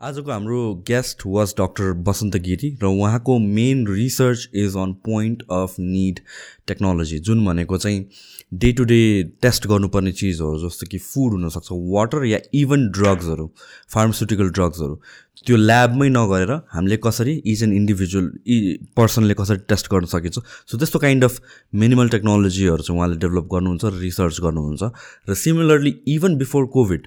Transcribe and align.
आजको 0.00 0.30
हाम्रो 0.30 0.58
guest 0.88 1.22
was 1.26 1.52
doctor 1.58 1.92
Basanta 2.04 2.36
Giri 2.44 2.68
र 2.82 2.86
उहाँको 2.88 3.38
main 3.38 3.86
research 3.86 4.48
is 4.56 4.76
on 4.76 4.92
point 5.04 5.42
of 5.52 5.74
need 5.80 6.20
technology 6.68 7.18
जुन 7.20 7.44
भनेको 7.46 7.78
चाहिँ 7.78 8.06
डे 8.54 8.72
टु 8.72 8.84
डे 8.84 9.00
टेस्ट 9.42 9.66
गर्नुपर्ने 9.66 10.12
चिजहरू 10.12 10.58
जस्तो 10.60 10.86
कि 10.90 10.98
फुड 11.00 11.32
हुनसक्छ 11.32 11.68
वाटर 11.90 12.24
या 12.24 12.38
इभन 12.54 12.88
ड्रग्सहरू 12.90 13.46
फार्मास्युटिकल 13.94 14.50
ड्रग्सहरू 14.52 15.00
त्यो 15.46 15.56
ल्याबमै 15.56 16.08
नगरेर 16.12 16.50
हामीले 16.68 16.96
कसरी 17.00 17.32
इच 17.48 17.62
एन 17.62 17.72
इन्डिभिजुअल 17.72 18.26
इ 18.46 18.56
पर्सनले 18.96 19.34
कसरी 19.34 19.58
टेस्ट 19.68 19.86
गर्न 19.92 20.04
सकिन्छ। 20.12 20.38
सो 20.68 20.78
त्यस्तो 20.78 20.98
काइन्ड 20.98 21.24
अफ 21.24 21.40
मिनिमल 21.80 22.08
टेक्नोलोजीहरू 22.14 22.82
चाहिँ 22.82 22.98
उहाँले 22.98 23.16
डेभलप 23.24 23.46
गर्नुहुन्छ 23.52 23.84
र 23.84 23.94
रिसर्च 24.00 24.40
गर्नुहुन्छ। 24.44 24.82
र 25.28 25.34
similarly 25.34 25.94
even 26.14 26.36
before 26.36 26.66
covid 26.76 27.06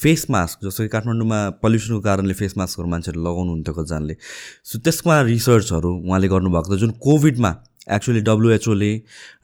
face 0.00 0.26
mask 0.30 0.64
जस्तो 0.64 0.82
कि 0.84 0.88
काठमाडौँमा 0.96 1.38
पल्युसनको 1.60 2.00
कारणले 2.00 2.34
फेस 2.40 2.56
मास्कहरू 2.56 2.88
मान्छेहरूले 2.88 3.28
लगाउनु 3.28 3.50
हुन्थ्यो 3.52 3.74
कतिजनाले 3.74 4.16
सो 4.64 4.78
त्यसमा 4.80 5.20
रिसर्चहरू 5.28 5.90
उहाँले 6.08 6.28
गर्नुभएको 6.32 6.76
छ। 6.76 6.80
जुन 6.80 6.90
कोभिडमा 7.04 7.52
एक्चुली 7.84 8.20
डब्लुएचओले 8.24 8.92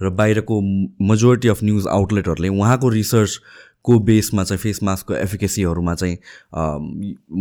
र 0.01 0.09
बाहिरको 0.17 0.61
मेजोरिटी 1.13 1.49
अफ 1.53 1.63
न्युज 1.63 1.87
आउटलेटहरूले 1.93 2.49
उहाँको 2.49 2.89
रिसर्चको 3.81 3.99
बेसमा 4.01 4.45
चाहिँ 4.45 4.59
फेस 4.59 4.83
मास्कको 4.83 5.15
एफिकेसीहरूमा 5.15 5.95
चाहिँ 5.95 6.17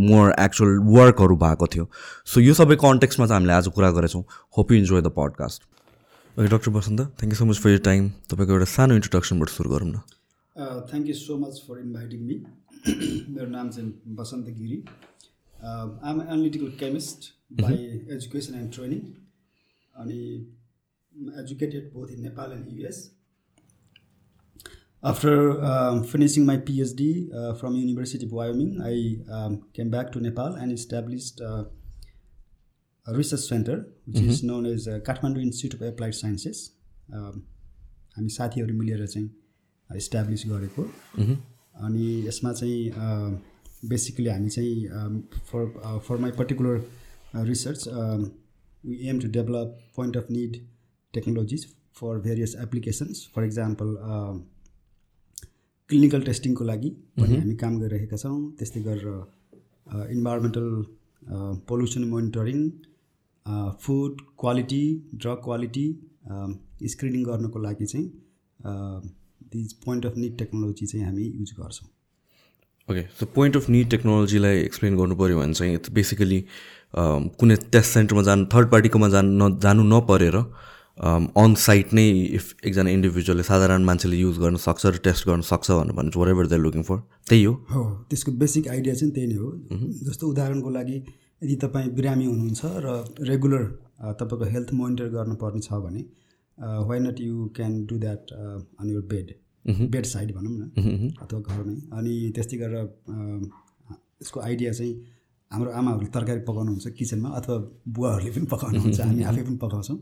मोर 0.10 0.34
एक्चुअल 0.40 0.78
वर्कहरू 0.88 1.36
भएको 1.36 1.68
थियो। 1.68 1.90
सो 2.26 2.42
यो 2.42 2.54
सबै 2.54 2.76
कन्टेक्समा 2.76 3.28
चाहिँ 3.28 3.40
हामीले 3.40 3.54
आज 3.54 3.68
कुरा 3.76 3.92
गरेछौँ। 3.92 4.24
Hope 4.58 4.72
you 4.72 4.78
enjoy 4.78 5.02
the 5.02 5.12
podcast 5.18 5.64
okay 6.40 6.48
doctor 6.48 6.72
Basanta 6.72 7.02
thank 7.20 7.34
you 7.34 7.38
so 7.38 7.46
much 7.46 7.58
for 7.60 7.70
your 7.70 7.80
time 7.80 8.10
तपाईँको 8.32 8.54
एउटा 8.54 8.66
सानो 8.66 8.96
इन्ट्रोडक्सनबाट 8.96 9.50
सुरु 9.50 9.70
गरौँ 9.70 9.90
न। 9.90 10.00
Thank 10.90 11.08
you 11.08 11.14
so 11.14 11.38
much 11.38 11.64
for 11.68 11.80
inviting 11.80 12.20
me 12.28 12.36
मेरो 13.36 13.50
नाम 13.50 13.70
चाहिँ 13.70 14.16
Basanta 14.16 14.46
Giri. 14.60 14.84
I 15.54 16.12
am 16.12 16.22
analytical 16.22 16.72
chemist 16.80 17.34
by 17.62 17.76
education 18.16 18.56
and 18.60 18.74
training 18.74 19.00
अनि 19.96 20.20
educated 21.40 21.92
both 21.94 22.12
in 22.12 22.22
Nepal 22.24 22.52
and 22.52 22.68
US. 22.80 22.98
After 25.04 25.64
um, 25.64 26.04
finishing 26.04 26.46
my 26.46 26.58
PhD 26.58 27.34
uh, 27.34 27.54
from 27.56 27.76
University 27.76 28.26
of 28.26 28.34
Wyoming, 28.34 28.82
I 28.84 29.34
um, 29.34 29.64
came 29.74 29.90
back 29.90 30.12
to 30.12 30.20
Nepal 30.20 30.56
and 30.56 30.74
established 30.74 31.40
uh, 31.40 31.64
a 33.08 33.14
research 33.14 33.42
center, 33.42 33.88
which 34.06 34.18
mm-hmm. 34.18 34.30
is 34.30 34.44
known 34.44 34.66
as 34.66 34.90
uh, 34.90 35.00
Kathmandu 35.00 35.42
Institute 35.42 35.76
of 35.76 35.82
Applied 35.84 36.16
Sciences. 36.16 36.72
Um, 37.14 37.46
हामी 38.16 38.30
साथीहरू 38.30 38.74
मिलेर 38.78 39.06
चाहिँ 39.08 39.98
establish 39.98 40.44
गरेको 40.48 40.84
अनि 41.88 42.06
यसमा 42.28 42.52
चाहिँ 42.54 42.92
basically 43.90 44.30
हामी 44.30 44.50
चाहिँ 44.50 45.22
for 45.52 46.00
for 46.08 46.18
my 46.22 46.32
particular 46.38 47.46
research 47.50 47.88
we 47.88 48.98
aim 49.10 49.20
to 49.20 49.28
develop 49.38 49.78
point 49.96 50.18
of 50.18 50.32
need 50.32 50.58
technologies 51.14 51.66
for 52.00 52.20
various 52.28 52.56
applications 52.64 53.28
for 53.36 53.46
example 53.46 53.96
clinical 55.90 56.22
टेस्टिङको 56.24 56.66
लागि 56.66 56.90
पनि 57.20 57.36
हामी 57.36 57.56
काम 57.62 57.80
गरिरहेका 57.82 58.18
छौँ। 58.18 58.40
त्यस्तै 58.58 58.82
गरेर 58.88 59.08
environmental 60.16 60.68
pollution 61.70 62.04
monitoring 62.10 62.60
food 63.84 64.22
quality 64.42 64.84
drug 65.16 65.40
quality 65.46 65.86
screening 66.94 67.24
गर्नको 67.30 67.60
लागि 67.60 67.86
चाहिँ 67.86 68.08
these 69.54 69.74
point 69.86 70.06
of 70.06 70.18
need 70.18 70.38
technology 70.38 70.86
चाहिँ 70.86 71.06
हामी 71.06 71.26
युज 71.26 71.54
गर्छौँ। 71.60 71.88
Okay 72.88 73.04
so 73.20 73.26
point 73.36 73.58
of 73.58 73.70
need 73.70 73.90
टेक्नोलोजीलाई 73.90 74.60
explain 74.60 74.98
गर्नु 74.98 75.16
पऱ्यो 75.16 75.40
भने 75.40 75.54
चाहिँ 75.54 75.74
इट्स 75.76 75.92
बेसिकली 75.94 76.40
कुनै 77.42 77.56
टेस्ट 77.74 77.92
सेन्टरमा 77.94 78.24
जानु 78.30 78.46
थर्ड 78.54 78.70
पार्टीकोमा 78.72 79.10
जानु 79.16 79.30
न 79.40 79.58
जानु 79.66 79.84
नपरेर 79.90 80.38
अन 81.00 81.54
साइट 81.58 81.94
नै 81.94 82.08
इफ 82.12 82.66
एकजना 82.66 82.90
इन्डिभिजुअलले 82.90 83.44
साधारण 83.44 83.84
मान्छेले 83.84 84.18
युज 84.18 84.38
गर्न 84.40 84.56
सक्छ 84.60 84.86
र 84.86 84.98
टेस्ट 85.04 85.28
गर्न 85.28 85.42
सक्छ 85.50 85.72
भनेर 85.72 85.94
भने 85.96 86.12
what 86.20 86.30
ever 86.30 86.48
they 86.48 86.58
looking 86.58 86.84
for 86.84 86.98
त्यही 87.30 87.44
हो। 87.44 87.54
हो 87.72 87.84
त्यसको 88.10 88.32
बेसिक 88.42 88.68
आइडिया 88.68 88.94
चाहिँ 88.96 89.14
त्यही 89.14 89.28
नै 89.28 89.36
हो। 89.36 89.50
जस्तो 90.08 90.28
उदाहरणको 90.30 90.70
लागि 90.70 90.98
यदि 91.42 91.56
तपाईँ 91.64 91.90
बिरामी 91.96 92.26
हुनुहुन्छ 92.26 92.62
र 92.86 92.88
रेगुलर 93.30 93.64
तपाईँको 94.20 94.46
हेल्थ 94.52 94.74
मोनिटर 94.74 95.08
गर्नुपर्ने 95.16 95.62
छ 95.62 95.80
भने 95.86 96.02
why 96.90 97.00
not 97.00 97.22
you 97.22 97.48
can 97.56 97.72
do 97.86 97.96
that 98.00 98.34
on 98.82 98.90
your 98.90 99.06
bed 99.08 99.28
bed 99.88 100.06
side 100.06 100.36
भनौँ 100.36 100.54
न। 100.54 101.16
अथवा 101.22 101.40
घरमै। 101.40 101.76
अनि 101.96 102.14
त्यस्तै 102.36 102.58
गरेर 102.58 102.86
यसको 104.22 104.40
आइडिया 104.42 104.72
चाहिँ 104.74 104.94
हाम्रो 105.52 105.72
आमाहरूले 105.72 106.10
तरकारी 106.14 106.42
पकाउनुहुन्छ 106.48 106.88
किचनमा 106.98 107.30
अथवा 107.38 107.56
बुवाहरूले 107.96 108.32
पनि 108.32 108.48
पकाउनुहुन्छ 108.52 109.00
हामी 109.02 109.24
आफै 109.24 109.44
पनि 109.48 109.58
पकाउँछौँ। 109.64 109.98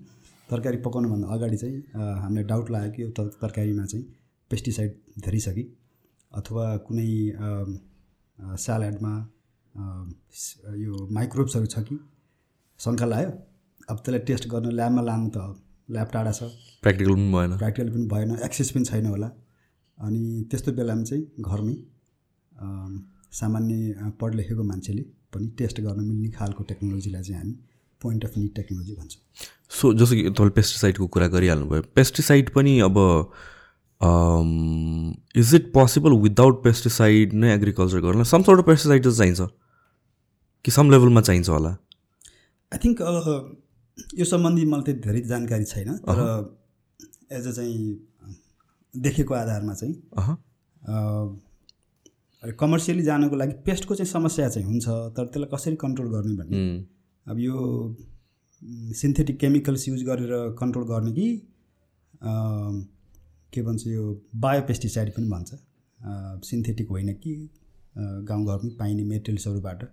तरकारी 0.50 0.78
पकाउनुभन्दा 0.86 1.28
अगाडि 1.36 1.58
चाहिँ 1.58 1.78
हामीलाई 2.24 2.44
डाउट 2.52 2.70
लाग्यो 2.72 2.92
कि 2.96 3.02
यो 3.04 3.10
तरकारीमा 3.42 3.86
चाहिँ 3.86 4.06
पेस्टिसाइड 4.52 4.92
धेरै 5.26 5.40
छ 5.46 5.54
कि 5.58 5.64
अथवा 6.32 6.66
कुनै 6.88 7.10
स्यालेडमा 8.66 9.14
यो 10.86 10.94
माइक्रोब्सहरू 11.18 11.66
छ 11.74 11.80
कि? 11.88 11.96
शङ्का 12.80 13.06
लाग्यो? 13.06 13.32
अब 13.90 13.98
त्यसलाई 13.98 14.22
टेस्ट 14.30 14.48
गर्न 14.54 14.72
ल्याबमा 14.80 15.02
लानु 15.10 15.30
त 15.36 15.38
ल्याब 15.90 16.10
टाढा 16.14 16.32
छ। 16.32 16.42
प्र्याक्टिकल 16.84 17.14
पनि 17.14 17.32
भएन। 17.34 17.58
प्र्याक्टिकल 17.58 17.90
पनि 17.94 18.06
भएन 18.14 18.30
एक्सेस 18.48 18.72
पनि 18.72 18.86
छैन 18.90 19.06
होला। 19.06 19.30
अनि 19.98 20.22
त्यस्तो 20.50 20.72
बेलामा 20.80 21.04
चाहिँ 21.10 21.24
घरमै 21.50 21.76
सामान्य 23.40 24.12
पढ 24.20 24.36
लेखेको 24.40 24.64
मान्छेले 24.64 25.04
पनि 25.34 25.48
टेस्ट 25.60 25.82
गर्न 25.82 26.00
मिल्ने 26.10 26.30
खालको 26.38 26.64
टेक्नोलोजीलाई 26.72 27.24
चाहिँ 27.24 27.42
हामी 27.42 27.56
पोइन्ट 28.02 28.26
अफ 28.26 28.38
निड 28.38 28.52
टेक्नोलोजी 28.56 28.94
भन्छौँ। 28.96 29.22
सो 29.72 29.94
जस्तो 29.94 30.16
कि 30.16 30.24
तपाईँले 30.30 30.54
पेस्टिसाइडको 30.56 31.08
कुरा 31.14 31.28
गरिहाल्नुभयो 31.28 31.82
पेस्टिसाइड 31.96 32.50
पनि 32.56 32.74
अब 32.82 32.98
is 35.38 35.54
it 35.56 35.72
possible 35.74 36.12
without 36.24 36.64
pesticide 36.64 37.34
नै 37.34 37.54
एग्रिकल्चर 37.54 38.00
गर्न? 38.02 38.24
सम 38.24 38.42
सर्ट 38.44 38.60
अफ 38.60 38.66
पेस्टिसाइड 38.66 39.04
चाहिँ 39.04 39.18
चाहिन्छ। 39.18 39.42
कि 40.66 40.72
सम 40.72 40.92
लेभलमा 40.92 41.22
चाहिन्छ 41.22 41.50
होला? 41.50 41.70
आई 42.72 42.78
थिङ्क 42.84 42.98
यो 44.20 44.26
सम्बन्धी 44.26 44.66
मलाई 44.66 44.84
त्यति 44.84 45.00
धेरै 45.02 45.22
जानकारी 45.28 45.66
छैन 45.66 45.90
तर 46.06 46.20
एज 47.32 47.48
अ 47.48 47.52
चाहिँ 47.52 47.78
देखेको 48.94 49.34
आधारमा 49.34 49.74
चाहिँ 49.74 49.96
कमर्सियली 52.60 53.04
जानको 53.04 53.36
लागि 53.36 53.54
पेस्टको 53.66 53.96
चाहिँ 53.96 54.12
समस्या 54.12 54.50
चाहिँ 54.50 54.68
हुन्छ 54.68 54.86
तर 54.88 55.26
त्यसलाई 55.26 55.50
कसरी 55.54 55.76
कन्ट्रोल 55.78 56.08
गर्ने 56.12 56.36
भन्ने। 56.38 56.60
अब 57.28 57.40
यो 57.40 57.56
सिन्थेटिक 58.96 59.40
केमिकल्स 59.40 59.88
युज 59.88 60.04
गरेर 60.04 60.32
कन्ट्रोल 60.60 60.86
गर्ने 60.88 61.12
कि 61.12 61.28
के 63.54 63.62
भन्छ 63.62 63.88
यो 63.88 64.04
बायोपेस्टिसाइड 64.36 65.10
पनि 65.14 65.28
भन्छ। 65.30 65.50
सिन्थेटिक 66.46 66.90
होइन 66.90 67.14
कि 67.16 67.34
गाउँघरमै 67.98 68.70
पाइने 68.80 69.04
मेटेरियल्सहरूबाट 69.06 69.84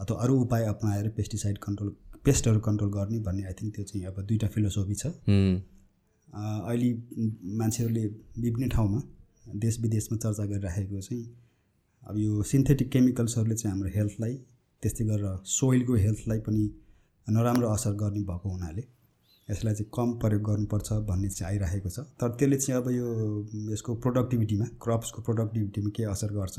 अथवा 0.00 0.16
अरू 0.22 0.40
उपाय 0.40 0.64
अप्नाएर 0.64 1.08
पेस्टिसाइड 1.16 1.58
कन्ट्रोल 1.58 1.94
पेस्टहरू 2.24 2.60
कन्ट्रोल 2.60 2.90
गर्ने 2.92 3.18
भन्ने 3.20 3.44
आई 3.46 3.52
थिङ्क 3.52 3.74
त्यो 3.74 3.84
चाहिँ 3.84 4.06
अब 4.06 4.20
दुईवटा 4.22 4.48
फिलोसोफी 4.54 4.94
छ। 4.94 5.06
अहिले 6.28 6.90
मान्छेहरूले 7.58 8.04
विभिन्न 8.38 8.68
ठाउँमा 8.68 9.00
देश 9.64 9.80
विदेशमा 9.80 10.18
चर्चा 10.18 10.44
गरिराखेको 10.44 11.00
चाहिँ 11.00 11.24
अब 12.02 12.18
यो 12.18 12.42
सिन्थेटिक 12.52 12.90
केमिकल्सहरूले 12.92 13.54
चाहिँ 13.54 13.72
हाम्रो 13.72 13.90
हेल्थलाई 13.94 14.34
त्यस्तै 14.86 15.04
गरेर 15.04 15.38
सोइलको 15.52 15.94
हेल्थलाई 16.06 16.40
पनि 16.46 16.64
नराम्रो 17.26 17.68
असर 17.68 17.92
गर्ने 18.00 18.22
भएको 18.24 18.48
हुनाले 18.50 18.82
यसलाई 19.48 19.74
चाहिँ 19.74 19.90
कम 19.94 20.12
प्रयोग 20.22 20.42
गर्नुपर्छ 20.42 20.92
भन्ने 21.08 21.28
चाहिँ 21.28 21.46
आइरहेको 21.50 21.90
छ। 21.90 21.98
तर 22.18 22.28
त्यसले 22.38 22.56
चाहिँ 22.56 22.80
अब 22.80 22.88
यो 22.90 23.06
यसको 23.72 23.94
प्रोडक्टिभिटीमा 24.04 24.66
क्रप्सको 24.82 25.22
प्रोडक्टिभिटीमा 25.22 25.90
के 25.96 26.02
असर 26.10 26.32
गर्छ? 26.34 26.58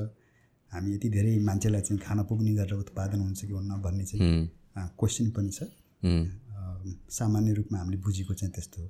हामी 0.71 0.93
यति 0.93 1.09
धेरै 1.09 1.33
मान्छेलाई 1.47 1.81
चाहिँ 1.81 1.99
खाना 1.99 2.23
पुग्ने 2.29 2.53
गरेर 2.55 2.73
उत्पादन 2.75 3.19
हुन्छ 3.21 3.41
कि 3.41 3.53
हुन्न 3.53 3.81
भन्ने 3.81 4.05
चाहिँ 4.05 4.23
क्वेसन 4.99 5.29
पनि 5.35 5.51
छ। 5.51 5.59
सामान्य 7.11 7.53
रूपमा 7.53 7.77
हामीले 7.79 7.97
बुझेको 8.03 8.33
चाहिँ 8.33 8.51
त्यस्तो 8.53 8.81
हो। 8.81 8.87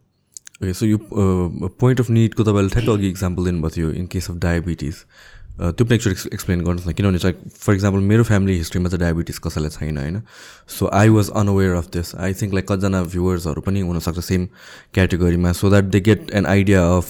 ओके 0.62 0.74
सो 0.74 0.86
यो 0.86 0.98
पोइन्ट 1.81 2.00
अफ 2.01 2.10
निडको 2.10 2.44
तपाईँले 2.44 2.69
ठ्याक्क 2.69 2.90
अघि 2.90 3.10
इक्जाम्पल 3.10 3.45
दिनुभएको 3.45 3.75
थियो 3.75 3.90
इन 3.94 4.06
केस 4.13 4.30
अफ 4.30 4.38
डायबिटिज 4.45 4.95
त्यो 5.59 5.86
पनि 5.86 5.95
एकचोटि 5.95 6.30
एक्सप्लेन 6.33 6.62
गर्नुहोस् 6.62 6.88
न 6.88 6.94
किनभने 6.94 7.19
चाहिँ 7.19 7.36
फर 7.59 7.74
इक्जाम्पल 7.74 8.00
मेरो 8.00 8.24
फ्यामिली 8.24 8.57
हिस्ट्रीमा 8.57 8.89
चाहिँ 8.89 9.00
डायबिटिज 9.00 9.39
कसैलाई 9.39 9.69
छैन 9.69 9.98
होइन? 9.98 10.21
So 10.69 10.89
I 10.94 11.09
was 11.09 11.30
unaware 11.36 11.74
of 11.75 11.89
this 11.94 12.15
I 12.15 12.33
think 12.33 12.54
like 12.54 12.71
कतिजना 12.71 13.04
भ्युवर्सहरू 13.04 13.62
पनि 13.62 13.81
हुनसक्छ 13.81 14.19
same 14.19 14.45
क्याटेगोरीमा 14.94 15.51
so 15.51 15.69
that 15.69 15.83
they 15.86 16.00
get 16.00 16.31
an 16.33 16.45
idea 16.45 16.83
of 16.98 17.09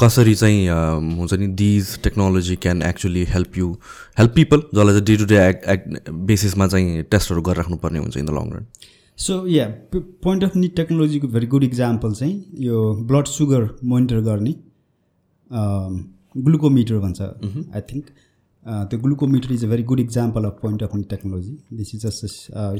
कसरी 0.00 0.34
चाहिँ 0.34 0.68
हुन्छ 1.16 1.34
नि 1.34 1.46
these 1.58 1.98
technology 2.02 2.56
can 2.56 2.82
actually 2.82 3.24
help 3.24 3.58
you 3.58 3.70
help 4.18 4.34
people 4.34 4.62
जसलाई 4.74 4.92
चाहिँ 4.92 5.04
day 5.04 5.16
to 5.16 5.24
day 5.24 5.38
act 5.48 5.68
act 5.68 6.10
बेसिसमा 6.10 6.66
चाहिँ 6.66 7.02
टेस्टहरू 7.10 7.42
गरिराख्नुपर्ने 7.42 7.98
हुन्छ 7.98 8.16
in 8.16 8.26
the 8.26 8.30
long 8.30 8.50
run 8.52 8.66
so 9.18 9.46
yeah 9.46 9.66
point 9.94 10.44
of 10.44 10.56
निड 10.56 10.74
टेक्नोलोजीको 10.76 11.28
भेरी 11.28 11.46
गुड 11.46 11.64
इक्जाम्पल 11.64 12.12
चाहिँ 12.12 12.44
यो 12.60 12.82
ब्लड 13.04 13.26
सुगर 13.26 13.68
मोनिटर 13.84 14.20
गर्ने 14.20 14.54
ग्लुकोमिटर 16.44 16.98
भन्छ। 16.98 17.20
आई 17.20 17.80
थिङ्क 17.92 18.06
त्यो 18.90 18.98
glucometer 19.00 19.52
is 19.52 19.64
a 19.64 19.68
very 19.68 19.82
good 19.90 20.00
example 20.00 20.44
of 20.44 20.58
point 20.62 20.82
of 20.82 20.96
technology 21.10 21.56
this 21.72 21.94
is 21.94 22.06
just 22.06 22.20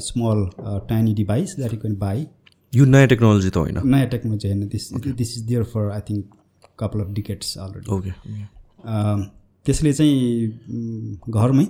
small 0.07 0.45
tiny 0.89 1.13
device 1.13 1.55
that 1.55 1.73
you 1.73 1.79
can 1.79 1.95
buy 1.99 2.27
यो 2.73 2.85
नयाँ 2.85 3.07
technology 3.07 3.49
त 3.49 3.57
होइन। 3.57 3.81
नयाँ 3.85 4.07
टेक्नोलोजी 4.09 4.47
होइन। 4.47 4.67
This 4.67 4.93
this 4.93 5.37
is 5.37 5.43
there 5.43 5.63
for 5.73 5.89
I 5.91 6.01
think 6.09 6.23
couple 6.79 7.01
of 7.01 7.09
decades 7.13 7.57
already 7.57 7.91
okay 7.91 8.11
त्यसले 9.65 9.93
चाहिँ 9.93 10.15
घरमै 11.29 11.65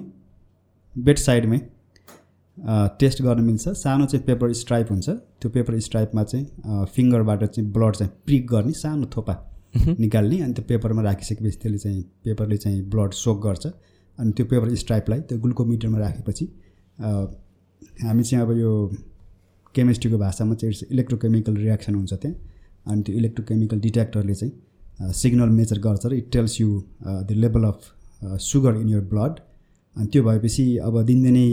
bed 0.95 1.17
साइडमै 1.17 1.59
test 2.99 3.21
गर्न 3.21 3.43
मिल्छ। 3.43 3.69
सानो 3.77 4.05
चाहिँ 4.05 4.25
पेपर 4.25 4.53
स्ट्राइप 4.53 4.91
हुन्छ। 4.91 5.09
त्यो 5.09 5.49
पेपर 5.51 5.79
स्ट्राइपमा 5.79 6.23
चाहिँ 6.23 6.85
फिङ्गरबाट 6.95 7.43
चाहिँ 7.45 7.71
ब्लड 7.73 7.95
चाहिँ 7.95 8.11
प्रिक 8.25 8.47
गर्ने 8.47 8.73
सानो 8.75 9.05
थोपा। 9.15 9.33
निकाल्ने 9.73 10.39
अनि 10.41 10.53
त्यो 10.53 10.63
पेपरमा 10.67 11.01
राखिसकेपछि 11.01 11.57
त्यसले 11.61 11.77
चाहिँ 11.77 12.01
पेपरले 12.23 12.57
चाहिँ 12.57 12.81
ब्लड 12.89 13.11
सोक 13.13 13.37
गर्छ। 13.45 13.65
अनि 14.17 14.31
त्यो 14.37 14.45
पेपर 14.45 14.75
स्ट्राइपलाई 14.75 15.19
त्यो 15.29 15.37
ग्लुकोमिटरमा 15.39 15.99
राखेपछि 15.99 16.45
हामी 18.03 18.23
चाहिँ 18.23 18.43
अब 18.45 18.51
यो 18.57 18.71
केमिस्ट्रीको 19.75 20.17
भाषामा 20.17 20.55
चाहिँ 20.55 20.73
इट्स 20.73 20.83
इलेक्ट्रोकेमिकल 20.91 21.55
रियाक्सन 21.57 21.95
हुन्छ 21.95 22.13
त्यहाँ। 22.13 22.35
अनि 22.85 23.01
त्यो 23.03 23.15
इलेक्ट्रोकेमिकल 23.15 23.79
डिटेक्टरले 23.79 24.35
चाहिँ 24.35 24.53
सिग्नल 25.13 25.49
मेजर 25.57 25.79
गर्छ 25.79 26.05
र 26.05 26.13
it 26.13 26.31
tells 26.33 26.59
you 26.61 26.69
the 27.07 27.31
level 27.31 27.63
of 27.63 27.79
sugar 28.41 28.77
in 28.81 28.89
your 28.89 29.01
blood. 29.11 29.39
अनि 29.95 30.07
त्यो 30.13 30.23
भएपछि 30.23 30.65
अब 30.77 31.01
दिनदिनै 31.05 31.49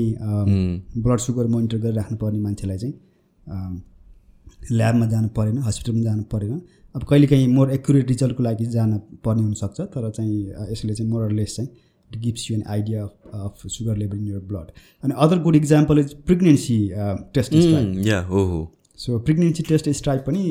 ब्लड 1.02 1.18
सुगर 1.26 1.46
मोनिटर 1.54 1.78
गरिराख्नु 1.78 2.16
पर्ने 2.18 2.38
मान्छेलाई 2.40 2.78
चाहिँ 2.78 2.94
ल्याबमा 4.72 5.06
जानु 5.06 5.28
परेन 5.36 5.58
हस्पिटलमा 5.66 6.02
जानु 6.02 6.22
परेन। 6.32 6.60
अब 6.94 7.02
कहिलेकाहीँ 7.10 7.46
मोर 7.48 7.70
एक्युरेट 7.72 8.08
रिजल्टको 8.08 8.42
लागि 8.42 8.66
जान 8.72 8.98
पर्ने 9.24 9.42
हुनसक्छ 9.42 9.80
तर 9.80 10.10
चाहिँ 10.10 10.70
यसले 10.72 10.94
चाहिँ 10.94 11.10
मोर 11.10 11.30
लेस 11.32 11.56
चाहिँ 11.56 11.70
it 12.10 12.18
gives 12.20 12.50
you 12.50 12.56
an 12.56 12.62
idea 12.70 13.04
of 13.04 13.34
of 13.34 13.66
sugar 13.76 13.96
level 13.96 14.18
in 14.18 14.26
your 14.26 14.40
blood 14.52 14.70
अनि 15.02 15.14
other 15.26 15.38
good 15.42 15.56
example 15.56 15.98
is 15.98 16.14
pregnancy 16.26 16.78
test 17.34 17.54
stripe 17.54 18.06
या 18.06 18.20
हो 18.24 18.44
हो 18.52 18.60
सो 18.98 19.18
प्रेग्नेन्सी 19.18 19.62
टेस्ट 19.68 19.88
स्ट्राइप 20.00 20.24
पनि 20.26 20.44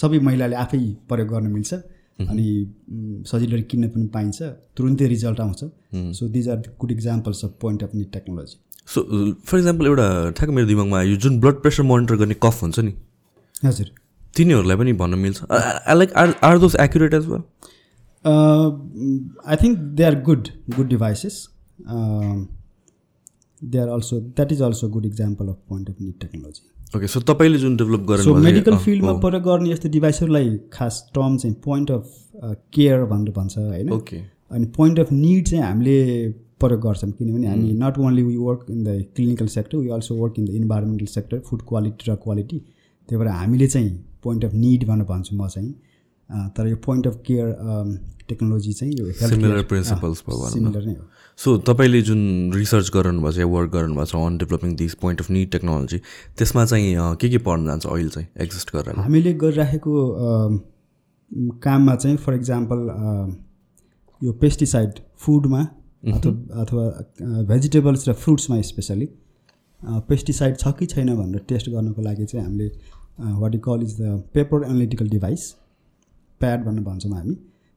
सबै 0.00 0.18
महिलाले 0.28 0.56
आफै 0.56 0.78
प्रयोग 1.08 1.28
गर्न 1.28 1.52
मिल्छ 1.52 1.74
अनि 1.74 2.48
म, 2.90 3.22
सजिलै 3.26 3.62
किन्न 3.70 3.88
पनि 3.88 4.06
पाइन्छ 4.14 4.42
तुरुन्तै 4.76 5.06
रिजल्ट 5.08 5.40
आउँछ। 5.40 5.60
So 6.16 6.28
these 6.28 6.48
are 6.48 6.58
good 6.80 6.90
examples 6.92 7.44
of 7.44 7.54
point 7.60 7.82
of 7.84 7.94
new 7.94 8.04
technology 8.12 8.56
so 8.94 9.02
for 9.46 9.58
example 9.58 9.86
एउटा 9.86 10.08
ठ्याक्क 10.30 10.52
मेरो 10.54 10.66
दिमागमा 10.66 10.98
आयो 10.98 11.16
जुन 11.24 11.40
ब्लड 11.40 11.62
प्रेसर 11.62 11.82
मोनिटर 11.92 12.16
गर्ने 12.22 12.34
कफ 12.42 12.62
हुन्छ 12.62 12.78
नि। 12.80 12.92
हजुर। 13.64 13.90
तिनीहरूलाई 14.36 14.76
पनि 14.76 14.92
भन्न 15.02 15.18
मिल्छ। 15.18 15.42
I 15.50 15.94
like 15.96 16.12
are 16.22 16.34
are 16.44 16.58
those 16.58 16.76
accurate 16.80 17.14
as 17.14 17.26
well 17.26 17.42
I 19.46 19.56
think 19.62 19.78
they 19.78 20.04
are 20.04 20.20
good 20.22 20.48
good 20.76 20.88
devices 20.88 21.46
they 23.62 23.78
are 23.78 23.88
also 23.88 24.20
that 24.20 24.52
is 24.52 24.62
also 24.62 24.88
good 24.88 25.06
example 25.06 25.48
of 25.48 25.56
point 25.68 25.88
of 25.90 25.96
new 26.02 26.12
technology 26.20 26.68
okay 26.98 27.06
so 27.06 27.20
तपाईँले 27.20 27.58
जुन 27.58 27.76
डेभलप 27.76 28.00
सो 28.00 28.32
गर्नु 28.32 28.34
medical 28.44 28.76
फिल्डमा 28.84 29.12
प्रयोग 29.24 29.42
गर्ने 29.44 29.70
यस्तो 29.70 29.88
डिभाइसहरूलाई 29.88 30.56
खास 30.72 31.02
term 31.14 31.36
चाहिँ 31.38 31.56
point 31.64 31.90
of 31.90 32.04
care 32.74 33.04
भनेर 33.12 33.32
भन्छ 33.36 33.58
होइन? 33.58 33.90
ओके 33.92 34.16
अनि 34.50 34.66
पोइन्ट 34.76 34.98
अफ 35.00 35.12
निड 35.12 35.48
चाहिँ 35.48 35.64
हामीले 35.64 35.96
प्रयोग 36.60 36.80
गर्छौँ 36.82 37.10
किनभने 37.10 37.46
हामी 37.48 37.72
not 37.82 37.98
only 37.98 38.22
we 38.22 38.36
work 38.36 38.66
in 38.70 38.82
the 38.84 39.04
clinical 39.16 39.46
sector 39.48 39.78
we 39.78 39.88
also 39.98 40.14
work 40.14 40.34
in 40.38 40.44
the 40.44 40.54
environmental 40.54 41.06
sector 41.12 41.38
food 41.50 41.62
quality 41.68 42.10
र 42.10 42.16
क्वालिटी 42.24 42.58
त्यही 42.58 43.18
भएर 43.18 43.28
हामीले 43.32 43.66
चाहिँ 43.66 43.90
पोइन्ट 44.22 44.44
अफ 44.44 44.54
निड 44.54 44.86
भनेर 44.88 45.06
भन्छु 45.06 45.36
म 45.36 45.48
चाहिँ। 45.48 45.72
तर 46.56 46.68
यो 46.68 46.76
पोइन्ट 46.86 47.06
अफ 47.06 47.16
केयर 47.26 47.46
टेक्नोलोजी 48.28 48.72
चाहिँ 48.72 48.92
यो 48.94 49.04
भनौँ 49.04 49.28
न। 49.28 49.62
सिमिलर 50.50 50.84
नै 50.86 50.94
हो। 50.94 51.04
सो 51.38 51.56
तपाईँले 51.66 52.00
जुन 52.02 52.52
रिसर्च 52.54 52.90
गर्नुभएको 52.94 53.32
छ 53.32 53.38
या 53.38 53.46
वर्क 53.46 53.70
गर्नुभएको 53.72 54.06
छ 54.06 54.14
on 54.16 54.36
developing 54.38 54.74
this 54.76 54.94
point 55.02 55.20
of 55.20 55.30
need 55.30 55.50
technology 55.52 55.98
त्यसमा 56.38 56.64
चाहिँ 56.64 57.16
के 57.20 57.28
के 57.30 57.38
पर्न 57.48 57.66
जान्छ 57.66 57.86
अहिले 57.86 58.08
चाहिँ 58.08 58.28
एक्जिस्ट 58.42 58.68
गरेर? 58.76 59.00
हामीले 59.00 59.32
गरिराखेको 59.42 59.92
काममा 61.64 61.94
चाहिँ 61.96 62.16
फर 62.16 62.34
इक्जाम्पल 62.34 62.78
यो 64.22 64.32
पेस्टिसाइड 64.40 64.90
फुडमा 65.18 65.62
अथवा 66.14 66.32
अथवा 66.62 66.84
भेजिटेबल्स 67.48 68.08
र 68.08 68.12
फ्रुट्समा 68.22 68.60
स्पेसली 68.70 69.08
पेस्टिसाइड 70.08 70.56
छ 70.56 70.72
कि 70.78 70.86
छैन 70.86 71.14
भनेर 71.16 71.44
टेस्ट 71.48 71.70
गर्नको 71.70 72.02
लागि 72.02 72.24
चाहिँ 72.24 72.44
हामीले 72.46 72.68
what 73.20 73.54
you 73.54 73.60
call 73.60 73.82
is 73.82 74.00
the 74.00 74.22
paper 74.34 74.64
analytical 74.64 75.08
device 75.08 75.50
pad 76.40 76.64
भनेर 76.64 76.84
भन्छौँ 76.84 77.12
हामी. 77.12 77.36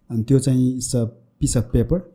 अनि 0.10 0.24
त्यो 0.24 0.40
चाहिँ 0.40 0.75
it's 0.75 0.95
a 0.95 1.04
piece 1.40 1.57
of 1.57 1.69
paper 1.74 2.12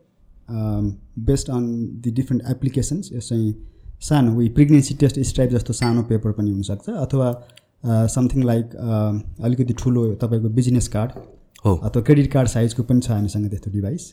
based 1.23 1.51
on 1.51 1.65
the 2.03 2.11
different 2.11 2.45
applications 2.51 3.13
यो 3.13 3.21
चाहिँ 3.21 3.55
सानो 4.01 4.37
उयो 4.39 4.53
प्रेग्नेन्सी 4.55 4.95
टेस्ट 4.95 5.21
स्ट्राइप 5.29 5.51
जस्तो 5.51 5.73
सानो 5.75 6.03
पेपर 6.11 6.33
पनि 6.33 6.51
हुनसक्छ 6.51 6.91
अथवा 6.91 8.07
समथिङ 8.09 8.45
लाइक 8.45 8.77
अलिकति 9.41 9.75
ठुलो 9.79 10.05
तपाईँको 10.23 10.49
बिजनेस 10.55 10.89
कार्ड 10.89 11.13
हो। 11.65 11.75
अथवा 11.77 12.03
क्रेडिट 12.03 12.31
कार्ड 12.33 12.49
साइजको 12.49 12.83
पनि 12.83 13.01
छ 13.01 13.11
हामीसँग 13.11 13.49
त्यस्तो 13.51 13.71
डिभाइस 13.71 14.13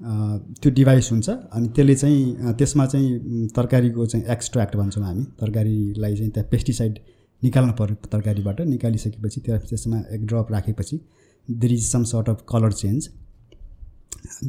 त्यो 0.00 0.72
डिभाइस 0.72 1.10
हुन्छ 1.12 1.28
अनि 1.28 1.68
त्यसले 1.68 1.94
चाहिँ 1.94 2.54
त्यसमा 2.58 2.86
चाहिँ 2.86 3.46
तरकारीको 3.56 4.06
चाहिँ 4.06 4.26
एक्सट्र्याक्ट 4.32 4.76
भन्छौँ 4.76 5.04
हामी. 5.04 5.24
तरकारीलाई 5.40 6.16
चाहिँ 6.16 6.30
त्यहाँ 6.30 6.48
पेस्टिसाइड 6.50 6.98
निकाल्नु 7.42 7.72
पऱ्यो 7.78 7.94
तरकारीबाट। 8.12 8.60
निकालिसकेपछि 8.66 9.40
त्यहाँ 9.40 9.60
त्यसमा 9.68 9.98
एक 10.14 10.26
ड्रप 10.26 10.52
राखेपछि 10.52 11.00
there 11.48 11.72
is 11.72 11.84
some 11.86 12.02
sort 12.10 12.28
of 12.28 12.44
colour 12.48 12.72
change 12.72 13.08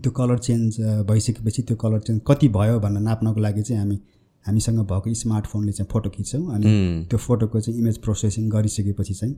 त्यो 0.03 0.11
कलर 0.11 0.37
चेन्ज 0.39 0.79
भइसकेपछि 1.09 1.61
त्यो 1.61 1.77
कलर 1.77 1.99
चेन्ज 1.99 2.21
कति 2.27 2.47
भयो 2.57 2.79
भनेर 2.79 3.01
नाप्नको 3.01 3.39
लागि 3.41 3.61
चाहिँ 3.61 3.79
हामी 3.79 3.99
हामीसँग 4.45 4.79
भएको 4.91 5.13
स्मार्टफोनले 5.15 5.71
चाहिँ 5.71 5.87
फोटो 5.91 6.09
खिच्छौँ 6.09 6.53
अनि 6.55 7.05
त्यो 7.09 7.17
फोटोको 7.19 7.59
चाहिँ 7.61 7.79
इमेज 7.79 7.97
प्रोसेसिङ 7.97 8.49
गरिसकेपछि 8.49 9.13
चाहिँ 9.13 9.35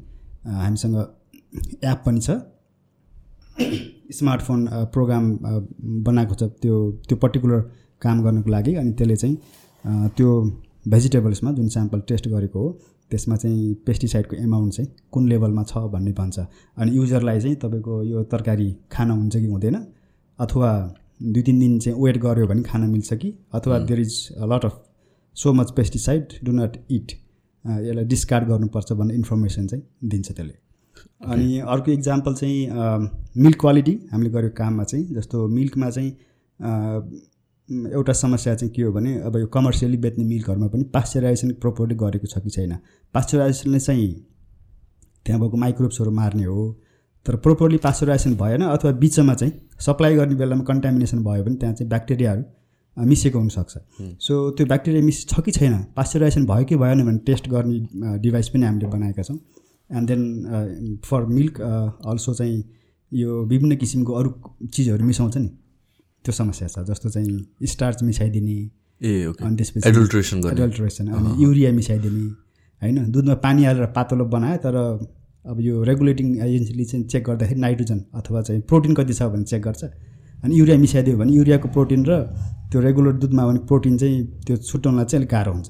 हामीसँग 0.55 0.95
एप 1.83 2.03
पनि 2.05 2.19
छ। 2.19 2.29
स्मार्टफोन 4.15 4.67
प्रोग्राम 4.93 5.25
बनाएको 6.03 6.35
छ 6.35 6.43
त्यो 6.61 6.75
त्यो 7.07 7.17
पर्टिकुलर 7.17 7.59
काम 8.01 8.23
गर्नको 8.23 8.49
लागि 8.51 8.73
अनि 8.75 8.91
त्यसले 8.93 9.15
चाहिँ 9.15 10.09
त्यो 10.17 10.29
भेजिटेबल्समा 10.87 11.51
जुन 11.51 11.67
स्याम्पल 11.69 11.99
टेस्ट 12.07 12.27
गरेको 12.27 12.59
हो 12.59 12.69
त्यसमा 13.11 13.35
चाहिँ 13.35 13.73
पेस्टिसाइडको 13.85 14.35
एमाउन्ट 14.35 14.73
चाहिँ 14.73 14.89
कुन 15.11 15.27
लेभलमा 15.29 15.63
छ 15.63 15.77
भन्ने 15.93 16.11
भन्छ। 16.11 16.39
अनि 16.77 16.95
युजरलाई 16.97 17.39
चाहिँ 17.39 17.55
तपाईँको 17.55 18.01
यो 18.03 18.23
तरकारी 18.31 18.71
खान 18.91 19.11
हुन्छ 19.11 19.35
कि 19.37 19.45
हुँदैन 19.45 19.75
अथवा 20.39 20.71
दुई 21.23 21.41
तिन 21.41 21.59
दिन 21.59 21.77
चाहिँ 21.79 22.01
वेट 22.03 22.17
गऱ्यो 22.17 22.47
भने 22.47 22.63
खान 22.63 22.89
मिल्छ 22.89 23.13
कि 23.13 23.33
अथवा 23.53 23.79
there 23.79 23.99
is 23.99 24.15
a 24.31 24.45
lot 24.45 24.65
of 24.65 24.81
so 25.35 25.53
much 25.53 25.71
pesticide 25.71 26.33
do 26.43 26.51
not 26.51 26.77
it 26.91 27.11
यसलाई 27.65 28.05
डिस्कार्ड 28.05 28.47
गर्नुपर्छ 28.47 28.91
भन्ने 28.93 29.13
इन्फर्मेसन 29.13 29.67
चाहिँ 29.67 29.83
दिन्छ 30.09 30.31
त्यसले। 30.31 30.53
अनि 31.25 31.59
अर्को 31.59 31.91
इक्जाम्पल 31.91 32.33
चाहिँ 32.33 32.67
मिल्क 33.43 33.59
क्वालिटी 33.59 33.99
हामीले 34.11 34.29
गरेको 34.29 34.55
काममा 34.57 34.83
चाहिँ 34.83 35.05
जस्तो 35.15 35.47
मिल्कमा 35.47 35.89
चाहिँ 35.89 36.11
एउटा 37.69 38.13
समस्या 38.13 38.53
चाहिँ 38.55 38.73
के 38.73 38.81
हो 38.81 38.91
भने 38.93 39.15
अब 39.27 39.37
यो 39.37 39.47
कमर्सियली 39.53 39.97
बेच्ने 39.97 40.23
मिल्कहरूमा 40.23 40.67
पनि 40.67 40.83
पास्चराइजेसन 40.93 41.51
प्रोपरली 41.61 41.95
गरेको 41.95 42.27
छ 42.27 42.39
कि 42.43 42.49
छैन? 42.49 42.73
पास्चराइजेसनले 43.13 43.79
चाहिँ 43.79 44.09
त्यहाँ 45.25 45.41
भएको 45.41 45.57
माइक्रोब्सहरू 45.57 46.11
मार्ने 46.11 46.43
हो 46.45 46.65
तर 47.25 47.35
प्रोपरली 47.45 47.77
पास्चराइजेसन 47.83 48.35
भएन 48.37 48.61
अथवा 48.63 48.91
बिचमा 49.01 49.33
चाहिँ 49.33 49.53
सप्लाई 49.85 50.15
गर्ने 50.15 50.35
बेलामा 50.35 50.63
कन्टामिनेसन 50.63 51.23
भयो 51.23 51.43
भने 51.43 51.55
त्यहाँ 51.55 51.75
चाहिँ 51.75 51.89
ब्याक्टेरियाहरू 51.89 52.43
अ, 52.97 53.01
मिसिएको 53.03 53.39
हुनसक्छ। 53.39 53.77
सो 54.21 54.33
त्यो 54.57 54.65
ब्याक्टेरिया 54.67 55.03
मिस 55.03 55.25
छ 55.27 55.41
कि 55.45 55.51
छैन? 55.51 55.73
पास्चराइजेसन 55.97 56.45
भयो 56.45 56.65
कि 56.65 56.75
भएन 56.77 57.05
भने 57.05 57.17
टेस्ट 57.25 57.49
गर्ने 57.49 58.19
डिभाइस 58.21 58.49
पनि 58.49 58.65
हामीले 58.65 58.87
बनाएका 58.87 59.23
छौँ। 59.23 59.37
And 59.89 60.07
then 60.09 60.99
for 61.05 61.25
milk 61.25 61.61
also 61.61 62.33
चाहिँ 62.33 62.63
यो 63.11 63.43
विभिन्न 63.45 63.75
किसिमको 63.75 64.13
अरू 64.13 64.33
चिजहरू 64.67 65.05
मिसाउँछ 65.05 65.37
नि। 65.37 65.49
त्यो 66.25 66.33
समस्या 66.33 66.67
छ 66.67 66.85
जस्तो 66.89 67.09
चाहिँ 67.09 67.67
स्टार्च 67.73 68.03
मिसाइदिने 68.03 68.57
ए 69.01 69.25
ओके 69.27 69.45
अनि 69.45 69.55
त्यसपछि 69.55 69.89
एडल्ट्रेसन 69.89 70.37
एडल्ट्रेसन 70.51 71.07
अनि 71.17 71.43
युरिया 71.43 71.71
मिसाइदिने 71.71 72.25
होइन? 72.81 72.97
दुधमा 73.11 73.35
पानी 73.45 73.63
हालेर 73.65 73.85
पातलो 73.97 74.25
बनायो 74.35 74.57
तर 74.65 74.75
अब 75.45 75.59
यो 75.61 75.83
रेगुलेटिङ 75.83 76.27
एजेन्सीले 76.41 76.85
चाहिँ 76.85 77.05
चेक 77.07 77.23
गर्दाखेरि 77.27 77.59
नाइट्रोजन 77.61 77.99
अथवा 78.19 78.41
चाहिँ 78.41 78.61
प्रोटिन 78.69 78.93
कति 78.95 79.13
छ 79.13 79.23
भने 79.33 79.43
चेक 79.51 79.61
गर्छ। 79.61 79.83
अनि 80.43 80.59
युरिया 80.59 80.77
मिसाइदियो 80.77 81.17
भने 81.17 81.31
युरियाको 81.33 81.67
प्रोटिन 81.75 82.05
र 82.05 82.17
त्यो 82.71 82.81
रेगुलर 82.81 83.13
दुधमा 83.21 83.45
भने 83.47 83.59
प्रोटिन 83.69 83.97
चाहिँ 83.97 84.17
त्यो 84.47 84.57
छुट्याउनलाई 84.57 85.05
चाहिँ 85.05 85.19
अलिक 85.21 85.31
गाह्रो 85.31 85.53
हुन्छ। 85.53 85.69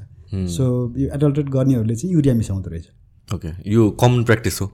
सो 0.55 0.63
यो 0.97 1.07
एडल्ट्रेट 1.15 1.50
गर्नेहरूले 1.50 1.95
चाहिँ 1.95 2.13
युरिया 2.13 2.33
मिसाउँदो 2.35 2.69
रहेछ। 2.69 2.88
ओके 3.29 3.50
यो 3.71 3.89
कमन 4.01 4.24
प्र्याक्टिस 4.24 4.62
हो? 4.62 4.67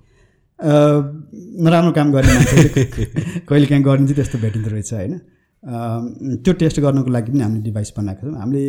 नराम्रो 0.60 1.92
काम 1.92 2.12
गर्ने 2.14 2.34
मान्छेले 2.34 2.86
कहिले 3.50 3.66
काहीँ 3.66 3.84
गर्ने 3.84 4.06
चाहिँ 4.06 4.16
त्यस्तो 4.16 4.38
भेटिँदो 4.40 4.70
रहेछ 4.70 4.94
होइन? 4.94 5.14
त्यो 5.64 6.54
टेस्ट 6.62 6.80
गर्नुको 6.80 7.12
लागि 7.12 7.32
पनि 7.32 7.42
हामीले 7.42 7.64
डिभाइस 7.64 7.94
बनाएको 7.98 8.28
छौँ। 8.28 8.40
हामीले 8.40 8.64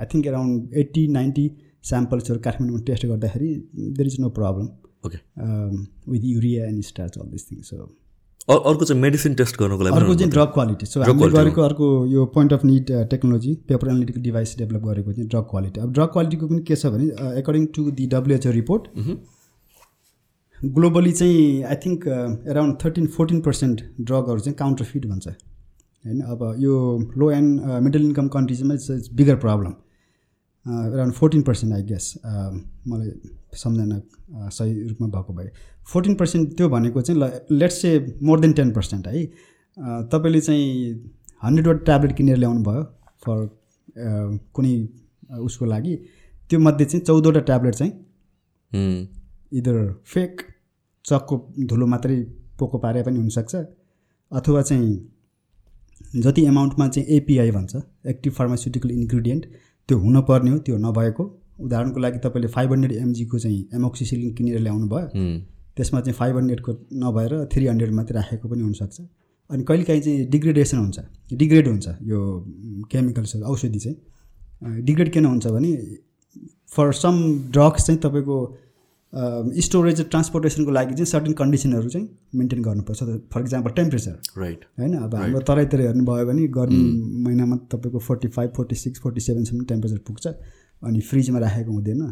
I 0.00 0.06
think 0.14 0.26
around 0.26 0.74
eighty 0.82 1.06
ninety 1.18 1.46
स्याम्पल्सहरू 1.90 2.40
काठमाडौँमा 2.46 2.82
टेस्ट 2.86 3.06
गर्दाखेरि 3.06 3.52
there 3.98 4.06
is 4.06 4.16
no 4.20 4.28
problem 4.40 4.66
okay 5.06 5.18
with 6.12 6.24
urea 6.24 6.66
and 6.66 6.82
starch 6.84 7.18
all 7.18 7.28
this 7.30 7.50
thing 7.50 7.62
so 7.68 7.76
अर्को 8.48 8.84
चाहिँ 8.84 9.00
मेडिसिन 9.02 9.34
टेस्ट 9.34 9.58
गर्नुको 9.60 9.84
लागि 9.84 9.96
अर्को 9.96 10.14
चाहिँ 10.14 10.30
ड्रग 10.32 10.50
क्वालिटी 10.54 10.86
सो 10.86 11.00
हामीले 11.02 11.30
गरेको 11.36 11.62
अर्को 11.62 11.86
यो 12.08 12.26
point 12.34 12.52
of 12.52 12.64
need 12.64 12.92
technology 13.10 13.54
paper 13.68 13.88
analytical 13.88 14.22
device 14.22 14.56
develop 14.58 14.82
गरेको 14.90 15.12
चाहिँ 15.12 15.28
ड्रग 15.30 15.48
क्वालिटी 15.50 15.80
अब 15.80 15.92
ड्रग 15.92 16.12
क्वालिटीको 16.12 16.48
पनि 16.48 16.60
के 16.68 16.76
छ 16.76 16.92
भने 16.94 17.38
according 17.40 17.66
to 17.76 17.90
the 17.98 18.06
WHO 18.12 18.50
report 18.60 18.92
globally 20.58 21.12
चाहिँ 21.12 21.40
I 21.64 21.76
think 21.84 22.06
around 22.52 22.78
thirteen 22.84 23.06
fourteen 23.16 23.40
percent 23.48 23.82
ड्रगहरू 24.00 24.40
चाहिँ 24.40 24.56
काउन्टर 24.58 24.84
फिट 24.92 25.06
भन्छ। 25.06 25.26
होइन 26.06 26.20
अब 26.32 26.54
यो 26.58 26.74
low 27.18 27.30
and 27.30 27.60
middle 27.84 28.04
income 28.04 28.28
कन्ट्रिजमा 28.36 28.74
it's 28.74 29.10
bigger 29.14 29.36
problem 29.44 29.72
around 30.66 31.14
fourteen 31.14 31.42
percent 31.42 31.74
I 31.74 31.82
guess 31.82 32.12
मलाई 32.88 33.10
सम्झना 33.62 33.96
अ, 33.96 34.48
सही 34.50 34.82
रूपमा 34.88 35.08
भएको 35.08 35.32
भए। 35.34 35.50
फोर्टिन 35.92 36.14
पर्सेन्ट 36.14 36.56
त्यो 36.56 36.68
भनेको 36.68 37.00
चाहिँ 37.00 37.20
ल 37.20 37.30
let's 37.52 37.80
say 37.82 37.90
more 38.22 38.40
than 38.40 38.52
ten 38.52 38.70
percent 38.72 39.06
है? 39.06 39.24
अ, 39.24 40.08
तपाईँले 40.12 40.40
चाहिँ 40.40 40.64
हन्ड्रेडवटा 41.42 41.84
ट्याब्लेट 41.84 42.16
किनेर 42.16 42.36
ल्याउनु 42.36 42.62
भयो 42.62 42.82
फर 43.24 43.46
कुनै 44.54 44.74
उसको 45.40 45.64
लागि 45.64 45.94
त्यो 46.50 46.58
मध्ये 46.60 46.86
चाहिँ 46.86 47.04
चौधवटा 47.04 47.40
ट्याब्लेट 47.40 47.74
चाहिँ 47.74 47.92
हुँ। 48.72 49.08
इदर 49.58 49.76
फेक 50.04 50.42
चकको 51.04 51.36
धुलो 51.70 51.86
मात्रै 51.86 52.16
पोको 52.58 52.78
पारे 52.78 53.02
पनि 53.02 53.18
हुनसक्छ 53.18 53.54
अथवा 54.32 54.62
चाहिँ 54.62 54.90
जति 56.16 56.44
एमाउन्टमा 56.46 56.88
चाहिँ 56.88 57.08
एपिआई 57.16 57.50
भन्छ 57.50 57.76
एक्टिभ 58.06 58.32
फार्मास्युटिकल 58.32 58.90
इन्ग्रिडियन्ट 58.90 59.44
त्यो 59.88 59.98
हुनुपर्ने 59.98 60.50
हो 60.50 60.58
त्यो 60.58 60.76
नभएको। 60.78 61.24
उदाहरणको 61.60 62.00
लागि 62.00 62.18
तपाईँले 62.18 62.48
फाइभ 62.48 62.72
हन्ड्रेड 62.72 62.92
एमजीको 62.92 63.38
चाहिँ 63.38 63.60
एमोक्सिसिलिन 63.74 64.32
किनेर 64.34 64.60
ल्याउनु 64.60 64.86
भयो। 64.88 65.06
त्यसमा 65.76 66.00
चाहिँ 66.00 66.16
फाइभ 66.16 66.36
हन्ड्रेडको 66.36 66.72
नभएर 67.04 67.32
थ्री 67.52 67.66
हन्ड्रेड 67.66 67.92
मात्रै 67.92 68.16
राखेको 68.16 68.48
पनि 68.48 68.62
हुनसक्छ। 68.62 69.00
अनि 69.50 69.62
कहिलेकाहीँ 69.64 70.02
चाहिँ 70.02 70.26
डिग्रेडेसन 70.30 70.78
हुन्छ 70.78 70.98
डिग्रेड 71.32 71.68
हुन्छ 71.68 71.88
यो 72.02 72.20
केमिकल्सहरू 72.90 73.44
औषधि 73.44 73.78
चाहिँ। 73.78 74.82
डिग्रेड 74.84 75.12
किन 75.12 75.24
हुन्छ 75.24 75.46
भने 75.46 75.72
फर 76.76 76.92
सम 76.92 77.16
ड्रग्स 77.52 77.86
चाहिँ 77.86 78.00
तपाईँको 78.00 78.36
स्टोरेज 79.12 80.00
ट्रान्सपोर्टेसनको 80.10 80.70
लागि 80.70 80.94
चाहिँ 80.94 81.06
सर्टेन 81.06 81.32
कन्डिसनहरू 81.34 81.88
चाहिँ 81.88 82.08
मेन्टेन 82.34 82.62
गर्नुपर्छ। 82.62 83.02
फर 83.32 83.40
इक्जाम्पल 83.40 83.70
टेम्परेचर 83.76 84.40
राइट 84.40 84.64
होइन 84.78 84.96
अब 84.98 85.14
हाम्रो 85.14 85.40
तराईतिर 85.48 85.80
हेर्नुभयो 85.80 86.26
भने 86.26 86.46
गर्मी 86.56 86.82
महिनामा 87.24 87.56
तपाईँको 87.72 87.98
forty 87.98 88.28
five 88.36 88.50
forty 88.56 88.76
six 88.76 89.00
forty 89.02 89.20
सेभेनसम्म 89.20 89.64
temperature 89.64 89.98
पुग्छ। 90.06 90.26
अनि 90.82 91.00
फ्रिजमा 91.00 91.38
राखेको 91.38 91.72
हुँदैन। 91.72 92.02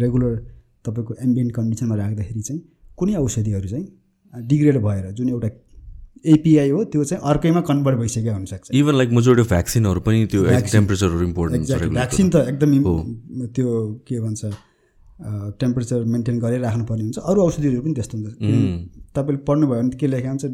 रेगुलर 0.00 0.36
तपाईँको 0.84 1.14
एम्बियन्ट 1.24 1.52
कन्डिसनमा 1.54 1.96
राख्दाखेरि 1.96 2.40
चाहिँ 2.42 2.60
कुनै 2.98 3.14
औषधिहरू 3.16 3.68
चाहिँ 3.68 4.46
डिग्रेड 4.48 4.76
भएर 4.82 5.10
जुन 5.12 5.28
एउटा 5.28 5.48
एपिआई 6.24 6.70
हो 6.70 6.84
त्यो 6.92 7.04
चाहिँ 7.04 7.22
अर्कैमा 7.30 7.60
कन्भर्ट 7.68 7.98
भइसकेको 7.98 8.32
हुनसक्छ। 8.32 8.70
इभन 8.74 8.94
लाइक 8.96 9.10
मेजोरिटी 9.10 9.42
अफ 9.42 9.48
भ्याक्सिनहरू 9.48 10.00
पनि 10.00 10.26
त्यो 10.32 10.44
टेम्परेचरहरू 10.72 11.26
इम्पोर्टेन्ट 11.26 11.90
भ्याक्सिन 11.92 12.30
त 12.30 12.36
एकदम 12.48 12.70
त्यो 13.54 13.68
के 14.08 14.20
भन्छ 14.20 14.44
टेम्परेचर 15.60 16.04
मेन्टेन 16.04 16.38
गरेर 16.40 16.60
राख्नुपर्ने 16.60 17.02
हुन्छ। 17.02 17.18
अरू 17.18 17.42
औषधिहरू 17.42 17.80
पनि 17.82 17.94
त्यस्तो 17.94 18.18
हुन्छ। 18.18 18.34
तपाईँले 19.16 19.42
पढ्नुभयो 19.48 19.82
भने 19.82 19.96
के 19.96 20.06
लेखेको 20.06 20.30
हुन्छ? 20.30 20.44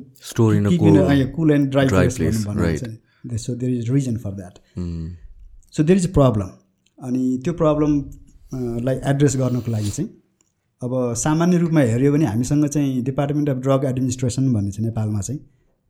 Cool 1.37 1.50
and 1.50 1.71
dry 1.71 1.87
right. 1.88 3.37
So 3.37 3.55
there 3.55 3.73
is 3.73 3.90
reason 3.90 4.17
for 4.17 4.33
that 4.35 4.55
so 5.75 5.83
there 5.83 5.99
is 5.99 6.07
problem 6.12 6.49
अनि 6.99 7.23
त्यो 7.45 7.52
प्रब्लमलाई 7.55 8.97
एड्रेस 9.11 9.37
गर्नको 9.37 9.71
लागि 9.73 9.90
चाहिँ 9.90 10.11
अब 10.83 10.93
सामान्य 11.17 11.59
रूपमा 11.59 11.81
हेऱ्यो 11.81 12.12
भने 12.12 12.26
हामीसँग 12.26 12.67
चाहिँ 12.67 13.02
डिपार्टमेन्ट 13.05 13.49
अफ 13.49 13.57
ड्रग 13.67 13.85
एडमिनिस्ट्रेसन 13.85 14.52
भन्ने 14.52 14.71
छ 14.71 14.81
नेपालमा 14.81 15.21
चाहिँ 15.21 15.40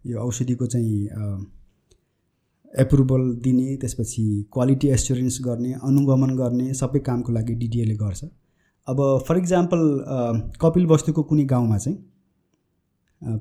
यो 0.04 0.18
औषधिको 0.18 0.66
चाहिँ 0.66 0.94
एप्रुभल 2.74 3.22
दिने 3.44 3.76
त्यसपछि 3.76 4.24
क्वालिटी 4.52 4.88
एस्योरेन्स 4.88 5.38
गर्ने 5.44 5.72
अनुगमन 5.88 6.36
गर्ने 6.36 6.66
सबै 6.74 7.00
कामको 7.06 7.32
लागि 7.32 7.54
डिडिएले 7.62 7.94
गर्छ। 8.02 8.24
अब 8.90 8.98
फर 9.28 9.38
इक्जाम्पल 9.38 9.80
कपिल 10.60 10.86
वस्तुको 10.92 11.22
कुनै 11.30 11.44
गाउँमा 11.54 11.78
चाहिँ 11.78 11.98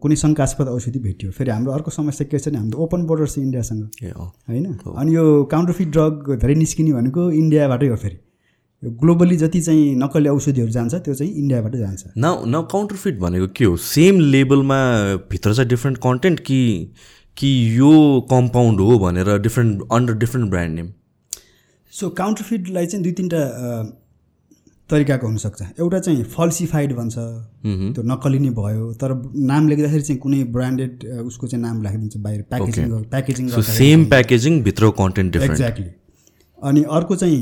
कुनै 0.04 0.16
शङ्कास्पद 0.16 0.68
औषधि 0.68 1.00
भेट्यो। 1.00 1.32
फेरि 1.32 1.52
हाम्रो 1.52 1.72
अर्को 1.74 1.92
समस्या 1.92 2.28
के 2.32 2.40
छ 2.40 2.48
भने 2.48 2.58
हाम्रो 2.58 2.80
ओपन 2.84 3.06
बोर्डर 3.08 3.28
छ 3.28 3.38
इन्डियासँग। 3.40 3.84
होइन? 4.50 4.66
अनि 4.96 5.16
यो 5.16 5.44
काउन्टरफिट 5.52 5.88
ड्रग 5.92 6.36
धेरै 6.42 6.56
निस्किने 6.56 6.92
भनेको 6.94 7.30
इन्डियाबाटै 7.34 7.88
हो 7.88 7.96
फेरि। 8.02 8.18
यो 8.84 8.92
ग्लोबली 9.00 9.38
जति 9.38 9.62
चाहिँ 9.62 9.96
नक्कली 10.02 10.30
औषधिहरू 10.30 10.72
जान्छ 10.72 10.96
त्यो 10.96 11.14
चाहिँ 11.14 11.32
इन्डियाबाटै 11.34 11.78
जान्छ। 11.78 12.04
न 12.18 12.26
न 12.48 12.62
काउन्टरफिट 12.72 13.20
भनेको 13.20 13.48
के 13.56 13.66
हो? 13.66 13.76
सेम 13.86 14.20
लेबलमा 14.36 14.80
भित्र 15.32 15.54
चाहिँ 15.54 15.70
डिफ्रेन्ट 15.70 15.98
कन्टेन्ट 16.04 16.40
कि 16.50 16.60
कि 17.38 17.50
यो 17.78 17.92
कम्पाउन्ड 18.30 18.80
हो 18.82 19.00
भनेर 19.00 19.38
different 19.40 19.82
under 19.92 20.14
different 20.20 20.50
brand 20.50 20.76
name 20.76 20.88
so 21.94 22.10
काउन्टरफिटलाई 22.20 22.86
चाहिँ 22.86 23.04
दुई 23.04 23.12
तिनवटा 23.14 23.42
तरिकाको 24.90 25.28
हुनसक्छ 25.28 25.62
एउटा 25.80 26.00
चाहिँ 26.00 26.24
फल्सिफाइड 26.36 26.94
भन्छ। 26.96 27.16
त्यो 27.96 28.04
नक्कली 28.12 28.40
नै 28.40 28.50
भयो। 28.58 28.86
तर 29.02 29.14
नाम 29.52 29.68
लेख्दाखेरि 29.68 30.02
चाहिँ 30.02 30.20
कुनै 30.22 30.44
ब्रान्डेड 30.56 31.06
उसको 31.24 31.48
चाहिँ 31.48 31.62
नाम 31.64 31.82
राखिदिन्छ 31.84 32.18
बाहिर। 32.18 32.42
प्याकेजिङ 32.50 32.86
प्याकेजिङ 33.14 33.50
सेम 33.70 34.06
प्याकेजिङ 34.12 34.62
भित्र 34.64 34.90
कन्टेन्ट 35.00 35.36
एक्ज्याक्टली 35.38 35.90
अनि 36.58 36.84
अर्को 36.98 37.16
चाहिँ 37.16 37.42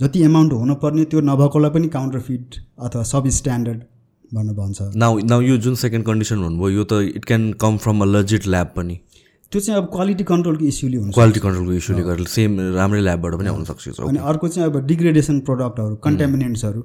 जति 0.00 0.22
एमाउन्ट 0.22 0.52
हुनुपर्ने 0.54 1.04
त्यो 1.12 1.20
नभएकोलाई 1.28 1.70
पनि 1.70 1.88
काउन्टरफिट 1.94 2.60
अथवा 2.78 3.02
सब 3.12 3.28
स्ट्यान्डर्ड 3.36 3.80
भनेर 4.32 4.54
भन्छ। 4.54 4.78
नाउ 4.96 5.18
नाउ 5.26 5.40
यो 5.42 5.56
जुन 5.64 5.74
सेकेन्ड 5.82 6.06
कन्डिसन 6.06 6.42
भन्नुभयो 6.42 6.70
यो 6.70 6.84
त 6.84 6.92
it 7.16 7.24
can 7.24 7.52
come 7.62 7.76
from 7.78 8.00
a 8.02 8.06
legit 8.08 8.46
lab 8.46 8.72
पनि। 8.76 8.96
त्यो 9.52 9.60
चाहिँ 9.60 9.80
अब 9.80 9.86
क्वालिटी 9.92 10.24
कन्ट्रोलको 10.28 10.64
इस्युले 10.64 10.96
हुन्छ 10.96 11.14
क्वालिटी 11.14 11.40
कन्ट्रोलको 11.40 11.72
इस्युले 11.72 12.02
गर्दा 12.04 12.24
सेम 12.28 12.50
राम्रै 12.76 13.00
ल्याबबाट 13.00 13.34
पनि 13.40 13.48
आउन 13.48 13.64
सक्छ। 13.64 14.00
अनि 14.04 14.18
अर्को 14.20 14.48
चाहिँ 14.48 14.70
अब 14.70 14.76
डिग्रेडेसन 14.86 15.40
प्रडक्टहरू 15.48 15.94
कन्टामिनेन्ट्सहरू। 16.04 16.80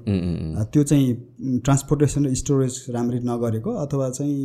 त्यो 0.72 0.82
चाहिँ 0.82 1.60
ट्रान्सपोर्टेसन 1.60 2.26
र 2.26 2.34
स्टोरेज 2.34 2.74
राम्ररी 2.96 3.20
नगरेको 3.20 3.70
अथवा 3.84 4.08
चाहिँ 4.16 4.36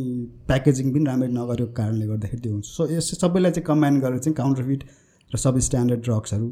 प्याकेजिङ 0.48 0.92
पनि 0.92 1.04
राम्ररी 1.04 1.32
नगरेको 1.32 1.72
कारणले 1.72 2.06
गर्दाखेरि 2.12 2.40
त्यो 2.44 2.52
हुन्छ। 2.52 2.66
सो 2.66 2.82
यस 2.92 3.08
सबैलाई 3.20 3.52
चाहिँ 3.56 3.64
कम्बाइन 3.66 4.00
गरेर 4.00 4.18
चाहिँ 4.18 4.34
काउन्टरफिट 4.36 4.80
र 5.30 5.36
सब 5.40 5.58
स्ट्यान्डर्ड 5.68 6.00
ड्रग्सहरू 6.04 6.46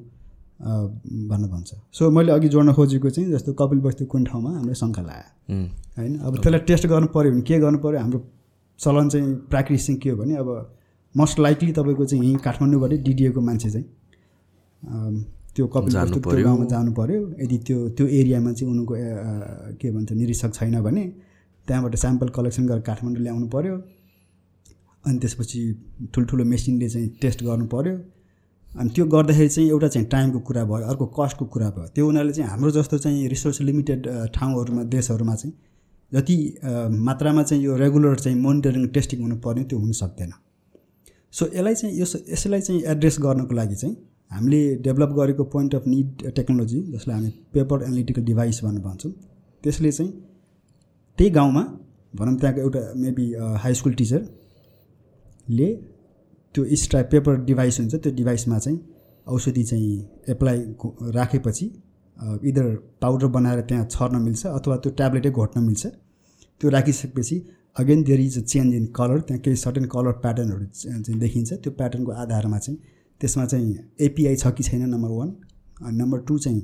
भन्न 1.29 1.45
भन्छ। 1.53 1.71
सो 1.93 2.11
मैले 2.11 2.33
अघि 2.33 2.49
जोड्न 2.49 2.73
खोजेको 2.81 3.11
चाहिँ 3.11 3.29
जस्तो 3.33 3.53
कपिल 3.61 3.79
वस्तु 3.85 4.05
कुन 4.09 4.25
ठाउँमा 4.25 4.51
हामीले 4.57 4.75
शङ्का 4.75 5.03
लाग्यो 5.05 5.61
होइन? 6.01 6.13
अब 6.25 6.33
त्यसलाई 6.41 6.61
टेस्ट 6.65 6.87
गर्नु 6.89 7.13
पऱ्यो 7.13 7.31
भने 7.37 7.45
के 7.45 7.59
गर्नु 7.61 7.79
पऱ्यो 7.85 8.01
हाम्रो 8.01 8.25
चलन 8.81 9.09
चाहिँ 9.13 9.35
प्र्याक्टिस 9.53 9.87
चाहिँ 9.87 10.01
के 10.01 10.11
हो 10.11 10.17
भने 10.17 10.35
अब 10.41 10.49
मोस्ट 11.19 11.39
लाइकली 11.41 11.73
तपाईँको 11.73 12.05
चाहिँ 12.05 12.25
यहीँ 12.25 12.39
काठमाडौँबाटै 12.45 12.97
डिडिएको 13.07 13.41
मान्छे 13.41 13.71
चाहिँ 13.71 13.87
त्यो 15.55 15.67
कपिल 15.67 15.97
वस्तु 15.97 16.21
त्यो। 16.21 16.45
गाउँमा 16.45 16.67
जानु 16.73 16.93
पऱ्यो 16.99 17.21
यदि 17.43 17.59
त्यो 17.67 17.79
त्यो 17.99 18.07
एरियामा 18.19 18.53
चाहिँ 18.53 18.73
उनको 18.73 18.95
के 19.81 19.91
भन्छ 19.91 20.13
निरीक्षक 20.13 20.55
छैन 20.55 20.81
भने 20.83 21.05
त्यहाँबाट 21.69 21.95
स्याम्पल 21.97 22.29
कलेक्सन 22.37 22.67
गरेर 22.67 22.83
काठमाडौँ 22.89 23.23
ल्याउनु 23.23 23.47
पऱ्यो 23.55 23.75
अनि 25.05 25.19
त्यसपछि 25.19 25.61
ठुल्ठुलो 26.15 26.45
मेसिनले 26.45 26.89
चाहिँ 26.89 27.09
टेस्ट 27.23 27.43
गर्नु 27.45 27.67
पऱ्यो 27.75 27.95
अनि 28.71 28.91
त्यो 28.95 29.05
गर्दाखेरि 29.15 29.49
चाहिँ 29.49 29.69
एउटा 29.71 29.89
चाहिँ 29.89 30.09
टाइमको 30.09 30.41
कुरा 30.49 30.65
भयो 30.65 30.87
अर्को 30.91 31.07
कस्टको 31.19 31.45
कुरा 31.53 31.69
भयो। 31.77 31.87
त्यो 31.95 32.09
उनीहरूले 32.09 32.33
चाहिँ 32.33 32.51
हाम्रो 32.51 32.71
जस्तो 32.71 32.99
चाहिँ 33.05 33.29
रिसोर्स 33.29 33.61
लिमिटेड 33.69 34.01
ठाउँहरूमा 34.35 34.83
देशहरूमा 34.95 35.35
चाहिँ 35.35 35.55
जति 36.13 36.37
मात्रामा 37.09 37.43
चाहिँ 37.43 37.65
यो 37.65 37.77
रेगुलर 37.77 38.19
चाहिँ 38.19 38.39
मोनिटरिङ 38.41 38.87
टेस्टिङ 38.97 39.21
हुनुपर्ने 39.23 39.65
त्यो 39.65 39.79
हुन 39.79 39.93
सक्दैन। 40.01 40.33
सो 41.33 41.47
यसलाई 41.47 41.75
चाहिँ 41.75 42.01
यस 42.01 42.17
यसलाई 42.29 42.61
चाहिँ 42.61 42.83
एड्रेस 42.87 43.17
गर्नको 43.21 43.55
लागि 43.55 43.75
चाहिँ 43.75 43.97
हामीले 44.31 44.61
डेभलप 44.83 45.11
गरेको 45.13 45.45
पोइन्ट 45.49 45.75
अफ 45.75 45.87
निड 45.87 46.31
टेक्नोलोजी 46.33 46.81
जसलाई 46.93 47.17
हामी 47.17 47.31
पेपर 47.55 47.83
एनालिटिकल 47.83 48.23
डिभाइस 48.23 48.61
भनेर 48.65 48.83
भन्छौँ 48.83 49.13
त्यसले 49.65 49.93
चाहिँ 49.93 50.13
त्यही 51.19 51.31
गाउँमा 51.31 51.63
भनौँ 52.15 52.37
त्यहाँको 52.39 52.61
एउटा 52.61 52.81
मेबी 52.97 53.33
हाई 53.57 53.75
स्कुल 53.75 53.95
टिचरले 53.95 55.69
त्यो 56.55 56.65
स्ट्रा 56.77 57.03
पेपर 57.11 57.37
डिभाइस 57.45 57.79
हुन्छ 57.81 57.95
त्यो 57.97 58.13
डिभाइसमा 58.15 58.59
चाहिँ 58.59 58.79
औषधि 59.27 59.65
चाहिँ 59.65 59.99
एप्लाई 60.29 60.59
राखेपछि 61.15 61.67
इदर 62.45 62.75
पाउडर 63.01 63.27
बनाएर 63.29 63.61
त्यहाँ 63.61 63.87
छर्न 63.91 64.23
मिल्छ 64.23 64.47
अथवा 64.49 64.77
त्यो 64.77 64.93
ट्याब्लेटै 64.93 65.31
घोट्न 65.33 65.63
मिल्छ 65.63 65.87
त्यो 65.87 66.71
राखिसकेपछि 66.71 67.37
again 67.79 68.03
there 68.05 68.21
is 68.21 68.39
a 68.39 68.43
change 68.45 68.75
in 68.75 68.87
colour 68.97 69.21
त्यहाँ 69.29 69.41
केही 69.43 69.57
सर्टेन 69.57 69.85
कलर 69.95 70.13
प्याटर्नहरू 70.25 70.65
चाहिँ 70.75 71.19
देखिन्छ। 71.19 71.53
त्यो 71.53 71.73
प्याटर्नको 71.73 72.13
आधारमा 72.25 72.59
चाहिँ 72.59 72.79
त्यसमा 73.21 73.45
चाहिँ 73.47 73.79
एपिआई 74.07 74.37
छ 74.37 74.53
कि 74.57 74.63
छैन 74.63 74.89
नम्बर 74.89 75.11
वान 75.11 75.29
अनि 75.85 75.97
नम्बर 75.99 76.19
टू 76.29 76.39
चाहिँ 76.39 76.63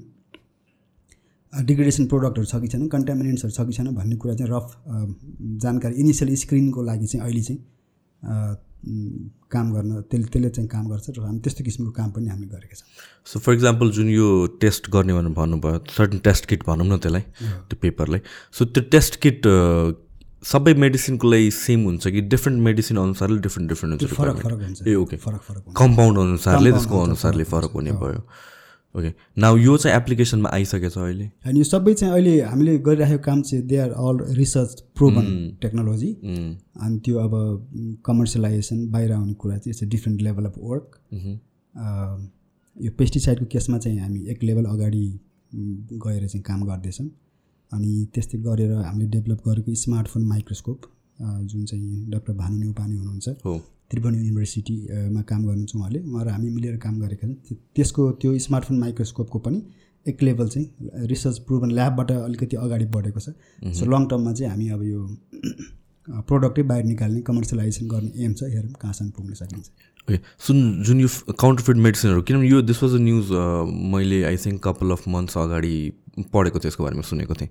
डिग्रेडेसन 1.52 2.06
प्रोडक्टहरू 2.10 2.46
छ 2.46 2.60
कि 2.62 2.68
छैन 2.68 2.86
कन्टामिनेन्ट्सहरू 2.88 3.52
छ 3.52 3.66
कि 3.66 3.72
छैन 3.72 3.94
भन्ने 3.94 4.16
कुरा 4.22 4.34
चाहिँ 4.34 4.50
रफ 4.52 4.66
जानकारी 5.62 5.94
इनिसियल 6.02 6.34
स्क्रिनको 6.36 6.82
लागि 6.82 7.06
चाहिँ 7.06 7.26
अहिले 7.26 7.42
चाहिँ 7.42 7.60
काम 9.52 9.72
गर्न 9.72 10.00
त्यसले 10.10 10.26
त्यसले 10.28 10.48
चाहिँ 10.50 10.68
काम 10.68 10.88
गर्छ 10.88 11.10
र 11.10 11.20
हामी 11.24 11.38
त्यस्तो 11.40 11.64
किसिमको 11.64 11.92
काम 11.98 12.10
पनि 12.10 12.28
हामीले 12.28 12.48
गरेका 12.54 12.74
छौँ। 12.76 12.88
सो 13.26 13.38
फर 13.40 13.52
इक्जाम्पल 13.54 13.90
जुन 13.96 14.08
यो 14.10 14.26
टेस्ट 14.60 14.90
गर्ने 14.90 15.12
भनेर 15.14 15.32
भन्नुभयो 15.38 15.78
सर्टन 15.96 16.18
टेस्ट 16.26 16.46
किट 16.50 16.66
भनौँ 16.66 16.86
न 16.86 16.98
त्यसलाई 16.98 17.22
त्यो 17.70 17.76
पेपरलाई 17.82 18.20
सो 18.52 18.64
त्यो 18.74 18.82
टेस्ट 18.90 19.20
किट 19.22 19.46
सबै 20.52 20.72
मेडिसिनको 20.84 21.30
लागि 21.30 21.50
सेम 21.58 21.84
हुन्छ 21.84 22.08
कि 22.14 22.20
डिफ्रेन्ट 22.32 22.62
मेडिसिन 22.62 22.96
अनुसारले 22.98 23.38
डिफ्रेन्ट 23.46 23.70
डिफ्रेन्ट 23.70 24.02
हुन्छ 24.02 24.14
फरक? 24.14 24.36
फरक 24.42 24.60
हुन्छ। 24.62 24.88
ए 24.88 24.94
ओके 24.94 25.16
फरक 25.16 25.40
फरक 25.42 25.62
हुन्छ। 25.66 25.76
कम्पाउन्ड 25.78 26.18
अनुसारले 26.18 26.72
त्यसको 26.72 27.02
अनुसारले 27.02 27.44
फरक 27.54 27.70
हुने 27.74 27.92
भयो। 28.02 28.20
ओके 28.94 29.12
नाउ 29.42 29.56
यो 29.56 29.76
चाहिँ 29.76 29.96
एप्लिकेसनमा 29.96 30.48
आइसकेछ 30.54 30.98
अहिले। 30.98 31.30
अनि 31.46 31.58
यो 31.58 31.64
सबै 31.64 31.94
चाहिँ 31.94 32.14
अहिले 32.14 32.34
हामीले 32.42 32.76
गरिरहेको 32.88 33.22
काम 33.24 33.40
चाहिँ 33.42 33.64
they 33.66 33.76
are 33.84 33.90
all 33.90 34.18
research 34.36 34.80
proven 34.96 35.26
technology 35.62 36.10
अनि 36.12 36.98
त्यो 37.04 37.18
अब 37.18 37.32
कमर्सियलाइजेसन 38.06 38.86
बाहिर 38.92 39.12
आउने 39.12 39.34
कुरा 39.34 39.56
चाहिँ 39.58 39.74
it's 39.74 39.82
a 39.82 39.88
different 39.96 40.22
level 40.22 40.44
of 40.44 40.54
work 40.70 41.00
यो 42.76 42.90
पेस्टिसाइडको 42.98 43.46
केसमा 43.52 43.78
चाहिँ 43.78 43.98
हामी 44.00 44.20
एक 44.30 44.42
लेभल 44.42 44.64
अगाडि 44.76 45.04
उम्, 45.54 45.76
गएर 46.06 46.26
चाहिँ 46.26 46.42
काम 46.42 46.64
गर्दैछौँ। 46.66 47.08
अनि 47.72 48.06
त्यस्तै 48.14 48.38
गरेर 48.38 48.72
हामीले 48.72 49.10
डेभलप 49.10 49.40
गरेको 49.48 49.74
स्मार्टफोन 49.74 50.24
माइक्रोस्कोप 50.24 50.80
जुन 51.22 51.64
चाहिँ 51.64 52.10
डक्टर 52.10 52.32
भानु 52.32 52.58
नेउपाने 52.58 52.96
हुनुहुन्छ। 52.96 53.28
हो। 53.28 53.62
त्रिभुवन 53.90 54.14
युनिभर्सिटीमा 54.14 55.22
काम 55.22 55.42
गर्नुहुन्छ 55.46 55.76
उहाँले। 55.76 55.98
उहाँ 55.98 56.24
र 56.24 56.28
हामी 56.28 56.50
मिलेर 56.50 56.76
काम 56.76 57.00
गरेका 57.00 57.28
छौँ। 57.28 57.34
त्यो- 57.34 57.58
त्यसको 57.76 58.10
त्यो 58.10 58.38
स्मार्टफोन 58.38 58.78
माइक्रोस्कोपको 58.78 59.38
पनि 59.38 59.62
एक 60.08 60.22
लेभल 60.22 60.48
चाहिँ 60.48 60.90
रिसर्च 61.06 61.38
प्रुभन 61.38 61.70
ल्याबबाट 61.70 62.12
अलिकति 62.12 62.56
अगाडि 62.56 62.84
बढेको 62.84 63.20
छ। 63.20 63.28
सो 63.74 63.84
लङ 63.86 64.06
टर्ममा 64.06 64.32
चाहिँ 64.32 64.50
हामी 64.50 64.68
अब 64.68 64.82
यो 64.82 65.16
प्रोडक्टै 66.08 66.62
बाहिर 66.62 66.84
निकाल्ने 66.84 67.20
कमर्सियलाइजेसन 67.22 67.88
गर्ने 67.88 68.24
एम 68.24 68.32
छ 68.34 68.42
हेरौँ 68.44 68.72
कहाँसम्म 68.80 69.10
पुग्न 69.10 69.34
सकिन्छ। 69.34 69.66
ओके 70.04 70.18
सुन 70.46 70.82
जुन 70.84 71.00
यो 71.00 71.08
काउन्टरफिट 71.32 71.76
मेडिसिनहरू 71.86 72.22
किनभने 72.22 72.48
यो 72.48 72.60
दिस 72.62 72.82
वाज 72.82 72.94
अ 72.94 72.98
न्युज 73.00 73.30
मैले 73.92 74.22
I 74.24 74.36
think 74.44 74.62
couple 74.64 74.90
of 74.92 75.08
months 75.08 75.38
अगाडि 75.38 75.74
पढेको 76.34 76.58
त्यसको 76.58 76.84
बारेमा 76.84 77.02
सुनेको 77.02 77.34
थिएँ। 77.34 77.48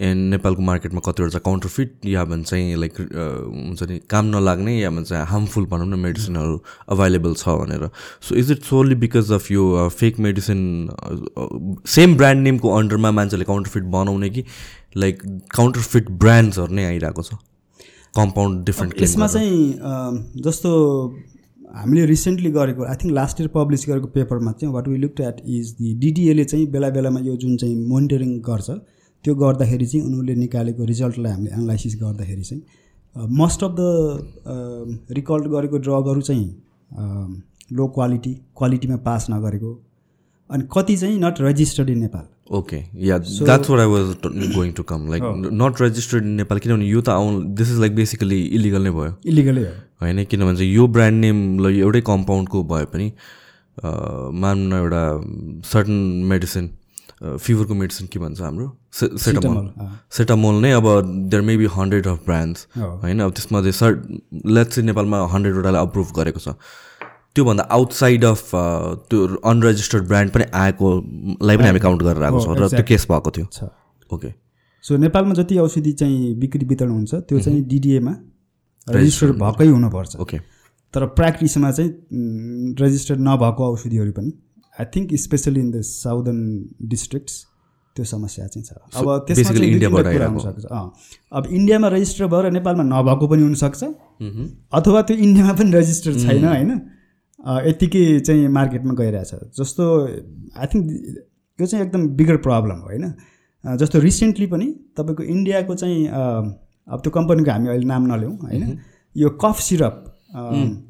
एन्ड 0.00 0.30
नेपालको 0.30 0.62
मार्केटमा 0.62 1.00
कतिवटा 1.06 1.30
चाहिँ 1.30 1.42
काउन्टरफिट 1.44 2.06
या 2.06 2.24
भन्छ 2.24 2.48
चाहिँ 2.50 2.74
लाइक 2.76 2.98
हुन्छ 2.98 3.82
नि 3.90 4.00
काम 4.10 4.26
नलाग्ने 4.34 4.76
या 4.80 4.90
भन्छ 4.90 5.12
हार्मफुल 5.30 5.66
भनौँ 5.70 5.86
न 5.86 5.98
मेडिसिनहरू 6.00 6.60
अभाइलेबल 6.90 7.34
छ 7.34 7.56
भनेर। 7.62 7.88
So 8.20 8.34
is 8.34 8.50
it 8.52 8.62
solely 8.64 8.94
because 9.06 9.32
of 9.32 9.50
यो 9.50 9.88
फेक 9.94 10.18
मेडिसिन 10.26 10.66
सेम 11.94 12.16
ब्रान्ड 12.16 12.42
नेमको 12.42 12.76
अन्डरमा 12.76 13.10
मान्छेले 13.22 13.44
काउन्टरफिट 13.54 13.90
बनाउने 13.96 14.30
कि 14.30 14.44
लाइक 14.96 15.22
काउन्टरफिट 15.56 16.10
ब्रान्ड्सहरू 16.10 16.74
नै 16.74 16.84
आइरहेको 16.84 17.22
छ? 17.22 17.34
कम्पाउन्ड 18.16 18.64
डिफ्रेन्ट 18.66 19.02
यसमा 19.02 19.26
चाहिँ 19.28 20.42
जस्तो 20.42 20.70
हामीले 21.74 22.04
रिसेन्टली 22.06 22.50
गरेको 22.52 22.84
I 22.84 22.96
think 22.96 23.12
last 23.12 23.40
year 23.40 23.48
publish 23.54 23.88
गरेको 23.88 24.06
पेपरमा 24.14 24.52
चाहिँ 24.52 24.74
what 24.74 24.88
we 24.88 24.96
looked 24.98 25.20
at 25.22 25.40
is 25.52 25.72
the 25.78 25.94
डिडिएले 26.00 26.44
चाहिँ 26.44 26.66
बेला 26.70 26.90
बेलामा 26.90 27.20
यो 27.22 27.36
जुन 27.36 27.56
चाहिँ 27.56 27.76
मोनिटरिङ 27.88 28.38
गर्छ 28.42 28.70
त्यो 29.24 29.34
गर्दाखेरि 29.36 29.86
चाहिँ 29.86 30.04
उनीहरूले 30.06 30.34
निकालेको 30.36 30.84
रिजल्टलाई 30.84 31.32
हामीले 31.32 31.50
एनालाइसिस 31.52 31.96
गर्दाखेरि 32.02 32.42
चाहिँ 32.42 33.28
मोस्ट 33.34 33.64
अफ 33.64 33.74
द 33.78 35.08
रिकल्ड 35.12 35.48
गरेको 35.48 35.78
ड्रगहरू 35.78 36.20
चाहिँ 36.22 37.42
लो 37.72 37.86
क्वालिटी 37.88 38.34
क्वालिटीमा 38.56 38.96
पास 39.04 39.26
नगरेको 39.30 39.74
अनि 40.50 40.68
कति 40.72 40.96
चाहिँ 40.96 41.18
not 41.18 41.40
registered 41.40 41.90
in 41.90 41.98
Nepal 41.98 42.26
okay 42.50 42.76
yeah 43.06 43.18
that's 43.18 43.70
what 43.70 43.80
I 43.80 43.86
was 43.86 44.06
going 44.54 44.72
to 44.72 44.82
come 44.82 45.08
like 45.10 45.22
not 45.62 45.80
registered 45.80 46.24
in 46.24 46.30
Nepal 46.36 46.58
किनभने 46.58 46.86
यो 46.88 47.00
त 47.00 47.08
आउनु 47.08 47.42
this 47.56 47.70
is 47.70 47.78
like 47.80 47.94
basically 47.96 48.40
illegal 48.58 48.82
नै 48.82 48.90
भयो। 48.90 49.14
इलिगलै 49.26 49.64
होइन 50.02 50.24
किनभने 50.24 50.56
चाहिँ 50.56 50.72
यो 50.74 50.86
ब्रान्ड 50.88 51.20
नेम 51.20 51.38
ल 51.60 51.74
एउटै 51.80 52.00
कम्पाउन्डको 52.06 52.62
भए 52.72 52.84
पनि 52.94 53.12
मान्नु 54.40 54.76
एउटा 54.76 55.02
सर्टन 55.72 55.92
मेडिसिन 56.30 56.70
फिभरको 57.22 57.74
मेडिसिन 57.74 58.06
के 58.12 58.18
भन्छ 58.18 58.40
हाम्रो? 58.40 58.66
से 58.92 59.06
सेटामोल। 59.18 59.68
सेटामोल 60.12 60.54
नै 60.62 60.70
अब 60.72 60.86
there 61.30 61.42
may 61.42 61.56
be 61.56 61.66
hundred 61.72 62.06
of 62.06 62.18
brands. 62.26 62.66
होइन 62.78 63.20
अब 63.20 63.30
त्यसमा 63.32 63.60
चाहिँ 63.60 63.72
सर्ट 63.72 63.98
लेट्स 64.46 64.78
नेपालमा 64.78 65.18
हन्ड्रेडवटालाई 65.32 65.82
अप्रुभ 65.82 66.12
गरेको 66.16 66.40
छ। 66.40 66.48
त्योभन्दा 67.36 67.62
आउटसाइड 67.76 68.24
अफ 68.24 68.50
त्यो 69.10 69.26
अनरेजिस्टर्ड 69.44 70.04
ब्रान्ड 70.08 70.30
पनि 70.32 70.44
आएकोलाई 70.54 71.56
पनि 71.56 71.66
हामी 71.66 71.80
काउन्ट 71.80 72.02
गरेर 72.02 72.22
आएको 72.22 72.40
छौँ 72.44 72.56
र 72.56 72.68
त्यो 72.68 72.84
केस 72.88 73.06
भएको 73.10 73.30
थियो। 73.36 73.46
ओके 74.10 74.30
सो 74.84 74.96
नेपालमा 74.96 75.34
जति 75.34 75.58
औषधि 75.58 75.92
चाहिँ 76.00 76.34
बिक्री 76.40 76.66
वितरण 76.66 76.90
हुन्छ 76.90 77.14
त्यो 77.14 77.40
चाहिँ 77.40 77.62
डिडिएमा 77.68 78.14
रेजिस्टर्ड 78.86 79.36
भएकै 79.42 79.66
हुनुपर्छ। 79.68 80.16
ओके 80.20 80.38
तर 80.94 81.06
प्र्याक्टिसमा 81.18 81.70
चाहिँ 81.70 81.90
रेजिस्टर्ड 82.80 83.20
नभएको 83.28 83.62
औषधिहरू 83.72 84.12
पनि 84.12 84.30
I 84.78 84.86
think 84.94 85.14
specially 85.20 85.60
in 85.60 85.70
the 85.70 85.80
southern 85.82 86.40
districts 86.92 87.34
त्यो 87.96 88.04
समस्या 88.04 88.46
चाहिँ 88.46 88.64
छ। 88.64 88.70
अब 88.94 89.06
त्यसमा 89.26 89.64
इन्डियाबाट 89.64 90.06
हुनसक्छ। 90.06 90.64
अब 91.32 91.46
इन्डियामा 91.50 91.88
रेजिस्टर 91.88 92.26
भएर 92.26 92.50
नेपालमा 92.52 92.84
नभएको 92.94 93.26
पनि 93.26 93.42
हुनसक्छ 93.42 93.82
अथवा 94.78 95.02
त्यो 95.02 95.16
इन्डियामा 95.16 95.52
पनि 95.58 95.70
रेजिस्टर 95.72 96.12
छैन 96.20 96.44
होइन? 96.44 96.70
अँ, 96.70 96.80
यत्तिकै 97.44 98.04
चाहिँ 98.20 98.48
मार्केटमा 98.48 98.94
गइरहेछ। 98.94 99.34
जस्तो 99.58 99.84
आई 100.56 100.66
थिङ्क 100.74 100.84
यो 101.58 101.66
चाहिँ 101.66 101.84
एकदम 101.86 102.08
बिगर 102.16 102.36
प्रब्लम 102.46 102.76
हो 102.76 102.86
होइन? 102.86 103.14
जस्तो 103.64 103.98
रिसेन्टली 104.00 104.46
पनि 104.46 104.66
तपाईँको 104.96 105.22
इन्डियाको 105.22 105.74
चाहिँ 105.74 106.06
अब 106.88 107.00
त्यो 107.02 107.10
कम्पनीको 107.10 107.50
हामी 107.50 107.68
अहिले 107.68 107.86
नाम 107.86 108.06
नल्याउँ 108.12 108.36
होइन? 108.38 108.78
यो 109.16 109.28
कफ 109.44 109.60
सिरप 109.60 110.04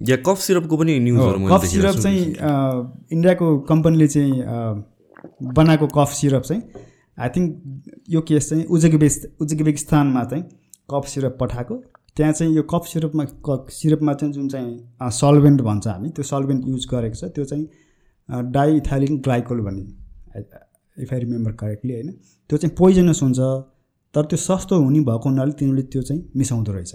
या 0.08 0.16
कफ 0.26 0.38
सिरपको 0.40 0.76
पनि 0.76 0.98
न्युजहरू 1.00 1.38
मैले 1.38 1.54
कफ 1.54 1.64
सिरप 1.66 1.96
चाहिँ 1.96 2.22
इन्डियाको 3.12 3.46
कम्पनीले 3.70 4.08
चाहिँ 4.08 4.32
बनाएको 5.54 5.86
कफ 5.96 6.12
सिरप 6.12 6.42
चाहिँ 6.42 6.62
आई 7.18 7.28
थिङ्क 7.36 7.48
यो 8.10 8.20
केस 8.28 8.48
चाहिँ 8.48 8.64
उज्बेकिस्त 8.66 9.36
उज्बेकिस्तानमा 9.40 10.24
चाहिँ 10.24 10.44
कफ 10.90 11.06
सिरप 11.08 11.36
पठाएको। 11.40 11.74
त्यहाँ 12.16 12.32
चाहिँ 12.32 12.54
यो 12.54 12.62
कफ 12.62 12.86
सिरपमा 12.86 13.24
क 13.48 13.66
सिरपमा 13.72 14.12
चाहिँ 14.14 14.32
जुन 14.34 14.48
चाहिँ 14.48 15.10
सल्भेन्ट 15.12 15.60
भन्छ 15.62 15.86
हामी 15.86 16.08
त्यो 16.16 16.24
सल्भेन्ट 16.24 16.66
युज 16.68 16.86
गरेको 16.90 17.16
छ 17.16 17.30
त्यो 17.34 17.44
चाहिँ 17.44 17.66
डाइथाइलिन 18.52 19.18
ग्लाइकोल 19.20 19.60
भन्ने 19.60 20.42
इफ 20.96 21.12
आई 21.12 21.18
रिमेम्बर 21.20 21.52
करेक्टली 21.52 21.92
होइन। 21.92 22.10
त्यो 22.50 22.58
चाहिँ 22.58 22.74
पोइजनस 22.78 23.22
हुन्छ 23.22 23.38
तर 24.14 24.24
त्यो 24.30 24.36
सस्तो 24.38 24.78
हुने 24.82 25.00
भएको 25.00 25.28
हुनाले 25.28 25.52
तिनीहरूले 25.58 25.82
त्यो 25.92 26.02
चाहिँ 26.02 26.22
मिसाउँदो 26.36 26.72
रहेछ। 26.72 26.94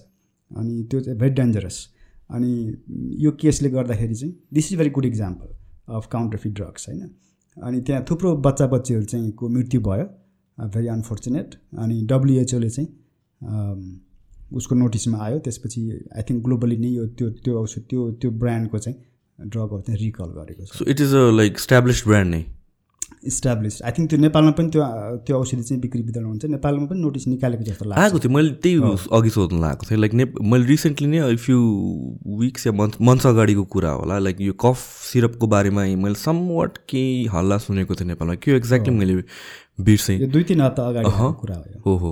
अनि 0.52 0.84
त्यो 0.92 1.00
चाहिँ 1.02 1.20
भेरी 1.20 1.34
डेन्जरस 1.34 1.78
अनि 2.30 2.52
यो 3.24 3.32
केसले 3.42 3.70
गर्दाखेरि 3.70 4.16
चाहिँ 4.16 4.34
this 4.54 4.72
is 4.72 4.78
very 4.78 4.90
good 4.90 5.06
example 5.06 5.48
of 5.96 6.08
counterfeit 6.12 6.54
drugs 6.54 6.90
होइन। 6.90 7.10
अनि 7.58 7.82
त्यहाँ 7.82 8.06
थुप्रो 8.10 8.36
बच्चा 8.48 8.68
बच्चीहरू 8.68 9.06
चाहिँ 9.06 9.32
को 9.32 9.50
मृत्यु 9.50 9.82
भयो 9.82 10.06
भेरी 10.58 10.88
अनफोर्चुनेट 10.88 11.56
अनि 11.80 12.02
डब्लुएचओले 12.08 12.70
चाहिँ 12.70 12.90
उसको 14.52 14.76
नोटिसमा 14.76 15.18
आयो 15.26 15.40
त्यसपछि 15.40 15.82
आई 16.18 16.24
थिङ्क 16.30 16.44
ग्लोबली 16.46 16.78
नै 16.78 16.90
यो 16.90 17.06
त्यो 17.18 17.30
त्यो 17.44 17.54
औषध 17.62 17.84
त्यो 17.90 18.12
त्यो 18.22 18.32
ब्रान्डको 18.44 18.78
चाहिँ 18.78 18.98
ड्रगहरू 19.40 19.82
चाहिँ 19.82 20.00
रिकल 20.00 20.30
गरेको 20.38 20.66
छ। 20.66 20.78
So 20.78 20.86
it 20.86 21.02
is 21.02 21.14
a 21.16 21.30
like 21.32 21.60
established 21.60 22.08
brand 22.08 22.36
नै 22.36 22.46
इस्टाब्लिस 23.26 23.82
आई 23.84 23.92
थिङ्क 23.92 24.10
त्यो 24.10 24.20
नेपालमा 24.20 24.52
पनि 24.58 24.70
त्यो 24.70 24.84
त्यो 25.28 25.38
औषधि 25.38 25.64
चाहिँ 25.64 25.82
बिक्री 25.82 26.02
वितरण 26.02 26.26
हुन्छ। 26.26 26.46
नेपालमा 26.46 26.86
पनि 26.88 27.00
नोटिस 27.02 27.28
निकालेको 27.28 27.64
जस्तो 27.64 27.86
लाग्छ। 27.86 28.02
आएको 28.02 28.20
थियो। 28.20 28.32
मैले 28.34 28.52
त्यही 28.64 28.76
अघि 29.18 29.30
सोध्नु 29.30 29.60
लागेको 29.62 29.86
थिएँ। 29.90 30.00
लाइक 30.00 30.14
ने 30.14 30.26
मैले 30.40 30.66
रिसेन्टली 30.66 31.08
नै 31.08 31.36
फ्यु 31.36 31.58
विक्स 32.40 32.68
या 32.68 32.74
मन्थ 32.74 33.02
मन्थ्स 33.02 33.26
अगाडिको 33.28 33.64
कुरा 33.76 33.92
होला। 33.92 34.20
लाइक 34.20 34.42
यो 34.42 34.54
कफ 34.64 34.78
सिरपको 35.12 35.48
बारेमा 35.48 35.84
मैले 36.04 36.16
सम 36.16 36.38
वाट 36.50 36.78
केही 36.90 37.26
हल्ला 37.34 37.58
सुनेको 37.60 37.96
थिएँ 37.96 38.08
नेपालमा। 38.08 38.36
के 38.36 38.56
एक्ज्याक्टली 38.56 38.96
मैले 38.96 39.16
बिर्सेँ। 39.84 40.20
दुई 40.28 40.44
तिन 40.44 40.62
हप्ता 40.62 40.88
अगाडि 40.88 41.10
कुरा 41.42 41.58
हो 41.86 41.98
हो 41.98 42.12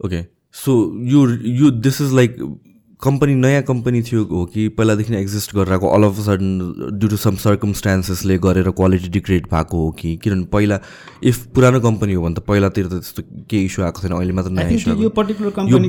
ओके 0.00 0.20
सो 0.64 0.72
यो 1.08 1.28
यो 1.58 1.70
दिस 1.70 2.00
इज 2.00 2.14
लाइक 2.14 2.36
कम्पनी 3.02 3.34
नयाँ 3.34 3.62
कम्पनी 3.62 4.00
थियो 4.02 4.22
हो 4.26 4.44
कि 4.52 4.68
पहिलादेखि 4.78 5.12
नै 5.12 5.20
एक्जिस्ट 5.20 5.54
गरेर 5.54 5.72
आएको 5.72 5.88
all 5.96 6.04
of 6.04 6.18
sudden 6.20 6.98
due 6.98 7.08
to 7.08 7.16
some 7.16 7.34
सर्कमस्टान्सेसले 7.42 8.38
गरेर 8.46 8.70
क्वालिटी 8.80 9.08
डिग्रेड 9.16 9.46
भएको 9.52 9.82
हो 9.82 9.90
कि? 10.00 10.16
किनभने 10.16 10.44
पहिला 10.52 10.80
इफ 11.24 11.46
पुरानो 11.54 11.80
कम्पनी 11.80 12.12
हो 12.12 12.22
भने 12.22 12.34
त 12.34 12.42
पहिलातिर 12.48 12.86
त 12.86 12.90
त्यस्तो 12.90 13.22
केही 13.50 13.64
इस्यु 13.64 13.84
आएको 13.84 14.02
थिएन 14.02 14.14
अहिले 14.18 14.32
मात्र 14.32 14.50
नयाँ 14.50 14.70
इस्यु 14.72 14.94
यो 15.02 15.10
पर्टिकुलर 15.20 15.50
कम्पनी? 15.60 15.86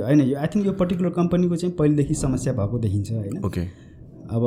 होइन 0.00 0.20
यो 0.20 0.38
आई 0.38 0.46
थिङ्क 0.54 0.66
यो 0.66 0.72
पर्टिकुलर 0.80 1.10
कम्पनीको 1.20 1.56
चाहिँ 1.56 1.74
पहिलेदेखि 1.76 2.14
समस्या 2.24 2.52
भएको 2.56 2.78
देखिन्छ 2.88 3.12
होइन। 3.12 3.44
ओके 3.44 3.60
अब 3.60 4.42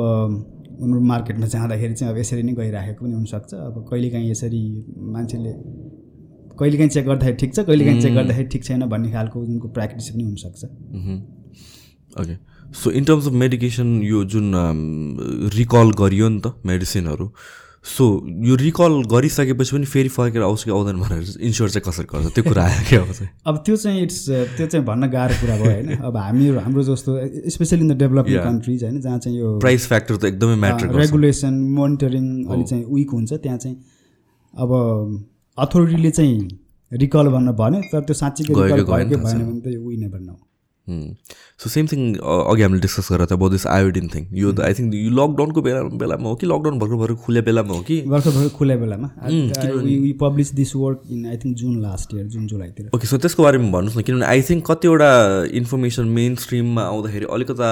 उनीहरू 0.82 1.00
मार्केटमा 1.14 1.46
जाँदाखेरि 1.46 1.94
चाहिँ 1.94 2.12
अब 2.12 2.18
यसरी 2.18 2.42
नै 2.42 2.52
गइराखेको 2.58 3.04
पनि 3.04 3.14
हुनसक्छ। 3.14 3.54
अब 3.54 3.86
कहिलेकाहीँ 3.90 4.30
यसरी 4.30 4.62
मान्छेले 5.14 5.52
कहिलेकाहीँ 6.60 6.90
चेक 6.90 7.06
गर्दाखेरि 7.06 7.36
ठिक 7.36 7.54
छ 7.54 7.66
कहिलेकाहीँ 7.68 8.00
चेक 8.02 8.14
गर्दाखेरि 8.14 8.48
ठिक 8.48 8.64
छैन 8.64 8.86
भन्ने 8.88 9.12
खालको 9.12 9.40
उनको 9.40 9.68
प्र्याक्टिस 9.78 10.08
पनि 10.10 10.24
हुनसक्छ। 10.24 10.64
Okay 12.20 12.34
so 12.74 12.90
in 12.90 13.04
terms 13.04 13.26
of 13.26 13.32
medication 13.44 13.88
यो 14.04 14.24
जुन 14.34 14.52
रिकल 15.54 15.92
गरियो 15.98 16.28
नि 16.28 16.40
त 16.40 16.54
मेडिसिनहरू 16.66 17.32
सो 17.84 18.04
यो 18.44 18.54
रिकल 18.56 18.92
गरिसकेपछि 19.10 19.76
पनि 19.76 19.86
फेरि 19.86 20.08
फर्केर 20.08 20.42
आउँछ 20.42 20.64
कि 20.64 20.70
आउँदैन 20.70 20.96
भनेर 21.00 21.22
इन्स्योर 21.40 21.68
चाहिँ 21.70 21.84
कसरी 21.86 22.06
गर्छ? 22.12 22.34
त्यो 22.34 22.44
कुरा 22.44 22.64
आयो 22.64 22.82
क्या 22.88 23.00
अब 23.00 23.12
चाहिँ? 23.12 23.28
अब 23.46 23.56
त्यो 23.66 23.76
चाहिँ 23.76 24.02
इट्स 24.02 24.18
त्यो 24.28 24.66
चाहिँ 24.66 24.84
भन्न 24.86 25.06
गाह्रो 25.10 25.34
कुरा 25.40 25.56
भयो 25.56 25.70
होइन। 25.72 25.88
अब 25.96 26.16
हामीहरू 26.16 26.58
हाम्रो 26.58 26.82
जस्तो 26.82 27.10
specially 27.54 27.80
in 27.80 27.88
the 27.88 27.96
developing. 27.98 28.38
Countries 28.44 28.84
होइन 28.84 29.00
जहाँ 29.00 29.18
चाहिँ 29.18 29.38
यो 29.38 29.58
प्राइस 29.58 29.86
फ्याक्टर 29.88 30.16
त 30.16 30.24
एकदमै 30.24 30.56
म्याटर 30.66 30.94
रेगुलेसन 30.98 31.54
मोनिटरिङ 31.78 32.26
अलि 32.46 32.64
चाहिँ 32.64 32.84
विक 32.84 33.10
हुन्छ 33.10 33.32
त्यहाँ 33.32 33.58
चाहिँ 33.58 33.76
अब 34.54 34.70
अथोरिटीले 35.58 36.10
चाहिँ 36.10 36.38
रिकल 36.92 37.28
भन्न 37.28 37.52
भन्यो 37.60 37.80
तर 37.92 38.04
त्यो 38.04 38.14
साँच्चीको 38.14 38.60
रिकल 38.60 38.84
भयो 38.84 39.08
कि 39.08 39.16
भएन 39.16 39.44
भने 39.46 39.60
त 39.60 39.80
we 39.86 39.96
never 39.96 40.20
know 40.20 40.34
so 40.88 41.70
same 41.70 41.86
thing 41.86 42.00
अघि 42.14 42.62
हामीले 42.62 42.80
डिस्कस 42.80 43.08
गरेर 43.12 43.26
थियो 43.26 43.38
अब 43.38 43.50
दिस 43.52 43.66
आयोडिन 43.66 44.08
थिङ 44.14 44.26
यो 44.34 44.52
आई 44.64 44.74
थिङ्क 44.74 44.94
यो 44.94 45.10
लकडाउनको 45.18 45.62
बेला 45.62 45.82
बेलामा 46.02 46.28
हो 46.28 46.34
कि 46.40 46.46
लकडाउन 46.46 46.78
भर्खर 46.78 46.96
भर्खर 46.96 47.14
खुले 47.24 47.40
बेलामा 47.48 47.74
हो 47.74 47.82
कि? 47.88 48.00
भर्खर 48.08 48.30
भर्खर 48.30 48.54
खुले 48.56 48.76
बेलामा। 48.76 49.08
Publish 50.20 50.52
this 50.54 50.74
work 50.76 51.02
in 51.10 51.26
I 51.26 51.36
think 51.44 51.56
जुन 51.56 51.80
लास्ट 51.82 52.14
इयर 52.14 52.26
जुन 52.26 52.46
जुलाईतिर 52.46 52.90
ओके 52.94 53.06
सो 53.06 53.18
त्यसको 53.18 53.42
बारेमा 53.42 53.70
भन्नुहोस् 53.72 53.98
न 53.98 54.02
किनभने 54.02 54.26
आई 54.26 54.42
थिङ्क 54.50 54.70
कतिवटा 54.70 55.10
इन्फर्मेसन 55.60 56.06
मेन 56.18 56.34
स्ट्रिममा 56.44 56.82
आउँदाखेरि 56.82 57.26
अलिकता 57.36 57.70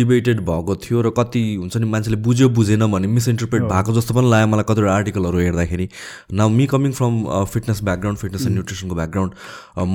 डिबेटेड 0.00 0.40
भएको 0.50 0.76
थियो 0.86 1.02
र 1.02 1.10
कति 1.18 1.44
हुन्छ 1.54 1.76
नि 1.76 1.86
मान्छेले 1.96 2.16
बुझ्यो 2.28 2.48
बुझेन 2.60 2.86
भने 2.92 3.06
मिसइन्टरप्रेट 3.16 3.62
भएको 3.72 3.94
जस्तो 4.00 4.14
पनि 4.14 4.30
लाग्यो 4.30 4.52
मलाई 4.54 4.64
कतिवटा 4.68 4.94
आर्टिकलहरू 4.94 5.38
हेर्दाखेरि। 5.38 5.88
Now 6.32 6.48
me 6.58 6.66
coming 6.66 6.92
from 6.92 7.44
fitness 7.54 7.82
background 7.84 8.18
fitness 8.20 8.42
and 8.42 8.54
न्युट्रिसनको 8.54 8.94
background 8.94 9.32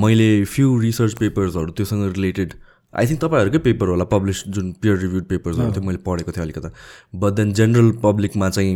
मैले 0.04 0.30
फ्यु 0.44 0.78
रिसर्च 0.80 1.14
पेपर्सहरू 1.20 1.70
त्योसँग 1.72 2.12
रिलेटेड 2.16 2.49
आई 2.94 3.06
थिङ्क 3.06 3.20
तपाईँहरूकै 3.20 3.58
पेपर 3.64 3.88
होला 3.88 4.04
पब्लिस 4.12 4.42
जुन 4.48 4.72
पियर 4.82 4.96
रिभ्युड 4.98 5.24
पेपर्सहरू 5.26 5.72
थियो 5.72 5.82
मैले 5.86 5.98
पढेको 6.06 6.32
थिएँ 6.32 6.44
अलिकता। 6.44 6.70
बट 7.14 7.32
देन 7.34 7.52
जेनरल 7.54 7.90
पब्लिकमा 8.02 8.48
चाहिँ 8.50 8.74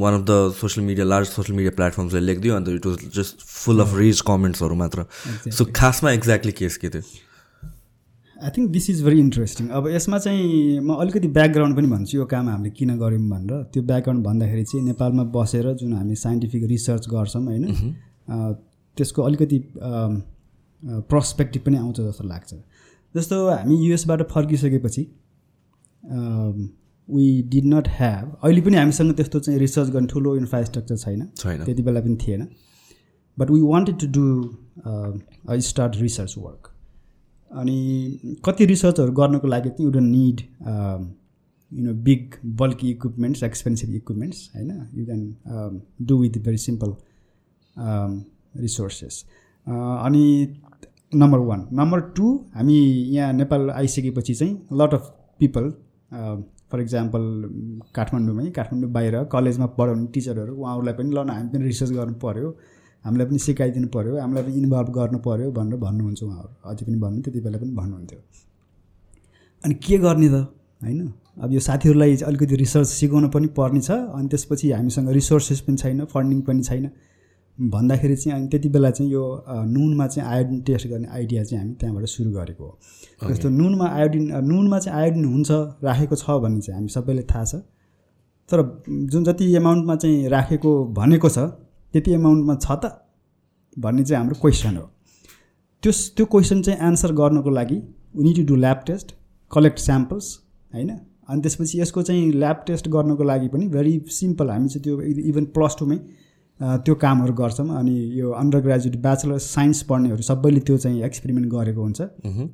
one 0.00 0.14
of 0.14 0.24
the 0.30 0.54
social 0.60 0.86
media 0.86 1.06
large 1.06 1.28
social 1.28 1.56
media 1.56 1.76
प्लेटफर्म्सले 1.76 2.20
लेखिदियो 2.20 2.56
अन्त 2.56 2.68
it 2.70 2.86
was 2.86 2.98
just 3.16 3.46
full 3.46 3.80
of 3.80 3.94
rich 3.98 4.20
कमेन्ट्सहरू 4.30 4.74
मात्र। 4.74 5.06
सो 5.50 5.64
खासमा 5.76 6.12
एक्ज्याक्टली 6.12 6.52
केस 6.52 6.76
के 6.76 6.88
थियो? 6.88 7.02
I 8.36 8.50
think 8.56 8.70
this 8.70 8.90
is 8.90 9.02
very 9.04 9.20
interesting 9.20 9.68
अब 9.78 9.88
यसमा 9.88 10.18
चाहिँ 10.18 10.80
म 10.80 10.94
अलिकति 11.00 11.28
ब्याकग्राउन्ड 11.38 11.76
पनि 11.76 11.88
भन्छु 11.88 12.18
यो 12.18 12.24
काम 12.26 12.48
हामीले 12.48 12.70
किन 12.74 12.96
गऱ्यौँ 12.98 13.28
भनेर। 13.30 13.62
त्यो 13.72 13.82
ब्याकग्राउन्ड 13.82 14.24
भन्दाखेरि 14.26 14.64
चाहिँ 14.64 14.84
नेपालमा 14.86 15.24
बसेर 15.36 15.72
जुन 15.74 15.92
हामी 15.94 16.14
साइन्टिफिक 16.18 16.64
रिसर्च 16.68 17.08
गर्छौँ 17.08 17.44
होइन? 17.46 17.64
त्यसको 18.96 19.22
अलिकति 19.22 19.58
पर्सपेक्टिभ 20.82 21.62
पनि 21.62 21.76
आउँछ 21.78 22.00
जस्तो 22.00 22.24
लाग्छ। 22.28 22.54
जस्तो 23.14 23.48
हामी 23.48 23.76
युएसबाट 23.76 24.22
फर्किसकेपछि 24.30 25.02
वी 27.08 27.26
डिड 27.48 27.64
नट 27.64 27.88
ह्याभ 27.88 28.36
अहिले 28.44 28.60
पनि 28.60 28.76
हामीसँग 28.76 29.14
त्यस्तो 29.16 29.40
चाहिँ 29.40 29.58
रिसर्च 29.60 29.88
गर्ने 29.90 30.06
ठुलो 30.12 30.36
इन्फ्रास्ट्रक्चर 30.36 30.96
छैन। 30.96 31.20
त्यति 31.64 31.82
बेला 31.82 32.00
पनि 32.00 32.16
थिएन। 32.26 32.46
But 33.38 33.50
we 33.50 33.60
wanted 33.60 33.98
to 34.00 34.06
do 34.16 35.60
start 35.62 35.96
research 35.96 36.34
work 36.38 36.70
अनि 37.50 38.38
कति 38.44 38.66
रिसर्चहरू 38.66 39.12
गर्नको 39.12 39.46
लागि 39.48 39.68
चाहिँ 39.68 39.84
you don't 39.84 40.04
need 40.04 40.40
you 41.72 41.86
know 41.86 41.92
big 42.04 42.34
bulky 42.56 42.90
equipments 42.90 43.42
expensive 43.42 43.94
equipments 43.94 44.50
होइन? 44.54 44.70
You 44.94 45.04
can 45.06 45.80
do 46.02 46.18
with 46.18 46.38
very 46.44 46.58
simple 46.58 46.94
resources 48.62 49.24
अनि 49.66 50.24
नम्बर 51.12 51.38
वान 51.38 51.66
नम्बर 51.72 52.00
टू 52.16 52.26
हामी 52.54 52.76
यहाँ 53.16 53.32
नेपाल 53.32 53.70
आइसकेपछि 53.70 54.34
चाहिँ 54.34 54.54
lot 54.80 54.94
of 54.94 55.10
people 55.40 55.70
for 56.72 56.80
example 56.80 57.22
काठमाडौँमै 57.94 58.50
काठमाडौँ 58.50 58.90
बाहिर 58.92 59.22
कलेजमा 59.32 59.66
पढाउने 59.78 60.06
टिचरहरू 60.14 60.54
उहाँहरूलाई 60.54 60.94
पनि 60.94 61.10
ल 61.14 61.28
हामी 61.30 61.48
पनि 61.48 61.64
रिसर्च 61.64 61.90
गर्नु 61.92 62.14
पऱ्यो 62.24 62.48
हामीलाई 63.04 63.26
पनि 63.26 63.38
सिकाइदिनु 63.38 63.88
पऱ्यो 63.94 64.16
हामीलाई 64.18 64.44
पनि 64.44 64.54
इन्भल्भ 64.62 64.90
गर्नु 64.98 65.18
पऱ्यो 65.26 65.50
भनेर 65.52 65.78
भन्नुहुन्छ 65.78 66.22
उहाँहरू। 66.22 66.50
अझै 66.70 66.84
पनि 66.86 66.96
भन्नु 67.04 67.20
त्यति 67.22 67.40
बेला 67.40 67.58
पनि 67.58 67.72
भन्नुहुन्थ्यो। 67.78 68.20
अनि 69.64 69.74
के 69.84 69.98
गर्ने 69.98 70.28
त? 70.28 70.36
होइन? 70.84 71.12
अब 71.42 71.52
यो 71.52 71.60
साथीहरूलाई 71.60 72.16
अलिकति 72.30 72.56
रिसर्च 72.56 72.88
सिकाउनु 72.88 73.28
पनि 73.28 73.46
पर्ने 73.58 73.80
छ 73.80 73.90
अनि 73.90 74.28
त्यसपछि 74.28 74.70
हामीसँग 74.72 75.08
रिसोर्सेस 75.18 75.60
पनि 75.66 75.76
छैन 75.76 76.04
फन्डिङ 76.14 76.40
पनि 76.48 76.62
छैन। 76.62 76.84
भन्दाखेरि 77.58 78.16
चाहिँ 78.16 78.38
अनि 78.38 78.48
त्यति 78.48 78.68
बेला 78.68 78.90
चाहिँ 78.90 79.10
यो 79.12 79.24
नुनमा 79.48 80.06
चाहिँ 80.06 80.28
आयोडिन 80.30 80.60
टेस्ट 80.66 80.86
गर्ने 80.88 81.08
आइडिया 81.08 81.42
चाहिँ 81.44 81.64
हामी 81.64 81.74
त्यहाँबाट 81.80 82.06
सुरु 82.06 82.30
गरेको 82.30 82.64
हो। 82.64 83.30
जस्तो 83.30 83.48
नुनमा 83.48 83.86
आयोडिन 83.88 84.24
नुनमा 84.44 84.78
चाहिँ 84.78 84.98
आयोडिन 85.00 85.24
हुन्छ 85.24 85.50
राखेको 85.84 86.16
छ 86.16 86.30
भन्ने 86.42 86.60
चाहिँ 86.60 86.78
हामी 86.78 86.88
सबैले 86.88 87.22
थाहा 87.30 87.44
छ। 87.44 87.54
तर 88.48 88.58
जुन 89.12 89.24
जति 89.24 89.52
एमाउन्टमा 89.56 89.96
चाहिँ 89.96 90.28
राखेको 90.28 90.72
भनेको 90.94 91.28
छ 91.28 91.38
त्यति 91.94 92.12
एमाउन्टमा 92.12 92.54
छ 92.56 92.78
त 92.84 92.90
भन्ने 93.76 94.04
चाहिँ 94.04 94.18
हाम्रो 94.18 94.40
क्वेसन 94.40 94.76
हो। 94.76 94.90
त्यो 95.82 95.92
त्यो 96.16 96.26
क्वेसन 96.26 96.62
चाहिँ 96.62 96.78
एन्सर 96.88 97.12
गर्नको 97.22 97.50
लागि 97.50 97.76
we 98.16 98.34
to 98.34 98.42
do 98.44 98.56
lab 98.56 98.82
test 98.86 99.14
collect 99.52 99.78
samples 99.78 100.26
होइन? 100.72 100.90
अनि 101.28 101.40
त्यसपछि 101.42 101.80
यसको 101.80 102.02
चाहिँ 102.02 102.30
ल्याब 102.32 102.64
टेस्ट 102.66 102.88
गर्नको 102.88 103.24
लागि 103.24 103.48
पनि 103.48 103.68
भेरी 103.68 103.98
सिम्पल 104.10 104.50
हामी 104.50 104.68
चाहिँ 104.68 104.82
त्यो 104.84 105.00
इभन 105.30 105.44
प्लस 105.54 105.76
टूमै 105.78 105.98
त्यो 106.60 106.94
कामहरू 106.94 107.32
गर्छौँ 107.34 107.68
अनि 107.78 107.94
यो 108.18 108.30
अन्डर 108.40 108.60
ग्रेजुएट 108.60 108.96
ब्याचलर 109.02 109.38
साइन्स 109.40 109.82
पढ्नेहरू 109.90 110.22
सबैले 110.22 110.60
त्यो 110.60 110.76
चाहिँ 110.78 111.02
एक्सपेरिमेन्ट 111.04 111.48
गरेको 111.52 111.82
हुन्छ। 111.82 112.00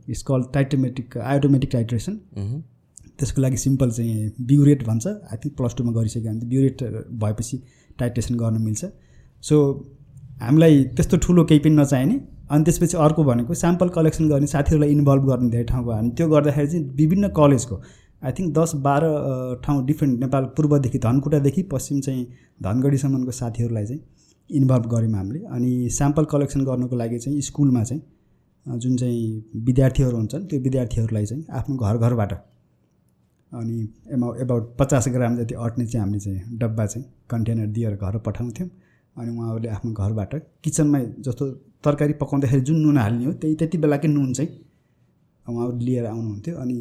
इट्स 0.08 0.22
कल 0.30 0.42
टाइटोमेटिक 0.54 1.16
आयोटोमेटिक 1.18 1.70
टाइट्रेसन 1.72 2.14
त्यसको 3.18 3.42
लागि 3.42 3.56
सिम्पल 3.56 3.90
चाहिँ 3.90 4.32
ब्युरेट 4.48 4.86
भन्छ। 4.86 5.06
आई 5.06 5.36
थिङ्क 5.36 5.56
प्लस 5.56 5.74
टूमा 5.78 5.92
गरिसक्यो 5.92 6.22
भने 6.22 6.46
ब्युरेट 6.48 6.82
भएपछि 7.22 7.62
टाइट्रेसन 7.98 8.34
गर्न 8.42 8.62
मिल्छ। 8.62 8.84
सो 9.42 9.56
हामीलाई 10.42 10.84
त्यस्तो 10.96 11.16
ठुलो 11.24 11.44
केही 11.44 11.60
पनि 11.60 11.76
नचाहिने। 11.76 12.20
अनि 12.50 12.64
त्यसपछि 12.64 12.96
अर्को 12.96 13.24
भनेको 13.24 13.54
स्याम्पल 13.54 13.88
कलेक्सन 13.94 14.28
गर्ने 14.28 14.46
साथीहरूलाई 14.46 14.90
इन्भल्भ 14.90 15.26
गर्ने 15.26 15.50
धेरै 15.50 15.64
ठाउँको 15.64 15.90
हामी 15.92 16.10
त्यो 16.18 16.28
गर्दाखेरि 16.28 16.66
चाहिँ 16.66 16.84
विभिन्न 16.96 17.28
कलेजको 17.36 17.76
आई 18.22 18.32
थिङ्क 18.38 18.54
दस 18.54 18.74
बाह्र 18.84 19.04
ठाउँ 19.64 19.84
डिफ्रेन्ट 19.86 20.20
नेपाल 20.20 20.44
पूर्वदेखि 20.56 20.98
धनकुटादेखि 20.98 21.62
पश्चिम 21.72 22.00
चाहिँ 22.00 22.26
धनगढीसम्मको 22.62 23.32
साथीहरूलाई 23.32 23.86
चाहिँ 23.86 24.02
इन्भल्भ 24.50 24.86
गऱ्यौँ 24.94 25.14
हामीले। 25.14 25.40
अनि 25.46 25.88
स्याम्पल 25.90 26.24
कलेक्सन 26.32 26.64
गर्नुको 26.64 26.96
लागि 26.96 27.18
चाहिँ 27.18 27.40
स्कुलमा 27.40 27.82
चाहिँ 27.84 28.78
जुन 28.78 28.96
चाहिँ 28.96 29.62
विद्यार्थीहरू 29.64 30.16
हुन्छन् 30.16 30.46
त्यो 30.46 30.60
विद्यार्थीहरूलाई 30.60 31.26
चाहिँ 31.26 31.44
आफ्नो 31.58 31.76
घर 31.76 31.96
घरबाट 31.98 32.32
अनि 33.52 33.76
एमा 34.12 34.26
एबाउट 34.40 34.76
पचास 34.78 35.08
ग्राम 35.08 35.36
जति 35.36 35.54
अट्ने 35.56 35.86
चाहिँ 35.86 36.02
हामीले 36.04 36.20
चाहिँ 36.20 36.58
डब्बा 36.58 36.86
चाहिँ 36.86 37.06
कन्टेनर 37.30 37.66
दिएर 37.76 37.94
घर 37.96 38.18
पठाउँथ्यौँ 38.26 38.68
अनि 39.16 39.30
उहाँहरूले 39.30 39.68
आफ्नो 39.68 39.92
घरबाट 39.92 40.34
किचनमै 40.64 41.04
जस्तो 41.18 41.50
तरकारी 41.84 42.12
पकाउँदाखेरि 42.20 42.62
जुन 42.62 42.80
नुन 42.80 42.98
हाल्ने 42.98 43.24
हो 43.24 43.32
त्यही 43.32 43.54
त्यति 43.54 43.78
बेलाकै 43.78 44.08
नुन 44.08 44.32
चाहिँ 44.32 44.50
उहाँहरू 45.46 45.78
लिएर 45.78 46.06
आउनुहुन्थ्यो। 46.06 46.56
अनि 46.56 46.76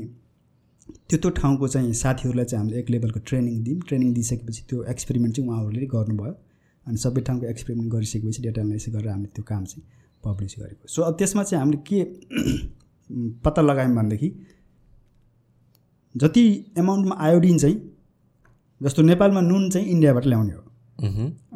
त्यो 1.09 1.17
त्यो 1.19 1.29
ठाउँको 1.31 1.67
चाहिँ 1.67 1.93
साथीहरूलाई 1.93 2.45
चाहिँ 2.45 2.63
हामीले 2.63 2.79
एक 2.79 2.89
लेभलको 2.89 3.19
ट्रेनिङ 3.19 3.63
दियौँ। 3.63 3.79
ट्रेनिङ 3.87 4.13
दिइसकेपछि 4.13 4.63
त्यो 4.69 4.83
एक्सपेरिमेन्ट 4.83 5.35
चाहिँ 5.35 5.49
उहाँहरूले 5.49 5.85
गर्नुभयो 5.85 6.33
अनि 6.87 6.97
सबै 6.97 7.21
ठाउँको 7.21 7.45
एक्सपेरिमेन्ट 7.45 7.93
गरिसकेपछि 7.93 8.41
डेटा 8.41 8.61
एनालाइसिस 8.61 8.93
गरेर 8.93 9.09
हामीले 9.09 9.29
त्यो 9.35 9.43
काम 9.43 9.63
चाहिँ 9.65 9.83
पब्लिस 10.23 10.55
गरेको। 10.59 10.87
सो 10.87 11.01
अब 11.01 11.17
त्यसमा 11.17 11.43
चाहिँ 11.43 11.61
हामीले 11.63 11.81
के 11.87 12.03
पत्ता 13.43 13.61
लगायौँ 13.61 13.95
भनेदेखि 13.95 14.29
जति 16.17 16.43
एमाउन्टमा 16.77 17.15
आयोडिन 17.19 17.57
चाहिँ 17.57 17.77
जस्तो 18.83 19.01
नेपालमा 19.01 19.41
नुन 19.41 19.69
चाहिँ 19.69 19.87
इन्डियाबाट 19.87 20.25
ल्याउने 20.25 20.53
हो। 20.53 20.63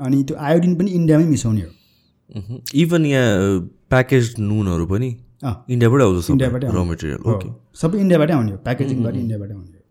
अनि 0.05 0.23
त्यो 0.23 0.37
आयोडिन 0.37 0.75
पनि 0.75 0.91
इन्डियामै 0.91 1.25
मिसाउने 1.25 1.61
हो। 1.61 1.71
इभन 2.75 3.05
यहाँ 3.05 3.59
प्याकेज 3.89 4.35
नुनहरू 4.39 4.85
पनि 4.87 5.15
इन्डियाबाटै 5.43 6.03
आउँछ 6.05 6.29
इन्डियाबाटै 6.29 6.67
र 6.75 6.83
मेटेरियल 6.91 7.21
ओके 7.31 7.49
सबै 7.81 7.97
इन्डियाबाटै 8.05 8.33
आउने 8.33 8.51
हो 8.51 8.57
प्याकेजिङबाट 8.67 9.15
इन्डियाबाटै 9.23 9.53
आउने 9.53 9.77
हो। 9.77 9.83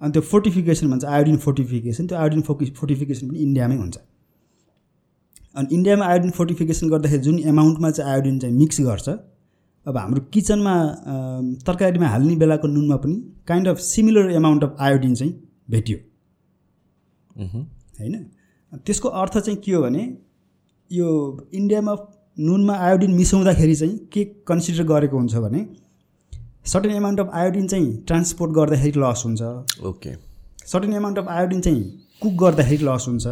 अनि 0.00 0.10
त्यो 0.12 0.22
फोर्टिफिकेसन 0.32 0.90
भन्छ 0.90 1.04
आयोडिन 1.14 1.36
फोर्टिफिकेसन 1.44 2.06
त्यो 2.06 2.18
आयोडिन 2.18 2.42
फोकि 2.48 2.64
फोर्टिफिकेसन 2.80 3.24
पनि 3.28 3.38
इन्डियामै 3.46 3.76
हुन्छ। 3.76 3.96
अनि 5.56 5.66
इन्डियामा 5.76 6.04
आयोडिन 6.06 6.30
फोर्टिफिकेसन 6.38 6.86
गर्दाखेरि 6.90 7.22
जुन 7.22 7.38
एमाउन्टमा 7.52 7.90
चाहिँ 7.90 8.12
आयोडिन 8.12 8.38
चाहिँ 8.38 8.54
मिक्स 8.56 8.80
गर्छ 8.88 9.08
अब 9.86 9.96
हाम्रो 9.96 10.20
किचनमा 10.32 10.74
तरकारीमा 11.66 12.08
हाल्ने 12.14 12.34
बेलाको 12.36 12.66
नुनमा 12.68 12.96
पनि 13.02 13.16
kind 13.48 13.68
of 13.68 13.78
similar 13.82 14.30
amount 14.38 14.64
of 14.64 14.76
iodine 14.86 15.14
चाहिँ 15.14 15.32
भेटियो। 15.70 15.98
होइन? 17.98 18.14
त्यसको 18.86 19.08
अर्थ 19.20 19.38
चाहिँ 19.38 19.58
के 19.64 19.72
हो 19.72 19.82
भने 19.82 20.02
यो 20.90 21.08
इन्डियामा 21.54 21.94
नुनमा 22.38 22.74
आयोडिन 22.78 23.14
मिसाउँदाखेरि 23.14 23.74
चाहिँ 23.76 23.96
के 24.12 24.24
कन्सिडर 24.48 24.84
गरेको 24.86 25.16
हुन्छ 25.18 25.34
भने 25.36 25.66
सर्टेन 26.66 26.92
एमाउन्ट 26.94 27.20
अफ 27.20 27.30
आयोडिन 27.34 27.66
चाहिँ 27.66 27.96
ट्रान्सपोर्ट 28.06 28.52
गर्दाखेरि 28.52 29.00
लस 29.00 29.22
हुन्छ। 29.26 29.42
Okay 29.86 30.14
certain 30.66 30.92
amount 30.94 31.18
of 31.18 31.28
iodine 31.28 31.60
चाहिँ 31.60 31.82
कुक 32.22 32.34
गर्दाखेरि 32.42 32.84
लस 32.84 33.04
हुन्छ। 33.08 33.26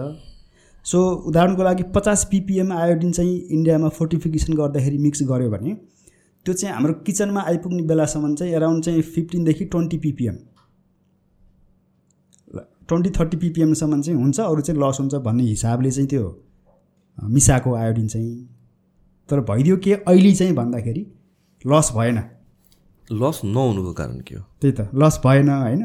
सो 0.87 0.99
उदाहरणको 1.29 1.63
लागि 1.63 1.83
पचास 1.95 2.25
पिपिएम 2.31 2.73
आयोडिन 2.73 3.13
चाहिँ 3.13 3.37
इन्डियामा 3.51 3.89
फोर्टिफिकेसन 3.99 4.55
गर्दाखेरि 4.55 4.99
मिक्स 4.99 5.23
गऱ्यो 5.31 5.51
भने 5.51 5.75
त्यो 6.47 6.55
चाहिँ 6.55 6.75
हाम्रो 6.75 6.93
किचनमा 7.07 7.41
आइपुग्ने 7.47 7.83
बेलासम्म 7.83 8.35
चाहिँ 8.35 8.55
एराउन्ड 8.55 8.85
चाहिँ 8.85 9.03
फिफ्टिनदेखि 9.15 9.65
ट्वेन्टी 9.65 9.99
पिपिएम 9.99 10.37
ट्वेन्टी 12.89 13.11
थर्टी 13.21 13.37
पिपिएमसम्म 13.37 14.01
चाहिँ 14.03 14.21
हुन्छ 14.21 14.41
अरू 14.41 14.61
चाहिँ 14.61 14.81
लस 14.83 15.01
हुन्छ 15.01 15.15
भन्ने 15.15 15.45
हिसाबले 15.45 15.91
चाहिँ 15.91 16.09
त्यो 16.09 16.29
मिसाएको 17.19 17.75
आयोडिन 17.77 18.09
चाहिँ। 18.09 18.56
तर 19.29 19.41
भइदियो 19.41 19.77
के 19.85 19.93
अहिले 19.95 20.33
चाहिँ 20.33 20.55
भन्दाखेरि 20.55 21.07
लस 21.65 21.91
भएन। 21.97 22.19
लस 23.09 23.41
नहुनुको 23.45 23.93
कारण 23.93 24.21
के 24.21 24.35
हो? 24.35 24.43
त्यही 24.61 24.73
त 24.73 24.89
लस 24.95 25.21
भएन 25.25 25.49
होइन? 25.49 25.83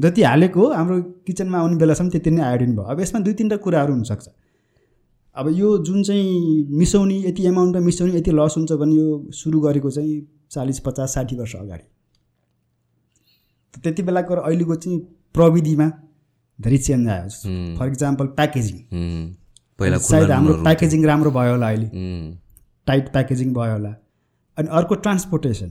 जति 0.00 0.22
हालेको 0.22 0.60
हो 0.60 0.72
हाम्रो 0.72 1.00
किचनमा 1.26 1.58
आउने 1.58 1.76
बेलासम्म 1.76 2.08
त्यति 2.10 2.30
नै 2.30 2.42
आयोडिन 2.42 2.74
भयो। 2.76 2.84
अब 2.84 3.00
यसमा 3.00 3.20
दुई 3.20 3.32
तिनवटा 3.34 3.56
कुराहरू 3.64 3.92
हुनसक्छ। 3.92 4.28
अब 5.36 5.48
यो 5.54 5.76
जुन 5.84 6.02
चाहिँ 6.02 6.66
मिसाउने 6.78 7.16
यति 7.18 7.46
एमाउन्टमा 7.46 7.84
मिसाउने 7.84 8.16
यति 8.16 8.30
लस 8.30 8.54
हुन्छ 8.56 8.72
भने 8.72 8.94
यो 8.96 9.06
सुरु 9.32 9.60
गरेको 9.60 9.90
चाहिँ 9.90 10.26
चालिस 10.50 10.80
पचास 10.80 11.14
साठी 11.14 11.36
वर्ष 11.36 11.54
अगाडि। 11.56 11.86
त्यति 13.74 14.02
बेलाको 14.02 14.34
र 14.34 14.38
अहिलेको 14.40 14.74
चाहिँ 14.74 14.98
प्रविधिमा 15.34 15.86
धेरै 16.58 16.78
चेन्ज 16.78 17.08
आयो। 17.08 17.28
फर 17.78 17.86
इक्जाम्पल 17.86 18.26
प्याकेजिङ 18.34 18.76
पहिला 19.78 19.98
सायद 20.04 20.30
हाम्रो 20.30 20.54
प्याकेजिङ 20.62 21.04
राम्रो 21.06 21.30
भयो 21.30 21.52
होला 21.52 21.68
अहिले। 21.68 21.88
टाइट 22.88 23.12
प्याकेजिङ 23.12 23.52
भयो 23.54 23.72
होला। 23.72 23.92
अनि 24.58 24.68
अर्को 24.78 24.94
ट्रान्सपोर्टेसन। 25.04 25.70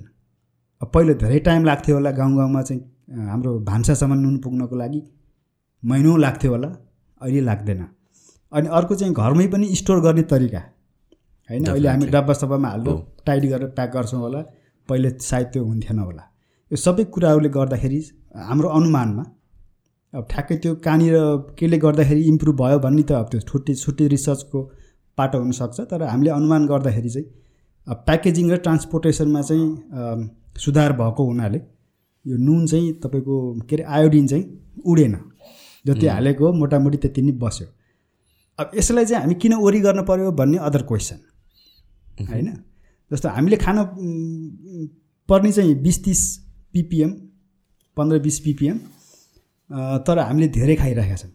अब 0.82 0.92
पहिला 0.94 1.14
धेरै 1.22 1.40
टाइम 1.48 1.66
लाग्थ्यो 1.66 1.96
होला 1.96 2.12
गाउँ 2.20 2.36
गाउँमा 2.38 2.62
चाहिँ 2.62 2.82
हाम्रो 3.30 3.52
भान्सासम्म 3.70 4.14
नुन 4.22 4.38
पुग्नको 4.44 4.76
लागि। 4.76 5.02
महिनौँ 5.84 6.18
लाग्थ्यो 6.20 6.52
होला 6.52 6.68
अहिले 7.22 7.42
लाग्दैन। 7.42 7.84
अनि 8.52 8.68
अर्को 8.78 8.96
चाहिँ 8.96 9.14
घरमै 9.16 9.48
पनि 9.48 9.76
स्टोर 9.76 10.00
गर्ने 10.02 10.24
तरिका। 10.32 10.62
होइन 11.50 11.66
अहिले 11.66 11.90
हामी 11.90 12.06
डब्बा 12.08 12.34
सब्बामा 12.34 12.70
हाल्दो 12.70 12.94
टाइट 13.26 13.44
गरेर 13.46 13.70
प्याक 13.78 13.92
गर्छौँ 13.94 14.22
होला। 14.22 14.42
पहिले 14.90 15.10
सायद 15.22 15.48
त्यो 15.54 15.64
हुन्थेन 15.66 16.00
होला। 16.00 16.24
यो 16.72 16.78
सबै 16.78 17.04
कुराहरूले 17.14 17.50
गर्दाखेरि 17.50 18.00
हाम्रो 18.48 18.70
अनुमानमा 18.78 19.24
अब 20.14 20.28
ठ्याक्कै 20.32 20.56
त्यो 20.64 20.74
कहाँनिर 20.86 21.16
केले 21.60 21.78
गर्दाखेरि 21.78 22.22
इम्प्रुभ 22.32 22.56
भयो 22.62 22.80
भन्ने 22.80 23.04
त 23.04 23.12
अब 23.12 23.28
त्यो 23.32 23.40
छुट्टी 23.50 23.74
छुट्टी 23.76 24.08
रिसर्चको 24.08 24.60
पाटो 25.18 25.40
हुनसक्छ 25.40 25.80
तर 25.92 26.04
हामीले 26.04 26.30
अनुमान 26.32 26.66
गर्दाखेरि 26.68 27.10
चाहिँ 27.10 27.28
अब 27.88 28.04
प्याकेजिङ 28.08 28.50
र 28.52 28.58
ट्रान्सपोर्टेसनमा 28.66 29.42
चाहिँ 29.42 29.68
सुधार 30.58 30.94
भएको 31.00 31.24
हुनाले 31.26 31.60
यो 32.26 32.38
नुन 32.38 32.66
चाहिँ 32.68 32.94
तपाईँको 33.04 33.36
के 33.70 33.76
अरे 33.76 33.84
आयोडिन 33.96 34.28
चाहिँ 34.28 34.46
उडेन। 34.86 35.16
जति 35.86 36.08
हालेको 36.08 36.52
मोटामोटी 36.54 36.98
त्यति 36.98 37.22
नै 37.22 37.32
बस्यो। 37.44 37.68
अब 38.60 38.72
यसलाई 38.76 39.06
चाहिँ 39.06 39.22
हामी 39.24 39.36
किन 39.42 39.54
ओरी 39.56 39.80
गर्न 39.80 40.04
पर्यो 40.04 40.32
भन्ने 40.32 40.58
अदर 40.68 40.82
क्वेसन 40.90 41.20
होइन? 42.30 42.48
जस्तो 43.12 43.30
हामीले 43.30 43.58
खान 43.58 43.78
पर्ने 45.30 45.52
चाहिँ 45.52 45.76
बिस 45.82 46.04
तिस 46.04 46.22
पिपिएम 46.74 47.12
पन्ध्र 47.98 48.20
बिस 48.20 48.40
पिपिएम 48.40 48.78
तर 50.04 50.20
हामीले 50.20 50.48
धेरै 50.58 50.76
खाइरहेका 50.76 51.16
छौँ 51.16 51.32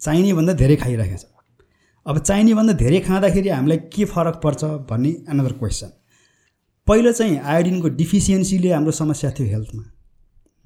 चाहिने 0.00 0.32
भन्दा 0.32 0.52
धेरै 0.62 0.76
खाइरहेका 0.76 1.16
छौँ 1.16 1.39
अब 2.06 2.18
चाहिने 2.18 2.54
भन्दा 2.54 2.72
धेरै 2.80 3.00
खाँदाखेरि 3.00 3.48
हामीलाई 3.48 3.78
के 3.92 4.04
फरक 4.04 4.40
पर्छ 4.44 4.64
भन्ने 4.90 5.08
एनदर 5.30 5.52
क्वेसन 5.52 5.90
पहिलो 6.86 7.12
चाहिँ 7.12 7.38
आयोडिनको 7.38 7.88
डिफिसियन्सीले 7.96 8.70
हाम्रो 8.72 8.92
समस्या 8.92 9.30
थियो 9.30 9.48
हेल्थमा 9.48 9.84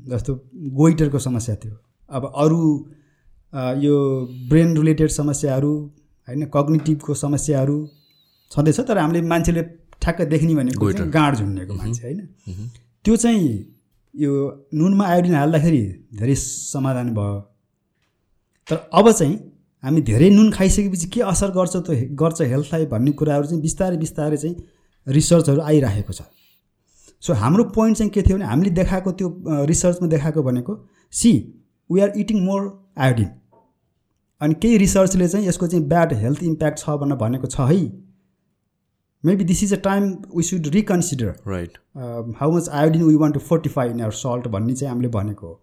जस्तो 0.01 0.35
गोइटरको 0.79 1.19
समस्या 1.19 1.55
थियो। 1.57 1.75
अब 2.11 2.33
अरू 2.37 2.61
यो 3.79 3.97
ब्रेन 4.49 4.77
रिलेटेड 4.77 5.11
समस्याहरू 5.11 5.73
होइन 6.29 6.45
कग्निटिभको 6.55 7.15
समस्याहरू 7.15 7.77
छँदैछ 8.53 8.81
तर 8.81 8.99
हामीले 8.99 9.21
मान्छेले 9.29 9.63
ठ्याक्क 10.03 10.23
देख्ने 10.31 10.55
भनेको 10.55 11.11
गाँड 11.11 11.37
झुन्नेको 11.37 11.75
मान्छे 11.75 12.03
होइन? 12.03 12.21
त्यो 13.05 13.17
चाहिँ 13.17 13.49
यो 14.15 14.33
नुनमा 14.75 15.05
आयोडिन 15.07 15.35
हाल्दाखेरि 15.35 15.83
धेरै 16.15 16.35
समाधान 16.37 17.11
भयो। 17.15 17.41
तर 18.69 18.77
अब 18.93 19.11
चाहिँ 19.13 19.35
हामी 19.85 20.01
धेरै 20.03 20.29
नुन 20.31 20.51
खाइसकेपछि 20.53 21.07
के 21.15 21.21
असर 21.31 21.51
गर्छ 21.55 21.77
त 21.77 21.97
गर्छ 22.21 22.43
हेल्थलाई 22.51 22.87
भन्ने 22.93 23.13
कुराहरू 23.21 23.47
चाहिँ 23.47 23.63
बिस्तारै 23.63 23.97
बिस्तारै 23.99 24.37
चाहिँ 24.37 24.57
रिसर्चहरू 25.07 25.61
आइरहेको 25.63 26.13
छ। 26.13 26.23
सो 27.23 27.33
हाम्रो 27.41 27.65
पोइन्ट 27.75 27.99
चाहिँ 27.99 28.11
के 28.13 28.23
थियो 28.23 28.37
भने 28.37 28.47
हामीले 28.47 28.71
देखाएको 28.79 29.13
त्यो 29.21 29.29
रिसर्चमा 29.67 30.09
देखाएको 30.09 30.43
भनेको 30.43 30.77
see 31.13 31.33
we 31.91 32.01
are 32.01 32.13
eating 32.19 32.41
more 32.45 32.71
iodine 32.99 33.31
अनि 34.41 34.55
केही 34.63 34.79
रिसर्चले 34.79 35.29
चाहिँ 35.29 35.47
यसको 35.49 35.67
चाहिँ 35.67 35.87
ब्याड 35.89 36.13
हेल्थ 36.23 36.43
इम्प्याक्ट 36.45 36.79
छ 36.79 36.97
भनेर 37.03 37.19
भनेको 37.19 37.47
छ 37.47 37.69
है। 37.71 37.85
Maybe 39.25 39.45
this 39.45 39.63
is 39.65 39.73
a 39.73 39.81
time 39.85 40.11
we 40.37 40.43
should 40.43 40.67
reconsider 40.75 41.35
right 41.49 41.79
how 42.41 42.57
much 42.57 42.69
iodine 42.81 43.03
we 43.05 43.15
want 43.23 43.35
to 43.35 43.41
fortify 43.47 43.91
in 43.91 44.01
our 44.01 44.19
salt 44.19 44.49
भन्ने 44.57 44.75
चाहिँ 44.75 44.91
हामीले 44.91 45.09
भनेको 45.15 45.47
हो। 45.47 45.61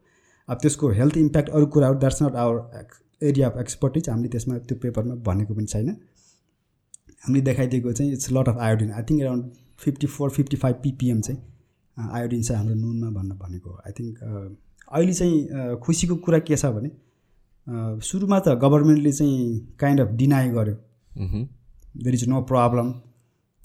अब 0.50 0.58
त्यसको 0.62 0.90
हेल्थ 1.00 1.18
इम्प्याक्ट 1.18 1.50
अरू 1.50 1.66
कुराहरू 1.76 2.00
that's 2.00 2.24
not 2.24 2.36
our 2.46 2.58
area 3.22 3.50
of 3.50 3.58
expertise 3.60 4.10
हामीले 4.10 4.30
त्यसमा 4.30 4.58
त्यो 4.68 4.78
पेपरमा 4.84 5.16
भनेको 5.28 5.54
पनि 5.54 5.66
छैन। 5.66 5.90
हामीले 7.24 7.42
देखाइदिएको 7.42 7.92
चाहिँ 7.94 8.12
it's 8.14 8.32
lot 8.32 8.50
of 8.50 8.58
iodine 8.60 8.92
I 8.92 9.04
think 9.10 9.22
around 9.22 9.44
fifty 9.80 10.08
four 10.08 10.30
fifty 10.30 10.58
five 10.58 10.76
PPM 10.84 11.22
चाहिँ 11.22 11.40
आयोडिन 11.98 12.42
चाहिँ 12.42 12.58
हाम्रो 12.58 12.76
नुनमा 12.76 13.10
भन्न 13.20 13.32
भनेको। 13.38 13.72
आई 13.86 13.92
थिङ्क 14.00 14.14
अहिले 14.92 15.14
चाहिँ 15.14 15.78
खुसीको 15.84 16.16
कुरा 16.26 16.40
के 16.50 16.56
छ 16.58 16.66
भने 16.76 16.92
सुरुमा 18.02 18.40
त 18.40 18.58
गभर्मेन्टले 18.64 19.12
चाहिँ 19.12 19.76
काइन्ड 19.80 20.02
अफ 20.02 20.10
डिनाई 20.18 20.50
गर्यो। 20.50 20.76
देयर 21.16 22.14
इज 22.14 22.28
नो 22.30 22.42
प्रब्लम 22.52 22.88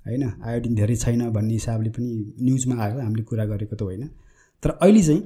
होइन? 0.06 0.22
आयोडिन 0.44 0.74
धेरै 0.74 0.96
छैन 0.96 1.30
भन्ने 1.32 1.52
हिसाबले 1.52 1.90
पनि 1.90 2.08
न्युजमा 2.42 2.74
आयो 2.84 3.00
हामीले 3.00 3.22
कुरा 3.30 3.44
गरेको 3.46 3.76
त 3.76 3.82
होइन। 3.82 4.08
तर 4.62 4.70
अहिले 4.70 5.02
चाहिँ 5.02 5.22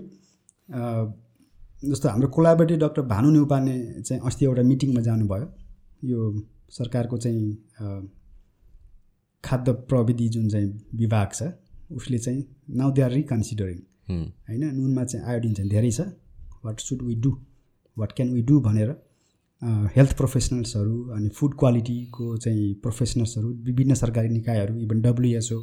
जस्तो 1.82 2.08
हाम्रो 2.08 2.28
कोलाबरेटिभ 2.28 2.78
डक्टर 2.78 3.02
भानु 3.02 3.30
नेउपाने 3.30 3.74
चाहिँ 4.02 4.22
अस्ति 4.26 4.44
एउटा 4.44 4.62
मिटिङमा 4.62 5.00
जानुभयो। 5.00 5.46
यो 6.04 6.20
सरकारको 6.70 7.16
चाहिँ 7.16 7.44
खाद्य 9.44 9.72
प्रविधि 9.88 10.28
जुन 10.28 10.48
चाहिँ 10.48 10.68
विभाग 10.94 11.28
छ 11.34 11.52
उसले 11.92 12.18
चाहिँ 12.18 12.44
नाउ 12.76 12.92
दे 12.92 13.02
आर 13.02 13.10
रिकन्सिडरिङ। 13.12 13.78
होइन 14.10 14.64
नुनमा 14.76 15.04
चाहिँ 15.04 15.26
आयोडिन 15.26 15.54
चाहिँ 15.54 15.70
धेरै 15.70 15.90
छ। 15.90 16.00
What 16.64 16.80
should 16.80 17.02
we 17.02 17.14
do 17.14 17.30
what 17.96 18.12
can 18.12 18.32
we 18.32 18.42
do 18.42 18.60
भनेर 18.60 18.90
हेल्थ 19.96 20.16
प्रोफेसनल्सहरू 20.16 20.96
अनि 21.16 21.28
फुड 21.28 21.54
क्वालिटीको 21.58 22.36
चाहिँ 22.36 22.74
प्रोफेसनल्सहरू 22.82 23.48
विभिन्न 23.64 23.94
सरकारी 23.94 24.28
निकायहरू 24.28 24.76
even 24.76 25.00
WHO 25.00 25.60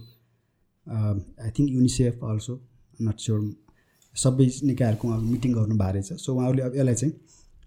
I 0.87 1.49
think 1.49 1.69
UNICEF 1.71 2.23
also 2.23 2.59
not 3.01 3.19
sure 3.19 3.39
सबै 4.23 4.49
निकायहरूको 4.63 5.07
उहाँ 5.07 5.21
मिटिङ 5.21 5.53
गर्नु 5.53 5.75
भएको 5.77 5.93
रहेछ 5.93 6.21
सो 6.25 6.33
उहाँहरूले 6.35 6.63
अब 6.63 6.75
यसलाई 6.75 6.95
चाहिँ 6.95 7.13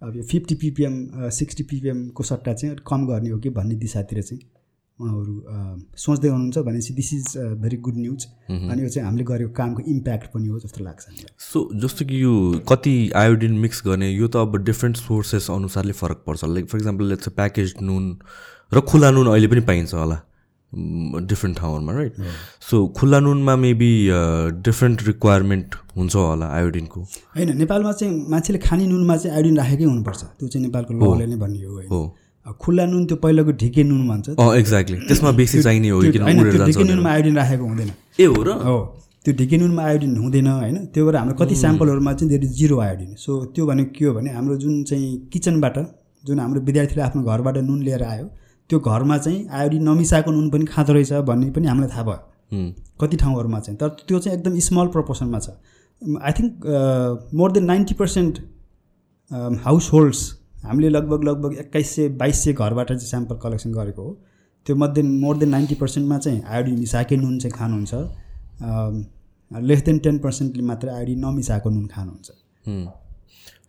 अब 0.03 0.17
यो 0.17 0.23
फिफ्टी 0.31 0.55
पिपिएम 0.63 0.95
सिक्सटी 1.41 1.63
पिपिएमको 1.73 2.23
सट्टा 2.23 2.53
चाहिँ 2.55 2.77
कम 2.87 3.07
गर्ने 3.07 3.31
हो 3.31 3.39
कि 3.39 3.51
भन्ने 3.59 3.75
दिशातिर 3.85 4.23
चाहिँ 4.23 4.43
उहाँहरू 4.99 5.35
सोच्दै 5.97 6.29
हुनुहुन्छ 6.29 6.59
भनेपछि 6.59 6.95
this 6.95 7.13
is 7.15 7.27
very 7.61 7.77
good 7.85 7.97
news 7.97 8.25
अनि 8.51 8.83
यो 8.83 8.89
चाहिँ 8.89 9.07
हामीले 9.07 9.25
गरेको 9.25 9.53
कामको 9.53 9.83
इम्प्याक्ट 9.91 10.33
पनि 10.33 10.49
हो 10.49 10.59
जस्तो 10.61 10.85
लाग्छ 10.85 11.07
सो 11.45 11.69
जस्तो 11.83 12.05
कि 12.05 12.23
यो 12.23 12.33
कति 12.69 12.95
आयोडिन 13.17 13.59
मिक्स 13.59 13.83
गर्ने 13.87 14.11
यो 14.11 14.29
त 14.29 14.37
अब 14.37 14.57
डिफ्रेन्ट 14.65 14.97
सोर्सेस 14.97 15.51
अनुसारले 15.51 15.93
फरक 15.93 16.25
पर्छ। 16.27 16.45
Like 16.45 16.67
for 16.69 16.79
example 16.79 17.09
let's 17.09 17.29
package 17.39 17.75
नुन 17.83 18.11
र 18.73 18.81
खुला 18.91 19.11
नुन 19.11 19.27
अहिले 19.27 19.49
पनि 19.49 19.61
पाइन्छ 19.71 19.95
होला। 19.95 20.21
डिफ्रेन्ट 20.73 21.59
ठाउँहरूमा 21.59 21.93
राइट 21.93 22.15
सो 22.71 22.87
खुल्ला 22.97 23.19
नुनमा 23.21 23.57
मेबी 23.57 23.93
डिफ्रेन्ट 24.63 25.03
रिक्वायरमेन्ट 25.07 25.75
हुन्छ 25.97 26.15
होला 26.17 26.47
आयोडिनको 26.57 27.01
होइन 27.37 27.57
नेपालमा 27.59 27.93
चाहिँ 27.93 28.25
मान्छेले 28.31 28.59
खाने 28.59 28.87
नुनमा 28.87 29.17
चाहिँ 29.17 29.37
आयोडिन 29.37 29.57
राखेकै 29.59 29.85
हुनुपर्छ। 29.85 30.23
त्यो 30.39 30.49
चाहिँ 30.49 30.67
नेपालको 30.67 31.15
लले 31.15 31.27
नै 31.27 31.37
भन्ने 31.37 31.87
हो 31.91 32.01
खुल्ला 32.61 32.85
नुन 32.87 33.05
त्यो 33.07 33.17
पहिलाको 33.17 33.53
ढिके 33.61 33.83
नुन 33.85 34.09
भन्छ। 34.09 34.29
एक्ज्याक्टली 34.59 34.97
त्यसमा 35.09 35.31
बेसी 35.39 35.63
चाहिने 35.63 35.89
हो 35.89 36.01
ढिके। 36.03 36.83
नुनमा 36.85 37.11
आयोडिन 37.11 37.37
राखेको 37.37 37.65
हुँदैन। 37.65 37.91
ए 38.21 38.25
हो 38.25 38.43
र? 38.43 38.51
हो। 38.65 38.79
त्यो 39.25 39.35
ढिके 39.39 39.57
नुनमा 39.59 39.83
आयोडिन 39.83 40.17
हुँदैन 40.17 40.47
होइन। 40.47 40.77
त्यो 40.95 41.05
भएर 41.07 41.17
हाम्रो 41.17 41.35
कति 41.37 41.55
स्याम्पलहरूमा 41.57 42.13
चाहिँ 42.13 42.31
धेरै 42.31 42.49
जिरो 42.59 42.79
आयोडिन 42.81 43.15
सो 43.19 43.45
त्यो 43.55 43.67
भनेको 43.67 43.93
के 43.99 44.05
हो 44.05 44.15
भने 44.15 44.31
हाम्रो 44.35 44.57
जुन 44.57 44.83
चाहिँ 44.85 45.29
किचनबाट 45.33 45.79
जुन 46.25 46.41
हाम्रो 46.41 46.61
विद्यार्थीले 46.61 47.03
आफ्नो 47.03 47.23
घरबाट 47.23 47.57
नुन 47.59 47.83
लिएर 47.83 48.03
आयो 48.05 48.27
त्यो 48.71 48.79
घरमा 48.81 49.19
चाहिँ 49.19 49.47
आयोडिन 49.51 49.83
नमिसाएको 49.89 50.31
नुन 50.31 50.51
पनि 50.51 50.65
खाँदो 50.67 50.93
रहेछ 50.93 51.13
भन्ने 51.29 51.51
पनि 51.51 51.67
हामीलाई 51.67 51.91
थाहा 51.91 52.03
भयो। 52.05 52.73
कति 53.01 53.17
ठाउँहरूमा 53.17 53.61
चाहिँ। 53.61 53.79
तर 53.79 53.89
त्यो 54.09 54.19
चाहिँ 54.19 54.39
एकदम 54.39 54.59
स्मल 54.67 54.87
प्रपोर्सनमा 54.95 55.39
छ। 55.39 55.51
I 56.23 56.33
think 56.39 56.67
more 57.35 57.53
than 57.53 57.65
ninety 57.65 57.95
percent 57.95 58.39
households 59.93 60.21
हामीले 60.65 60.89
लगभग 60.89 61.25
लगभग 61.25 61.57
एक्काइस 61.61 61.95
सय 61.95 62.09
बाइस 62.21 62.45
सय 62.45 62.53
घरबाट 62.53 62.89
चाहिँ 62.89 63.09
स्याम्पल 63.09 63.37
कलेक्सन 63.43 63.73
गरेको 63.73 64.03
हो। 64.03 64.13
त्यो 64.67 64.77
मध्ये 64.77 65.03
मोर 65.03 65.37
देन 65.37 65.49
नाइन्टी 65.49 65.75
पर्सेन्टमा 65.75 66.19
चाहिँ 66.19 66.43
आयोडिन 66.43 66.79
मिसाएकै 66.79 67.17
नुन 67.17 67.39
चाहिँ 67.39 67.55
खानुहुन्छ। 67.59 67.95
लेस 69.51 69.85
देन 69.85 69.99
टेन 69.99 70.19
पर्सेन्टले 70.19 70.63
मात्र 70.63 70.89
आयोडिन 70.91 71.25
नमिसाएको 71.25 71.71
नुन 71.71 71.87
खानुहुन्छ। 71.87 72.29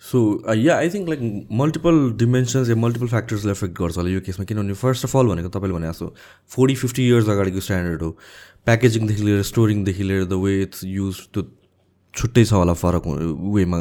So 0.01 0.19
yeah 0.55 0.75
I 0.77 0.89
think 0.89 1.09
like 1.09 1.47
multiple 1.61 1.97
dimensions 2.19 2.69
yeah 2.69 2.75
multiple 2.75 3.07
फ्याक्टर्सले 3.07 3.51
एफेक्ट 3.51 3.77
गर्छ 3.79 3.97
होला 3.97 4.09
यो 4.09 4.21
केसमा 4.25 4.45
किनभने 4.45 4.73
फर्स्ट 4.81 5.05
अफ 5.05 5.15
अल 5.17 5.27
भनेको 5.27 5.49
तपाईँले 5.49 5.77
भने 5.77 5.87
जस्तो 5.87 6.13
फोर्टी 6.55 6.75
फिफ्टी 6.75 7.07
इयर्स 7.07 7.29
अगाडिको 7.29 7.59
स्ट्यान्डर्ड 7.67 8.01
हो. 8.01 8.09
प्याकेजिङदेखि 8.65 9.23
लिएर 9.23 9.41
स्टोरिङदेखि 9.51 10.03
लिएर 10.03 10.25
द 10.25 10.33
वे 10.45 10.61
इट्स 10.61 10.83
युज 10.85 11.19
त्यो 11.33 11.43
छुट्टै 12.13 12.43
छ 12.45 12.53
होला 12.53 12.73
फरक 12.83 13.03
वेमा 13.55 13.77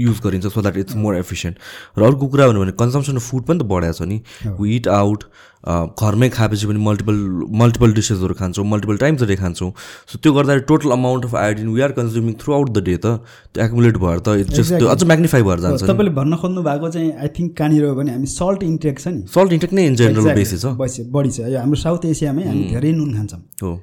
युज 0.00 0.20
गरिन्छ 0.24 0.46
so 0.46 0.62
that 0.62 0.76
it's 0.82 0.96
more 1.04 1.16
efficient 1.16 1.56
र 1.98 2.02
अर्को 2.08 2.26
कुरा 2.34 2.48
भन्यो 2.48 2.60
भने 2.62 2.72
कन्जम्सन 2.82 3.16
अफ 3.16 3.30
फुड 3.30 3.42
पनि 3.46 3.58
त 3.58 3.62
बढाएको 3.72 3.98
छ 3.98 4.02
नि। 4.08 4.20
वी 4.60 4.76
इट 4.76 4.88
आउट 4.98 5.24
घरमै 5.62 6.28
खाएपछि 6.28 6.66
पनि 6.66 6.80
मल्टिपल 6.84 7.18
मल्टिपल 7.58 7.92
डिसेसहरू 7.94 8.34
खान्छौँ 8.34 8.64
मल्टिपल 8.66 8.96
टाइम्सहरू 9.02 9.36
खान्छौँ। 9.42 9.70
सो 10.10 10.18
त्यो 10.18 10.32
गर्दाखेरि 10.32 10.64
total 10.70 10.90
amount 10.90 11.24
of 11.24 11.34
iodine 11.42 11.68
we 11.74 11.80
are 11.82 11.92
consuming 11.98 12.34
throughout 12.54 12.70
the 12.70 12.82
day 12.88 12.96
त 12.96 13.06
त्यो 13.54 13.64
एकुमुलेट 13.64 13.96
भएर 14.06 14.18
त 14.18 14.28
इट्स 14.42 14.54
जस्ट 14.58 14.74
त्यो 14.78 14.88
अझ 14.88 15.04
म्याग्निफाई 15.04 15.42
भएर 15.42 15.60
जान्छ 15.66 15.82
तपाईँले 15.82 16.14
भन्न 16.18 16.36
खोज्नु 16.42 16.62
भएको 16.62 16.90
चाहिँ 16.90 17.12
आई 17.12 17.28
थिङ्क 17.38 17.56
कहाँनिर 17.58 17.84
हो 17.84 17.94
भने 17.94 18.12
हामी 18.12 18.26
सल्ट 18.34 18.62
इन्टेक 18.62 18.98
छ 18.98 19.08
नि। 19.14 19.22
सल्ट 19.34 19.52
इन्टेक 19.52 19.72
नै 19.72 19.86
इन 19.86 19.94
जेनरल 20.02 20.34
बेसिस 20.34 20.64
हो। 20.64 20.74
बढी 20.74 21.30
छ। 21.30 21.40
यो 21.46 21.58
हाम्रो 21.58 21.78
साउथ 21.86 22.10
एसियामै 22.10 22.44
हामी 22.50 22.64
धेरै 22.74 22.92
नुन 22.98 23.14
खान्छौँ। 23.14 23.42
हो। 23.62 23.78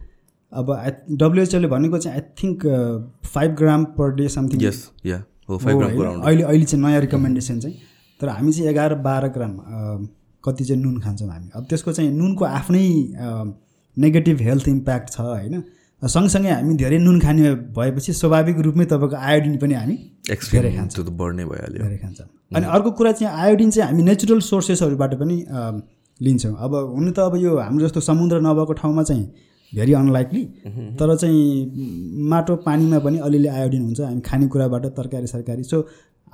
अब 0.52 0.68
डब्लुएचओले 1.12 1.68
भनेको 1.68 1.98
चाहिँ 1.98 2.18
I 2.18 2.24
think 2.44 2.66
five 3.26 3.56
gram 3.56 3.84
per 3.98 4.14
day 4.16 4.28
something 4.30 4.64
yes 4.64 4.90
yeah 5.06 5.24
हो 5.50 5.58
अहिले 5.58 6.44
अहिले 6.44 6.66
चाहिँ 6.66 6.84
नयाँ 6.86 7.02
रिकमेन्डेसन 7.02 7.60
चाहिँ। 7.60 7.76
तर 8.20 8.30
हामी 8.30 8.52
चाहिँ 8.52 8.70
एघार 8.70 8.96
बाह्र 9.06 9.28
ग्राम 9.36 9.54
कति 10.44 10.64
चाहिँ 10.66 10.82
नुन 10.82 11.00
खान्छौँ 11.02 11.30
हामी। 11.30 11.50
अब 11.56 11.66
त्यसको 11.70 11.92
चाहिँ 11.94 12.12
नुनको 12.12 12.46
आफ्नै 12.46 12.86
नेगेटिभ 13.98 14.42
हेल्थ 14.42 14.68
इम्प्याक्ट 14.68 15.10
छ 15.10 15.20
होइन? 15.20 15.64
सँगसँगै 16.02 16.50
हामी 16.50 16.76
धेरै 16.76 16.98
नुन 16.98 17.20
खाने 17.20 17.54
भएपछि 17.76 18.14
स्वाभाविक 18.14 18.60
रूपमै 18.66 18.86
तपाईँको 18.86 19.16
आयोडिन 19.16 19.58
पनि 19.58 19.74
हामी 19.74 19.96
धेरै 20.30 20.72
खान्छौँ। 20.76 21.06
बढ्ने 21.06 21.46
भइहाल्यो। 21.46 21.84
धेरै 21.84 21.98
खान्छौँ। 21.98 22.28
अनि 22.56 22.66
अर्को 22.66 22.92
कुरा 22.92 23.12
चाहिँ 23.12 23.34
आयोडिन 23.36 23.70
चाहिँ 23.72 23.92
हामी 23.92 24.04
नेचुरल 24.04 24.40
सोर्सेसहरूबाट 24.42 25.14
पनि 25.20 25.38
लिन्छौँ। 26.20 26.56
अब 26.60 26.76
हुनु 26.96 27.12
त 27.12 27.20
अब 27.20 27.36
यो 27.38 27.58
हाम्रो 27.58 27.86
जस्तो 27.86 28.00
समुद्र 28.02 28.40
नभएको 28.42 28.74
ठाउँमा 28.74 29.04
चाहिँ 29.04 29.26
भेरी 29.74 29.94
अनलाइकली 29.94 30.44
तर 31.00 31.16
चाहिँ 31.16 32.22
माटो 32.30 32.56
पानीमा 32.66 33.00
पनि 33.00 33.18
अलिअलि 33.20 33.48
आयोडिन 33.48 33.82
हुन्छ 33.82 34.00
हामी 34.02 34.22
खानेकुराबाट 34.22 34.86
तरकारी 34.98 35.28
सरकारी। 35.28 35.64
सो 35.64 35.82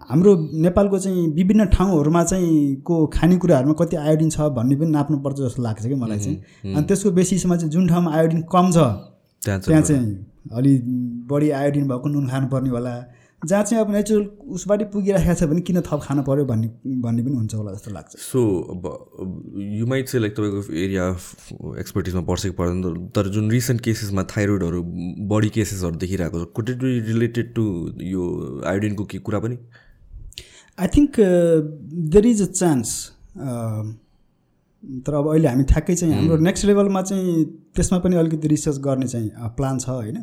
हाम्रो 0.10 0.36
नेपालको 0.62 1.00
चाहिँ 1.00 1.28
विभिन्न 1.34 1.65
ठाउँहरूमा 1.74 2.24
चाहिँ 2.24 2.76
को 2.86 3.06
खानेकुराहरूमा 3.13 3.74
कति 3.80 3.95
आयोडिन 3.98 4.30
छ 4.30 4.48
भन्ने 4.56 4.76
पनि 4.76 4.91
नाप्नुपर्छ 4.91 5.38
जस्तो 5.38 5.63
लाग्छ 5.63 5.86
कि 5.86 5.95
मलाई 5.95 6.19
चाहिँ। 6.19 6.74
अनि 6.76 6.86
त्यसको 6.86 7.12
बेसिसमा 7.12 7.56
चाहिँ 7.58 7.71
जुन 7.71 7.88
ठाउँमा 7.88 8.12
आयोडिन 8.15 8.41
कम 8.52 8.71
छ 8.71 8.78
त्यहाँ 9.41 9.82
चाहिँ 9.82 10.26
अलि 10.54 10.78
बढी 11.30 11.50
आयोडिन 11.52 11.88
भएको 11.88 12.10
नुन 12.10 12.28
खानुपर्ने 12.30 12.69
होला। 12.69 12.95
जहाँ 13.41 13.63
चाहिँ 13.63 13.84
अब 13.84 13.91
नेचुरल 13.91 14.26
उसबाट 14.56 14.82
पुगिरहेको 14.91 15.34
छ 15.36 15.43
भने 15.50 15.62
किन 15.62 15.82
थप 15.82 16.00
खानु 16.04 16.21
पऱ्यो 16.24 16.45
भन्ने 16.45 16.67
भन्ने 17.02 17.24
पनि 17.24 17.36
हुन्छ 17.36 17.54
होला 17.56 17.71
जस्तो 17.74 17.91
लाग्छ। 17.91 18.17
सो 18.17 18.39
अब 18.74 18.84
यु 19.80 19.86
माइट 19.88 20.08
चाहिँ 20.10 20.21
लाइक 20.21 20.34
तपाईँको 20.38 20.74
एरिया 20.84 21.06
एक्सपर्टिजमा 21.80 22.21
पर्छ 22.30 22.43
कि 22.43 22.52
पर्दैन 22.60 23.08
तर 23.15 23.28
जुन 23.36 23.52
रिसेन्ट 23.52 23.82
केसेसमा 23.82 24.24
थाइरोइडहरू 24.32 24.82
बढी 25.30 25.50
केसेसहरू 25.58 25.95
देखिरहेको 25.98 26.43
छ 26.45 26.48
could 26.56 26.69
it 26.69 26.78
be 26.78 27.00
related 27.12 27.54
to 27.56 27.65
यो 28.06 28.24
आयोडिनको 28.65 29.04
के 29.06 29.19
कुरा 29.19 29.39
पनि? 29.39 29.58
I 30.78 30.88
think 30.95 31.19
there 31.19 32.26
is 32.28 32.41
a 32.41 32.52
chance 32.54 32.89
तर 35.06 35.13
अब 35.13 35.28
अहिले 35.30 35.48
हामी 35.48 35.63
ठ्याक्कै 35.69 35.95
चाहिँ 35.95 36.13
हाम्रो 36.15 36.38
नेक्स्ट 36.43 36.65
लेभलमा 36.65 37.02
चाहिँ 37.04 37.43
त्यसमा 37.76 38.00
पनि 38.00 38.15
अलिकति 38.15 38.48
रिसर्च 38.48 38.78
गर्ने 38.86 39.08
चाहिँ 39.08 39.30
प्लान 39.58 39.80
छ 39.80 39.89
होइन। 39.89 40.17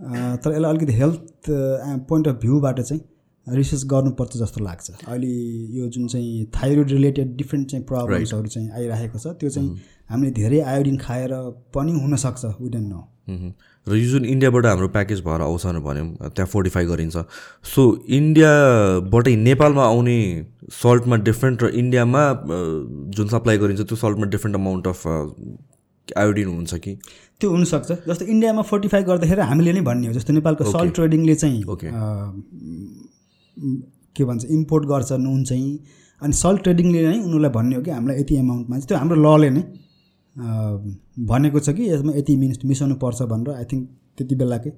तर 0.00 0.52
यसलाई 0.52 0.70
अलिकति 0.70 0.92
हेल्थ 0.92 1.50
पोइन्ट 2.08 2.28
अफ 2.28 2.36
भ्यूबाट 2.42 2.80
चाहिँ 2.80 3.02
रिसर्च 3.46 3.84
गर्नुपर्छ 3.92 4.36
जस्तो 4.36 4.64
लाग्छ। 4.64 4.90
अहिले 4.90 5.28
यो 5.78 5.88
जुन 5.88 6.06
चाहिँ 6.08 6.44
थाइरोइड 6.56 6.90
रिलेटेड 6.90 7.36
डिफ्रेन्ट 7.36 7.70
चाहिँ 7.70 7.84
प्रब्लम्सहरू 7.86 8.48
चाहिँ 8.48 8.70
आइरहेको 8.70 9.18
छ 9.18 9.26
त्यो 9.40 9.50
चाहिँ 9.50 9.80
हामीले 10.10 10.30
धेरै 10.32 10.60
आयोडिन 10.60 10.96
खाएर 10.98 11.32
पनि 11.74 11.92
हुनसक्छ 12.00 12.44
विडेन 12.60 12.84
नो 12.88 13.00
र 13.86 13.96
यो 13.96 14.08
जुन 14.10 14.24
इन्डियाबाट 14.24 14.66
हाम्रो 14.66 14.88
प्याकेज 14.94 15.20
भएर 15.24 15.40
आउँछ 15.40 15.66
भन्यौँ 15.84 16.30
त्यहाँ 16.30 16.46
फोर्टिफाई 16.46 16.84
गरिन्छ। 16.86 17.16
सो 17.64 17.82
इन्डियाबाटै 18.18 19.34
नेपालमा 19.36 19.84
आउने 19.84 20.18
सल्टमा 20.82 21.16
डिफ्रेन्ट 21.28 21.62
र 21.62 21.68
इन्डियामा 21.82 22.22
जुन 23.16 23.28
सप्लाई 23.28 23.58
गरिन्छ 23.58 23.80
त्यो 23.82 23.96
सल्टमा 23.96 24.26
डिफ्रेन्ट 24.36 24.56
अमाउन्ट 24.56 24.86
अफ 24.88 25.06
आयोडिन 26.18 26.48
हुन्छ 26.48 26.74
कि? 26.74 26.96
त्यो 27.40 27.50
हुनसक्छ। 27.50 27.90
जस्तो 28.08 28.24
इन्डियामा 28.34 28.62
फोर्टिफाई 28.70 29.02
गर्दाखेरि 29.10 29.42
हामीले 29.50 29.72
नै 29.72 29.82
भन्ने 29.88 30.06
हो 30.06 30.12
जस्तो 30.12 30.32
नेपालको 30.38 30.64
सल्ट 30.72 30.94
ट्रेडिङले 30.94 31.34
चाहिँ 31.42 31.60
के 34.16 34.24
भन्छ 34.24 34.44
इम्पोर्ट 34.58 34.84
गर्छ 34.92 35.10
नुन 35.26 35.44
चाहिँ 35.50 35.70
अनि 36.22 36.32
सल्ट 36.42 36.62
ट्रेडिङले 36.64 37.00
नै 37.08 37.18
उनीहरूलाई 37.18 37.52
भन्ने 37.58 37.76
हो 37.76 37.82
कि 37.82 37.90
हामीलाई 37.90 38.20
यति 38.20 38.34
एमाउन्टमा 38.36 38.74
चाहिँ 38.78 38.88
त्यो 38.88 38.98
हाम्रो 38.98 39.16
लले 39.26 39.50
नै 39.50 39.62
भनेको 41.30 41.58
छ 41.60 41.68
कि 41.76 41.90
यसमा 41.90 42.12
यति 42.16 42.36
मिनिट 42.42 42.64
मिसाउनु 42.72 42.94
पर्छ 43.04 43.22
भनेर 43.32 43.54
आई 43.54 43.64
थिङ्क 43.72 43.82
त्यति 44.18 44.34
बेलाकै 44.42 44.72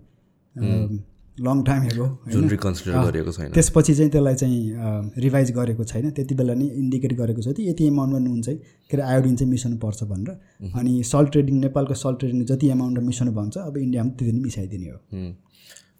लङ 1.40 1.62
टाइम 1.64 1.82
हेगो 1.82 2.06
जुन 2.28 2.48
रिकन्सिडर 2.48 2.92
गरेको 3.04 3.32
छैन। 3.32 3.50
त्यसपछि 3.52 3.94
चाहिँ 3.94 4.10
त्यसलाई 4.10 4.34
चाहिँ 4.34 5.12
रिभाइज 5.18 5.50
गरेको 5.52 5.84
छैन। 5.84 6.10
त्यति 6.10 6.34
बेला 6.34 6.54
नै 6.54 6.66
इन्डिकेट 6.66 7.12
गरेको 7.20 7.42
छ 7.42 7.56
कि 7.56 7.68
यति 7.68 7.86
एमाउन्टमा 7.86 8.18
नुन 8.18 8.40
चाहिँ 8.42 8.58
के 8.58 8.96
अरे 8.96 9.02
आयोडिन 9.02 9.36
चाहिँ 9.36 9.50
मिसाउनु 9.50 9.78
पर्छ 9.78 10.04
भनेर। 10.12 10.30
अनि 10.76 11.02
सल्ट 11.02 11.30
ट्रेडिङ 11.32 11.60
नेपालको 11.60 11.94
सल्ट 11.94 12.18
ट्रेडिङले 12.18 12.44
जति 12.52 12.68
एमाउन्टमा 12.76 13.06
मिसाउनु 13.06 13.32
भन्छ 13.32 13.56
अब 13.58 13.76
इन्डियामा 13.76 14.10
त्यति 14.12 14.32
नै 14.32 14.40
मिसाइदिने 14.40 14.88
हो। 14.88 14.98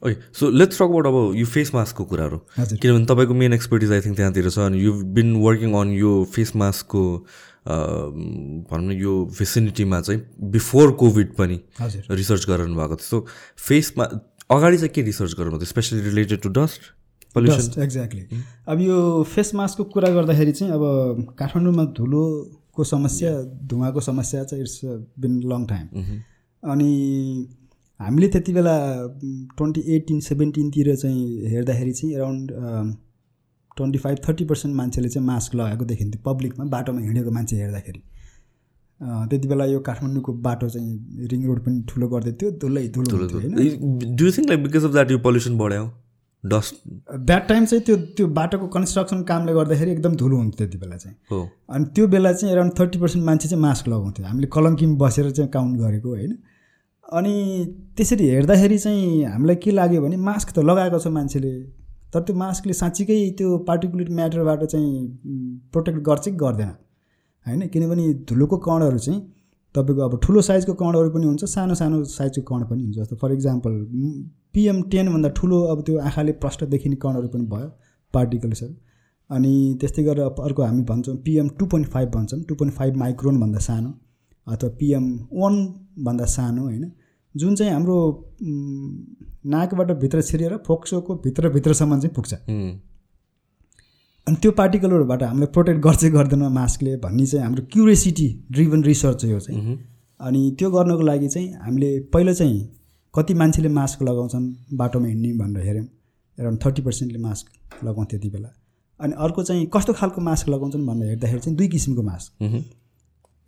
Okay 0.03 0.14
so 0.35 0.51
let's 0.51 0.79
talk 0.79 0.85
about 0.85 1.07
अब 1.07 1.16
यो 1.37 1.47
फेस 1.47 1.75
मास्कको 1.75 2.05
कुराहरू। 2.05 2.38
किनभने 2.59 3.07
तपाईँको 3.07 3.35
मेन 3.35 3.53
एक्सपर्टिज 3.53 3.92
आई 3.92 4.01
थिङ्क 4.03 4.16
त्यहाँतिर 4.16 4.51
छ। 4.51 4.59
अनि 4.59 4.85
यु 4.85 4.92
बिन 5.16 5.37
वर्किङ 5.40 5.73
अन 5.81 5.88
यो 5.95 6.12
फेस 6.29 6.53
मास्कको 6.57 7.05
भनौँ 7.62 8.83
न 8.83 8.92
यो 8.99 9.12
फेसिलिटीमा 9.38 10.01
चाहिँ 10.01 10.21
बिफोर 10.51 10.90
कोभिड 10.99 11.29
पनि 11.38 11.61
रिसर्च 12.11 12.47
गराउनु 12.49 12.75
भएको 12.75 12.97
थियो। 12.97 13.07
सो 13.07 13.27
फेसमा 13.68 14.05
अगाडि 14.53 14.77
चाहिँ 14.77 14.93
के 14.95 15.03
रिसर्च 15.03 15.35
गर्नु 15.38 15.59
थियो? 15.59 15.65
Specially 15.67 16.01
related 16.01 16.41
to 16.43 16.49
dust 16.61 16.81
pollution 17.35 17.83
exactly 17.83 18.43
अब 18.69 18.81
यो 18.81 19.23
फेस 19.25 19.55
मास्कको 19.55 19.85
कुरा 19.93 20.09
गर्दाखेरि 20.15 20.53
चाहिँ 20.53 20.73
अब 20.73 20.83
काठमाडौँमा 21.38 21.85
धुलोको 21.99 22.85
समस्या 22.85 23.33
धुवाको 23.71 24.01
समस्या 24.01 24.45
चाहिँ 24.45 24.65
इट्स 24.65 24.81
बिन 25.19 25.41
लङ 25.53 25.67
टाइम 25.67 25.87
अनि 26.62 26.91
हामीले 28.01 28.29
त्यति 28.29 28.53
बेला 28.53 28.77
ट्वेन्टी 29.57 29.81
एटिन 29.97 30.21
सेभेन्टिनतिर 30.21 30.95
चाहिँ 30.97 31.49
हेर्दाखेरि 31.51 31.93
चाहिँ 31.93 32.15
around 32.15 32.53
twenty 33.77 33.99
five 33.99 34.19
thirty 34.29 34.45
percent 34.45 34.77
मान्छेले 34.77 35.09
चाहिँ 35.09 35.27
मास्क 35.27 35.55
लगाएको 35.55 35.85
देखिन्थ्यो 35.85 36.21
पब्लिकमा 36.25 36.65
बाटोमा 36.71 37.01
हिँडेको 37.01 37.31
मान्छे 37.31 37.57
हेर्दाखेरि। 37.57 38.03
त्यति 39.03 39.49
बेला 39.49 39.65
यो 39.65 39.81
काठमाडौँको 39.87 40.33
बाटो 40.43 40.69
चाहिँ 40.69 41.27
रिङ 41.31 41.47
रोड 41.47 41.61
पनि 41.65 41.83
ठुलो 41.88 42.09
गर्दै 42.09 42.33
थियो। 42.33 42.51
धुलै 42.62 42.87
धुलो 42.95 43.17
do 44.19 44.31
think 44.31 44.49
like 44.49 44.62
because 44.62 44.85
of 44.85 44.93
that 44.93 45.11
यो 45.11 45.19
पल्युसन 45.27 45.59
बढ्यो? 45.59 45.91
डस्ट 46.45 46.75
द्याट 47.27 47.49
टाइम 47.49 47.65
चाहिँ 47.65 47.85
त्यो 47.87 47.97
त्यो 48.17 48.27
बाटोको 48.38 48.67
कन्स्ट्रक्सन 48.77 49.23
कामले 49.25 49.53
गर्दाखेरि 49.55 49.91
एकदम 49.91 50.15
धुलो 50.23 50.37
हुन्थ्यो 50.37 50.59
त्यति 50.59 50.79
बेला 50.79 50.97
चाहिँ। 50.97 51.17
अनि 51.71 51.85
त्यो 51.95 52.07
बेला 52.15 52.33
चाहिँ 52.33 52.53
एराउन्ड 52.55 52.73
थर्टी 52.79 52.99
पर्सेन्ट 52.99 53.27
मान्छे 53.27 53.49
चाहिँ 53.49 53.62
मास्क 53.62 53.88
लगाउँथ्यो। 53.88 54.27
हामीले 54.27 54.47
कलङ्कीमा 54.53 54.97
बसेर 55.05 55.31
चाहिँ 55.31 55.51
काउन्ट 55.51 55.79
गरेको 55.81 56.09
होइन? 56.09 56.33
अनि 57.12 57.35
त्यसरी 57.97 58.29
हेर्दाखेरि 58.29 58.79
चाहिँ 58.79 59.25
हामीलाई 59.25 59.57
के 59.62 59.71
लाग्यो 59.71 60.03
भने 60.03 60.17
मास्क 60.29 60.51
त 60.51 60.59
लगाएको 60.71 60.99
छ 60.99 61.07
मान्छेले। 61.19 61.53
तर 62.15 62.21
त्यो 62.21 62.35
मास्कले 62.37 62.73
साँच्चीकै 62.75 63.19
त्यो 63.38 63.59
पार्टिकुलर 63.69 64.09
म्याटरबाट 64.15 64.65
चाहिँ 64.65 64.91
प्रोटेक्ट 65.73 65.99
गर्छ 66.09 66.25
कि 66.25 66.37
गर्दैन? 66.43 66.73
होइन? 67.46 67.66
किनभने 67.68 68.12
धुलोको 68.28 68.57
कणहरू 68.59 68.98
चाहिँ 68.98 69.20
तपाईँको 69.74 70.02
अब 70.02 70.18
ठुलो 70.22 70.40
साइजको 70.42 70.74
कणहरू 70.74 71.11
पनि 71.11 71.26
हुन्छ 71.26 71.44
सानो 71.46 71.74
सानो 71.74 72.02
साइजको 72.07 72.42
कण 72.48 72.64
पनि 72.70 72.83
हुन्छ। 72.83 72.96
जस्तो 72.96 73.16
फर 73.16 73.33
इक्जाम्पल 73.33 73.72
पिएम 74.55 74.83
टेनभन्दा 74.92 75.28
ठुलो 75.37 75.61
अब 75.72 75.83
त्यो 75.83 75.98
आँखाले 76.00 76.33
प्रष्ट 76.42 76.64
देखिने 76.72 76.96
कणहरू 77.02 77.28
पनि 77.28 77.46
भयो 77.46 77.68
पार्टिकल्सहरू 78.14 78.74
अनि 79.31 79.52
त्यस्तै 79.81 80.02
गरेर 80.05 80.42
अर्को 80.44 80.62
हामी 80.62 80.83
भन्छौँ 80.85 81.16
पिएम 81.24 81.48
टू 81.59 81.66
पोइन्ट 81.66 81.88
फाइभ 81.88 82.09
भन्छौँ। 82.14 82.40
टू 82.42 82.55
पोइन्ट 82.55 82.74
फाइभ 82.74 82.96
माइक्रोनभन्दा 82.96 83.59
सानो 83.61 83.92
अथवा 84.46 84.70
पिएम 84.78 85.05
वानभन्दा 85.33 86.24
सानो 86.28 86.62
होइन? 86.62 86.90
जुन 87.35 87.55
चाहिँ 87.55 87.72
हाम्रो 87.72 87.96
नाकबाट 89.46 89.90
भित्र 90.00 90.22
छिरेर 90.22 90.57
फोक्सोको 90.66 91.14
भित्रभित्रसम्म 91.24 92.00
चाहिँ 92.00 92.14
पुग्छ। 92.14 92.35
अनि 94.27 94.37
त्यो 94.43 94.51
पार्टिकलहरूबाट 94.59 95.23
हामीलाई 95.23 95.51
प्रोटेक्ट 95.55 95.81
गर्छ 95.85 96.05
गर्दैन 96.17 96.43
मास्कले 96.53 96.97
भन्ने 97.05 97.27
चाहिँ 97.27 97.45
हाम्रो 97.45 97.65
क्युरियोसिटी 97.73 98.29
ड्रिभन 98.53 98.83
रिसर्च 98.85 99.25
यो 99.25 99.41
चाहिँ। 99.41 99.79
अनि 100.21 100.41
त्यो 100.59 100.71
गर्नको 100.71 101.03
लागि 101.03 101.29
चाहिँ 101.29 101.49
हामीले 101.63 101.91
पहिलो 102.13 102.35
चाहिँ 102.35 102.59
कति 103.15 103.35
मान्छेले 103.35 103.69
मास्क 103.69 104.03
लगाउँछन् 104.03 104.47
बाटोमा 104.79 105.07
हिँड्ने 105.07 105.33
भनेर 105.39 105.65
हेऱ्यौँ 105.67 105.87
एराउन्ड 106.39 106.65
थर्टी 106.65 106.83
पर्सेन्टले 106.83 107.19
मास्क 107.19 107.85
लगाउँथ्यो 107.85 108.19
त्यति 108.19 108.31
बेला। 108.31 108.49
अनि 109.01 109.13
अर्को 109.19 109.43
चाहिँ 109.45 109.67
कस्तो 109.75 109.93
खालको 109.93 110.21
मास्क 110.21 110.49
लगाउँछन् 110.49 110.87
भनेर 110.87 111.09
हेर्दाखेरि 111.09 111.41
चाहिँ 111.41 111.57
दुई 111.57 111.69
किसिमको 111.69 112.03
मास्क 112.03 112.45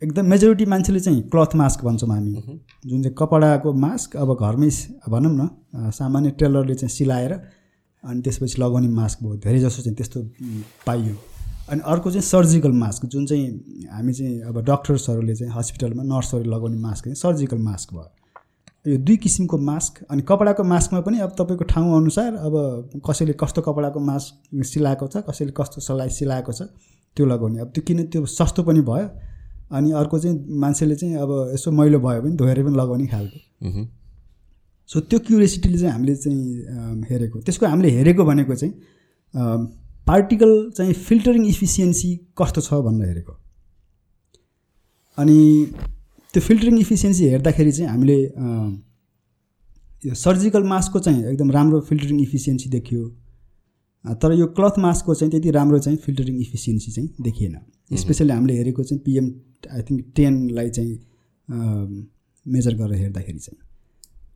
एकदम 0.01 0.25
मेजोरिटी 0.27 0.65
मान्छेले 0.65 0.99
चाहिँ 0.99 1.21
क्लथ 1.31 1.55
मास्क 1.55 1.83
भन्छौँ 1.85 2.09
हामी। 2.09 2.31
जुन 2.85 3.01
चाहिँ 3.03 3.15
कपडाको 3.19 3.73
मास्क 3.73 4.15
अब 4.17 4.33
घरमै 4.35 4.69
भनौँ 5.09 5.31
न 5.31 5.91
सामान्य 5.91 6.31
टेलरले 6.39 6.75
चाहिँ 6.75 6.89
सिलाएर 6.91 7.33
अनि 8.05 8.21
त्यसपछि 8.21 8.61
लगाउने 8.61 8.87
मास्क 8.87 9.23
भयो 9.23 9.35
धेरै 9.45 9.59
जसो 9.59 9.81
चाहिँ 9.81 9.95
त्यस्तो 9.95 10.21
पाइयो। 10.87 11.15
अनि 11.69 11.81
अर्को 11.85 12.11
चाहिँ 12.11 12.21
सर्जिकल 12.23 12.71
मास्क 12.71 13.05
जुन 13.05 13.25
चाहिँ 13.25 13.47
हामी 13.91 14.13
चाहिँ 14.13 14.41
अब 14.41 14.61
डक्टर्सहरूले 14.65 15.35
चाहिँ 15.35 15.53
हस्पिटलमा 15.53 16.03
नर्सहरूले 16.05 16.49
लगाउने 16.49 16.77
मास्क 16.77 17.03
चाहिँ 17.03 17.15
सर्जिकल 17.15 17.57
मास्क 17.69 17.93
भयो। 17.93 18.11
यो 18.85 18.97
दुई 19.01 19.15
किसिमको 19.17 19.57
मास्क 19.57 20.03
अनि 20.11 20.21
कपडाको 20.29 20.63
मास्कमा 20.63 20.99
पनि 21.01 21.19
अब 21.19 21.31
तपाईँको 21.39 21.63
ठाउँ 21.65 21.95
अनुसार 21.97 22.33
अब 22.37 23.01
कसैले 23.07 23.33
कस्तो 23.33 23.61
कपडाको 23.61 23.99
मास्क 23.99 24.63
सिलाएको 24.71 25.07
छ 25.07 25.23
कसैले 25.29 25.53
कस्तो 25.57 25.81
सलाई 25.81 26.09
सिलाएको 26.13 26.51
छ 26.51 26.69
त्यो 27.17 27.25
लगाउने। 27.25 27.59
अब 27.61 27.71
त्यो 27.73 27.83
किन 27.87 28.03
त्यो 28.13 28.25
सस्तो 28.29 28.63
पनि 28.63 28.81
भयो 28.85 29.09
अनि 29.73 29.91
अर्को 29.97 30.19
चाहिँ 30.19 30.59
मान्छेले 30.61 30.95
चाहिँ 30.95 31.15
अब 31.17 31.31
यसो 31.53 31.71
मैलो 31.71 31.99
भयो 31.99 32.21
भने 32.21 32.35
धोएर 32.37 32.63
पनि 32.63 32.75
लगाउने 32.77 33.07
खालको। 33.07 33.39
सो 34.89 34.99
त्यो 35.09 35.19
क्युरियोसिटीले 35.19 35.77
चाहिँ 35.77 35.93
हामीले 35.93 36.15
चाहिँ 36.15 37.03
हेरेको। 37.09 37.39
त्यसको 37.41 37.65
हामीले 37.65 37.89
हेरेको 37.91 38.23
भनेको 38.25 38.55
चाहिँ 38.55 38.73
पार्टिकल 40.07 40.51
चाहिँ 40.77 40.93
फिल्टरिङ 40.93 41.45
इफिसियन्सी 41.47 42.09
कस्तो 42.37 42.61
छ 42.61 42.73
भनेर 42.85 43.07
हेरेको। 43.07 43.33
अनि 45.17 45.37
त्यो 46.33 46.41
फिल्टरिङ 46.41 46.79
इफिसियन्सी 46.79 47.23
हेर्दाखेरि 47.29 47.71
चाहिँ 47.71 47.89
हामीले 47.91 48.17
यो 50.07 50.13
सर्जिकल 50.13 50.63
मास्कको 50.69 50.99
चाहिँ 50.99 51.25
एकदम 51.25 51.51
राम्रो 51.51 51.79
फिल्टरिङ 51.89 52.19
इफिसियन्सी 52.21 52.69
देखियो। 52.69 53.03
तर 54.05 54.33
यो 54.37 54.47
क्लथ 54.53 54.77
मास्कको 54.79 55.13
चाहिँ 55.15 55.31
त्यति 55.31 55.51
राम्रो 55.51 55.79
चाहिँ 55.79 55.97
फिल्टरिङ 56.05 56.35
इफिसियन्सी 56.41 56.91
चाहिँ 56.91 57.09
देखिएन। 57.25 57.55
स्पेसली 57.97 58.31
हामीले 58.31 58.53
हेरेको 58.57 58.83
चाहिँ 58.83 59.01
पिएम 59.05 59.25
आई 59.73 59.81
थिङ्क 59.81 60.05
टेनलाई 60.15 60.69
चाहिँ 60.69 60.93
मेजर 62.45 62.73
गरेर 62.77 62.99
हेर्दाखेरि 63.01 63.39
चाहिँ। 63.39 63.64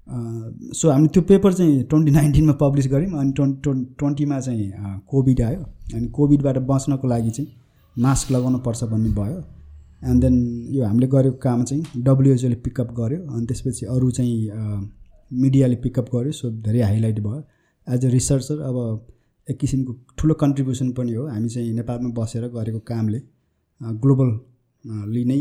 सो 0.10 0.90
हामी 0.90 1.08
त्यो 1.14 1.22
पेपर 1.30 1.54
चाहिँ 1.54 1.84
ट्वेन्टी 1.90 2.12
नाइन्टिनमा 2.12 2.54
पब्लिस 2.62 2.88
गऱ्यौँ 2.92 3.20
अनि 3.20 3.32
ट्वेन्टी 3.38 3.62
ट्वेन्टी 3.64 3.94
ट्वेन्टीमा 4.00 4.40
चाहिँ 4.40 4.72
कोभिड 5.08 5.42
आयो। 5.42 5.62
अनि 5.96 6.08
कोभिडबाट 6.18 6.58
बच्नको 6.70 7.08
लागि 7.08 7.32
चाहिँ 7.32 7.50
मास्क 7.96 8.32
लगाउनु 8.32 8.60
पर्छ 8.66 8.84
भन्ने 8.84 9.10
भयो। 9.20 9.40
एन्ड 10.02 10.22
देन 10.22 10.36
यो 10.72 10.86
हामीले 10.86 11.08
गरेको 11.08 11.38
काम 11.44 11.64
चाहिँ 11.64 12.04
डब्लुएचओले 12.04 12.56
पिकअप 12.66 12.94
गर्यो। 13.00 13.20
अनि 13.28 13.46
त्यसपछि 13.46 13.86
अरू 13.86 14.10
चाहिँ 14.12 14.90
मिडियाले 15.32 15.76
पिकअप 15.84 16.08
गर्यो। 16.16 16.32
सो 16.32 16.52
धेरै 16.66 16.82
हाइलाइट 16.82 17.20
भयो। 17.20 17.44
एज 17.88 18.06
अ 18.06 18.10
रिसर्चर 18.10 18.62
अब 18.70 18.78
एक 19.48 19.58
किसिमको 19.60 19.94
ठुलो 20.18 20.34
कन्ट्रिब्युसन 20.42 20.92
पनि 20.98 21.14
हो। 21.14 21.28
हामी 21.28 21.50
चाहिँ 21.50 21.74
नेपालमा 21.74 22.10
बसेर 22.18 22.48
गरेको 22.58 22.80
कामले 22.90 23.22
ग्लोबली 24.02 25.24
नै 25.26 25.40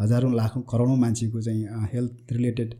हजारौँ 0.00 0.34
लाखौँ 0.34 0.62
करोडौँ 0.70 0.96
मान्छेको 0.98 1.40
चाहिँ 1.42 1.86
हेल्थ 1.92 2.32
रिलेटेड 2.32 2.74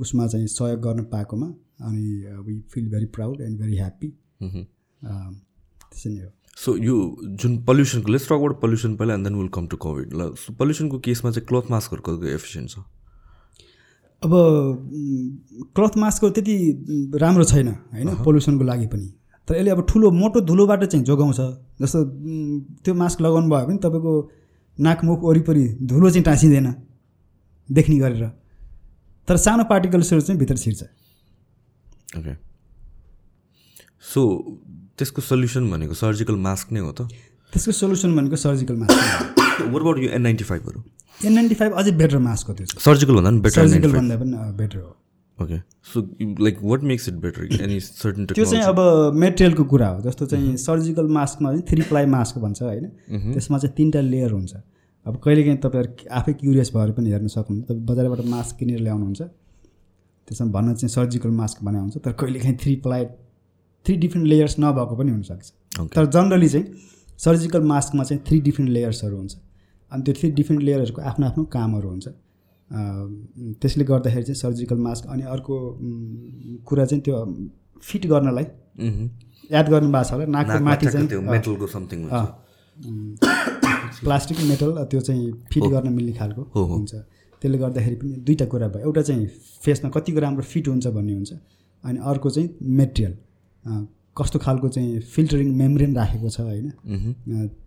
उसमा 0.00 0.26
चाहिँ 0.26 0.46
सहयोग 0.48 0.80
गर्न 0.80 1.04
पाएकोमा 1.12 1.46
अनि 1.82 2.04
we 2.46 2.54
feel 2.72 2.88
very 2.90 3.06
proud 3.14 3.40
and 3.40 3.58
very 3.60 3.76
happy 3.76 4.08
त्यसै 4.40 6.10
नै 6.10 6.22
हो। 6.22 6.30
सो 6.56 6.76
यो 6.78 6.96
जुन 7.34 7.52
पल्युसनको 7.64 8.12
लेट्स 8.12 8.26
टक 8.26 8.32
अबाउट 8.32 8.60
पल्युसन 8.60 8.94
पहिला 8.96 9.14
and 9.14 9.24
then 9.26 9.34
will 9.36 9.48
come 9.54 9.66
to 9.66 9.76
COVID 9.76 10.14
ल 10.14 10.30
पल्युसनको 10.58 10.98
केसमा 11.06 11.30
चाहिँ 11.30 11.46
क्लोथ 11.48 11.70
मास्कहरूको 11.70 12.26
एफिसियन्ट 12.28 12.70
छ? 12.70 12.78
अब 14.22 14.32
क्लथ 15.76 15.96
मास्कको 15.98 16.30
त्यति 16.30 16.56
राम्रो 17.20 17.44
छैन 17.44 17.68
होइन? 17.68 18.08
पल्युसनको 18.24 18.64
लागि 18.64 18.86
पनि। 18.86 19.08
तर 19.48 19.56
यसले 19.56 19.70
अब 19.70 19.80
ठुलो 19.88 20.10
मोटो 20.12 20.40
धुलोबाट 20.40 20.84
चाहिँ 20.84 21.04
जोगाउँछ। 21.04 21.40
जस्तो 21.82 22.04
त्यो 22.84 22.94
मास्क 22.94 23.20
लगाउनु 23.20 23.48
भयो 23.50 23.66
भने 23.66 23.78
तपाईँको 23.78 24.14
नाकमुख 24.78 25.20
वरिपरि 25.22 25.64
धुलो 25.82 26.10
चाहिँ 26.10 26.24
टाँसिँदैन। 26.24 26.68
देख्ने 27.68 27.98
गरेर। 27.98 28.24
तर 29.28 29.36
सानो 29.38 29.64
पार्टिकल्सहरू 29.66 30.20
चाहिँ 30.20 30.38
भित्र 30.40 30.56
छिर्छ। 30.56 30.82
ओके 32.18 32.34
सो 34.04 34.20
त्यसको 34.98 35.22
सल्युसन 35.22 35.70
भनेको 35.70 35.94
सर्जिकल 36.00 36.36
मास्क 36.48 36.72
नै 36.72 36.80
हो 36.80 36.92
त? 36.92 37.08
त्यसको 37.52 37.72
सल्युसन 37.72 38.16
भनेको 38.16 38.36
सर्जिकल 38.38 38.76
मास्क 38.76 39.62
वाट 39.62 39.80
अबाउट 39.80 39.98
यो 39.98 40.10
एन 40.10 40.22
नाइन्टी 40.22 40.44
फाइभहरू 40.44 40.82
एन 41.18 41.32
नाइन्टी 41.32 41.54
फाइभ 41.54 41.72
अझै 41.80 41.92
बेटर 42.02 42.18
मास्क 42.26 42.48
हो 42.48 42.54
त्यो 42.54 42.66
सर्जिकल 42.80 43.14
भन्दा 43.14 43.30
पनि 43.30 43.40
बेटर 43.40 43.60
सर्जिकल 43.60 43.92
भन्दा 43.92 44.16
पनि 44.18 44.52
बेटर 44.58 44.78
हो। 44.78 44.92
Okay 45.38 45.58
so 45.92 46.00
like 46.44 46.58
what 46.62 46.82
makes 46.90 47.08
it 47.08 47.14
better 47.22 47.62
any 47.62 47.78
certain 47.80 48.26
त्यो 48.26 48.44
चाहिँ 48.44 48.64
अब 48.64 48.78
मेटेरियलको 49.22 49.64
कुरा 49.72 49.88
हो 49.88 50.00
जस्तो 50.02 50.26
चाहिँ 50.26 50.56
सर्जिकल 50.66 51.08
मास्कमा 51.16 51.50
चाहिँ 51.50 51.64
थ्री 51.70 51.82
प्लाई 51.88 52.06
मास्क 52.14 52.38
भन्छ 52.44 52.62
होइन। 52.62 52.86
त्यसमा 53.32 53.58
चाहिँ 53.58 53.74
तिनवटा 53.76 54.00
लेयर 54.10 54.30
हुन्छ। 54.30 54.54
अब 55.06 55.14
कहिलेकाहीँ 55.24 55.58
तपाईँहरू 55.64 56.08
आफै 56.10 56.32
क्युरियस 56.40 56.70
भएर 56.74 56.90
पनि 56.96 57.08
हेर्न 57.12 57.28
सक्नुहुन्छ। 57.28 57.64
तपाईँ 57.68 57.84
बजारबाट 57.88 58.20
मास्क 58.34 58.56
किनेर 58.58 58.80
ल्याउनुहुन्छ। 58.80 59.22
त्यसमा 60.28 60.46
भन्न 60.56 60.74
चाहिँ 60.74 60.92
सर्जिकल 60.94 61.30
मास्क 61.40 61.58
बनाए 61.64 61.80
हुन्छ। 61.80 61.96
तर 62.04 62.12
कहिलेकाहीँ 62.20 62.56
three 62.62 62.74
ply 62.84 63.04
three 63.86 63.94
different 64.00 64.26
layers 64.28 64.54
नभएको 64.58 64.94
पनि 64.96 65.10
हुनसक्छ। 65.12 65.46
तर 65.94 66.04
जनरली 66.08 66.48
चाहिँ 66.48 66.66
सर्जिकल 67.18 67.62
मास्कमा 67.72 68.02
चाहिँ 68.04 68.22
थ्री 68.26 68.40
डिफ्रेन्ट 68.40 68.70
लेयर्सहरू 68.72 69.16
हुन्छ। 69.16 69.34
अनि 69.92 70.02
त्यो 70.04 70.14
थ्री 70.18 70.28
डिफ्रेन्ट 70.40 70.62
लेयरहरूको 70.62 71.00
आफ्नो 71.10 71.26
आफ्नो 71.26 71.44
कामहरू 71.52 71.88
हुन्छ। 71.88 72.06
त्यसले 73.60 73.84
गर्दाखेरि 73.84 74.24
चाहिँ 74.24 74.40
सर्जिकल 74.40 74.78
मास्क 74.86 75.04
अनि 75.12 75.22
अर्को 75.34 75.54
कुरा 76.64 76.84
चाहिँ 76.84 77.02
त्यो 77.04 77.16
फिट 77.84 78.06
गर्नलाई 78.06 78.46
याद 79.52 79.66
गर्नु 79.68 79.88
भएको 79.92 80.04
छ 80.04 80.12
होला। 80.12 80.24
नाकको 80.32 80.58
माथि 80.64 80.86
चाहिँ 80.86 81.06
प्लास्टिक 84.04 84.38
मेटल 84.48 84.70
त्यो 84.90 85.00
चाहिँ 85.00 85.32
फिट 85.52 85.64
गर्न 85.72 85.92
मिल्ने 85.92 86.12
खालको 86.12 86.42
हुन्छ। 86.54 86.94
त्यसले 87.42 87.58
गर्दाखेरि 87.58 87.96
पनि 87.96 88.12
दुईवटा 88.26 88.46
कुरा 88.52 88.68
भयो। 88.68 88.84
एउटा 88.84 89.02
चाहिँ 89.02 89.26
फेसमा 89.64 89.90
कतिको 89.90 90.20
राम्रो 90.20 90.42
फिट 90.52 90.68
हुन्छ 90.68 90.86
भन्ने 90.86 91.12
हुन्छ। 91.12 91.32
अनि 91.84 91.98
अर्को 92.04 92.30
चाहिँ 92.30 92.48
मेटेरियल। 92.78 93.14
कस्तो 94.16 94.38
खालको 94.38 94.68
चाहिँ 94.68 95.00
फिल्टरिङ 95.12 95.48
मेम्ब्रेन 95.54 95.96
राखेको 95.96 96.28
छ 96.30 96.40
होइन? 96.40 96.70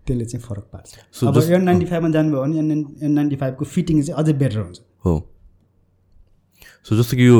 त्यसले 0.05 0.25
चाहिँ 0.25 0.43
फरक 0.43 0.69
पार्छ। 0.73 1.25
अब 1.27 1.37
एन 1.37 1.63
नाइन्टी 1.63 1.85
फाइभमा 1.85 2.09
जानुभयो 2.09 2.41
भने 2.43 2.59
एन 2.59 2.85
एन 3.03 3.11
नाइन्टी 3.11 3.35
फाइभको 3.35 3.65
फिटिङ 3.65 4.01
चाहिँ 4.01 4.23
अझै 4.23 4.33
बेटर 4.33 4.59
हुन्छ। 4.59 4.79
हो। 5.05 5.15
सो 6.85 6.95
जस्तो 6.97 7.17
कि 7.17 7.27
यो 7.27 7.37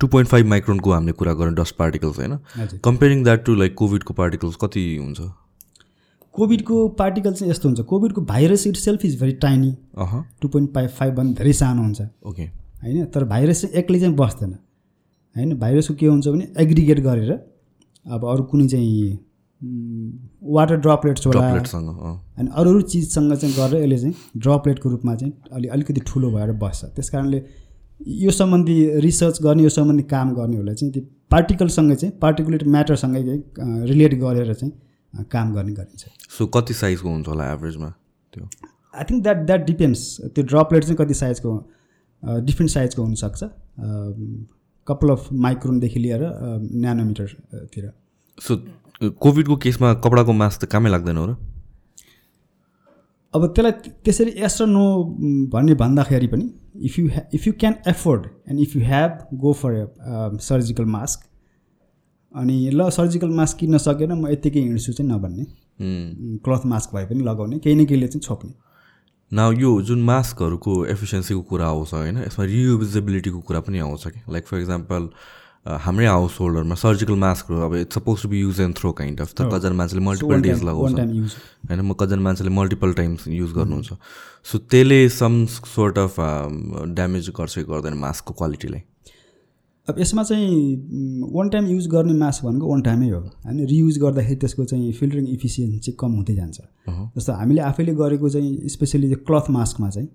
टु 0.00 0.06
पोइन्ट 0.06 0.28
फाइभ 0.30 0.46
माइक्रोनको 0.46 0.92
हामीले 0.92 1.12
कुरा 1.12 1.32
गऱ्यौँ 1.34 1.54
डस्ट 1.54 1.76
पार्टिकल्स 1.76 2.18
होइन? 2.18 2.38
कम्पेरिङ 2.84 3.24
द्याट 3.24 3.44
टु 3.44 3.54
लाइक 3.54 3.74
कोभिडको 3.74 4.14
पार्टिकल्स 4.14 4.56
कति 4.62 4.84
हुन्छ? 4.96 5.20
कोभिडको 6.36 6.88
पार्टिकल 6.98 7.32
चाहिँ 7.32 7.50
यस्तो 7.50 7.68
हुन्छ 7.68 7.80
कोभिडको 7.90 8.20
virus 8.24 8.66
itself 8.76 9.04
is 9.04 9.20
very 9.20 9.32
tiny 9.42 9.72
two 10.40 10.48
point 10.48 10.74
five 10.74 10.90
five 10.98 11.14
भन्दा 11.14 11.34
धेरै 11.38 11.52
सानो 11.54 11.82
हुन्छ। 11.82 12.00
ओके। 12.26 12.42
होइन 12.82 13.04
तर 13.14 13.24
भाइरस 13.26 13.60
चाहिँ 13.62 13.76
एक्लै 13.76 14.00
चाहिँ 14.00 14.14
बस्दैन। 14.16 14.52
होइन 15.36 15.58
भाइरसको 15.58 15.94
के 15.94 16.06
हुन्छ 16.06 16.28
भने 16.28 16.48
एग्रिगेट 16.58 17.00
गरेर 17.00 17.32
अब 17.32 18.24
अरू 18.26 18.42
कुनै 18.50 18.68
चाहिँ 18.68 19.18
वाटर 20.44 20.76
ड्रपलेट्स 20.76 21.26
होला। 21.26 21.40
अनि 22.38 22.48
अरू 22.52 22.70
अरू 22.70 22.80
चिजसँग 22.82 23.34
चाहिँ 23.34 23.54
गरेर 23.56 23.82
यसले 23.84 23.98
चाहिँ 23.98 24.14
ड्रपलेटको 24.38 24.88
रूपमा 24.88 25.14
चाहिँ 25.14 25.32
अलि 25.52 25.68
अलिकति 25.68 26.00
ठुलो 26.06 26.30
भएर 26.30 26.52
बस्छ। 26.62 26.84
त्यस 26.86 27.10
कारणले 27.10 27.42
यो 28.22 28.30
सम्बन्धी 28.30 28.76
रिसर्च 29.00 29.42
गर्ने 29.42 29.62
यो 29.62 29.68
सम्बन्धी 29.70 30.02
काम 30.08 30.34
गर्नेहरूलाई 30.34 30.74
चाहिँ 30.74 30.92
त्यो 30.92 31.02
पार्टिकलसँग 31.30 31.94
चाहिँ 31.94 32.18
पार्टिकुलेट 32.22 32.64
म्याटरसँगै 32.68 33.22
रिलेट 33.88 34.14
गरेर 34.20 34.52
चाहिँ 34.54 34.72
काम 35.24 35.52
गर्ने 35.54 35.72
गरिन्छ। 35.72 36.04
सो 36.38 36.46
कति 36.46 36.74
साइजको 36.74 37.08
हुन्छ 37.08 37.28
होला 37.28 37.52
एभरेजमा 37.52 37.88
त्यो? 38.34 38.48
I 38.94 39.04
think 39.10 39.22
that 39.22 39.38
that 39.46 39.66
depends 39.66 40.20
त्यो 40.34 40.44
ड्रपलेट 40.44 40.84
चाहिँ 40.84 40.96
कति 40.96 41.14
साइजको 41.14 41.50
डिफ्रेन्ट 42.22 42.70
साइजको 42.72 43.02
हुनसक्छ। 43.02 43.42
कपाल 44.86 45.10
अफ 45.10 45.28
माइक्रोनदेखि 45.32 46.00
लिएर 46.00 46.22
न्यानोमिटरतिर 46.72 47.92
सो 48.38 48.56
कोभिडको 49.20 49.56
केसमा 49.56 49.92
कपडाको 50.04 50.32
मास्क 50.32 50.64
त 50.64 50.68
कामै 50.72 50.90
लाग्दैन 50.90 51.16
हो 51.16 51.26
र? 51.26 51.36
अब 53.34 53.46
त्यसलाई 53.54 53.72
त्यसरी 54.04 54.32
यस 54.38 54.62
र 54.62 54.66
नो 54.66 54.84
भन्ने 55.52 55.74
भन्दाखेरि 55.74 56.26
पनि 56.26 56.46
if 56.86 56.98
you 56.98 57.08
if 57.34 57.46
you 57.46 57.52
can 57.60 57.74
afford 57.88 58.26
and 58.48 58.60
if 58.60 58.76
you 58.76 58.82
have 58.82 59.18
go 59.42 59.52
for 59.52 59.72
surgical 60.40 60.84
mask 60.84 61.18
अनि 62.34 62.70
ल 62.70 62.88
सर्जिकल 62.90 63.30
मास्क 63.32 63.58
किन्न 63.58 63.78
सकेन 63.78 64.12
म 64.12 64.28
यत्तिकै 64.28 64.60
हिँड्छु 64.60 64.92
चाहिँ 64.92 65.10
नभन्ने। 65.10 65.44
क्लथ 66.44 66.66
मास्क 66.66 66.94
भए 66.94 67.04
पनि 67.06 67.22
लगाउने 67.24 67.58
केही 67.58 67.74
न 67.76 67.84
केहीले 67.86 68.08
चाहिँ 68.08 68.20
छोप्ने। 68.20 68.52
न 69.32 69.52
यो 69.60 69.70
जुन 69.82 70.02
मास्कहरूको 70.02 70.84
एफिसियन्सीको 70.86 71.42
कुरा 71.42 71.66
आउँछ 71.66 71.94
होइन 71.94 72.18
यसमा 72.18 72.44
रियुजेबिलिटीको 72.44 73.40
कुरा 73.40 73.60
पनि 73.60 73.78
आउँछ 73.78 74.06
कि 74.06 74.20
लाइक 74.32 74.46
फर 74.46 74.58
इक्जाम्पल 74.60 75.08
हाम्रै 75.66 76.06
हाउस 76.06 76.36
होल्डरमा 76.40 76.74
सर्जिकल 76.74 77.14
मास्कहरू 77.18 77.60
अब 77.60 77.74
it's 77.76 77.94
suppose 77.94 78.22
to 78.22 78.28
be 78.28 78.40
use 78.40 78.60
and 78.60 78.76
throw 78.76 78.92
kind 78.92 79.20
of 79.20 79.32
तर 79.34 79.48
कजना 79.50 79.74
मान्छेले 79.74 80.04
मल्टिपल 80.06 80.42
डेज 80.42 80.62
लगाउँछ। 80.62 80.92
होइन 80.92 81.80
म 81.80 81.92
कजना 82.00 82.22
मान्छेले 82.22 82.50
मल्टिपल 82.50 82.92
टाइम्स 82.94 83.26
युज 83.28 83.52
गर्नुहुन्छ। 83.52 83.92
सो 84.46 84.58
त्यसले 84.58 85.08
सम 85.08 85.44
सोर्ट 85.46 85.98
अफ 85.98 86.14
ड्यामेज 86.94 87.30
गर्छ 87.38 87.58
गर्दैन 87.70 87.94
मास्कको 87.98 88.34
क्वालिटीलाई 88.34 88.82
अब 89.88 89.98
यसमा 89.98 90.22
चाहिँ 90.22 91.30
वान 91.32 91.48
टाइम 91.48 91.66
युज 91.66 91.86
गर्ने 91.88 92.14
मास्क 92.14 92.44
भनेको 92.44 92.68
वान 92.70 92.80
टाइमै 92.82 93.08
हो। 93.08 93.20
होइन 93.20 93.66
रियुज 93.66 93.98
गर्दाखेरि 93.98 94.36
त्यसको 94.36 94.64
चाहिँ 94.64 94.92
फिल्टरिङ 94.92 95.28
इफिसियन्सी 95.28 95.92
कम 96.00 96.12
हुँदै 96.12 96.34
जान्छ। 96.34 96.58
जस्तो 97.16 97.32
हामीले 97.32 97.60
आफैले 97.62 97.94
गरेको 97.94 98.28
चाहिँ 98.28 98.68
स्पेसली 98.68 99.08
त्यो 99.08 99.18
क्लथ 99.26 99.50
मास्कमा 99.50 99.90
चाहिँ 99.90 100.08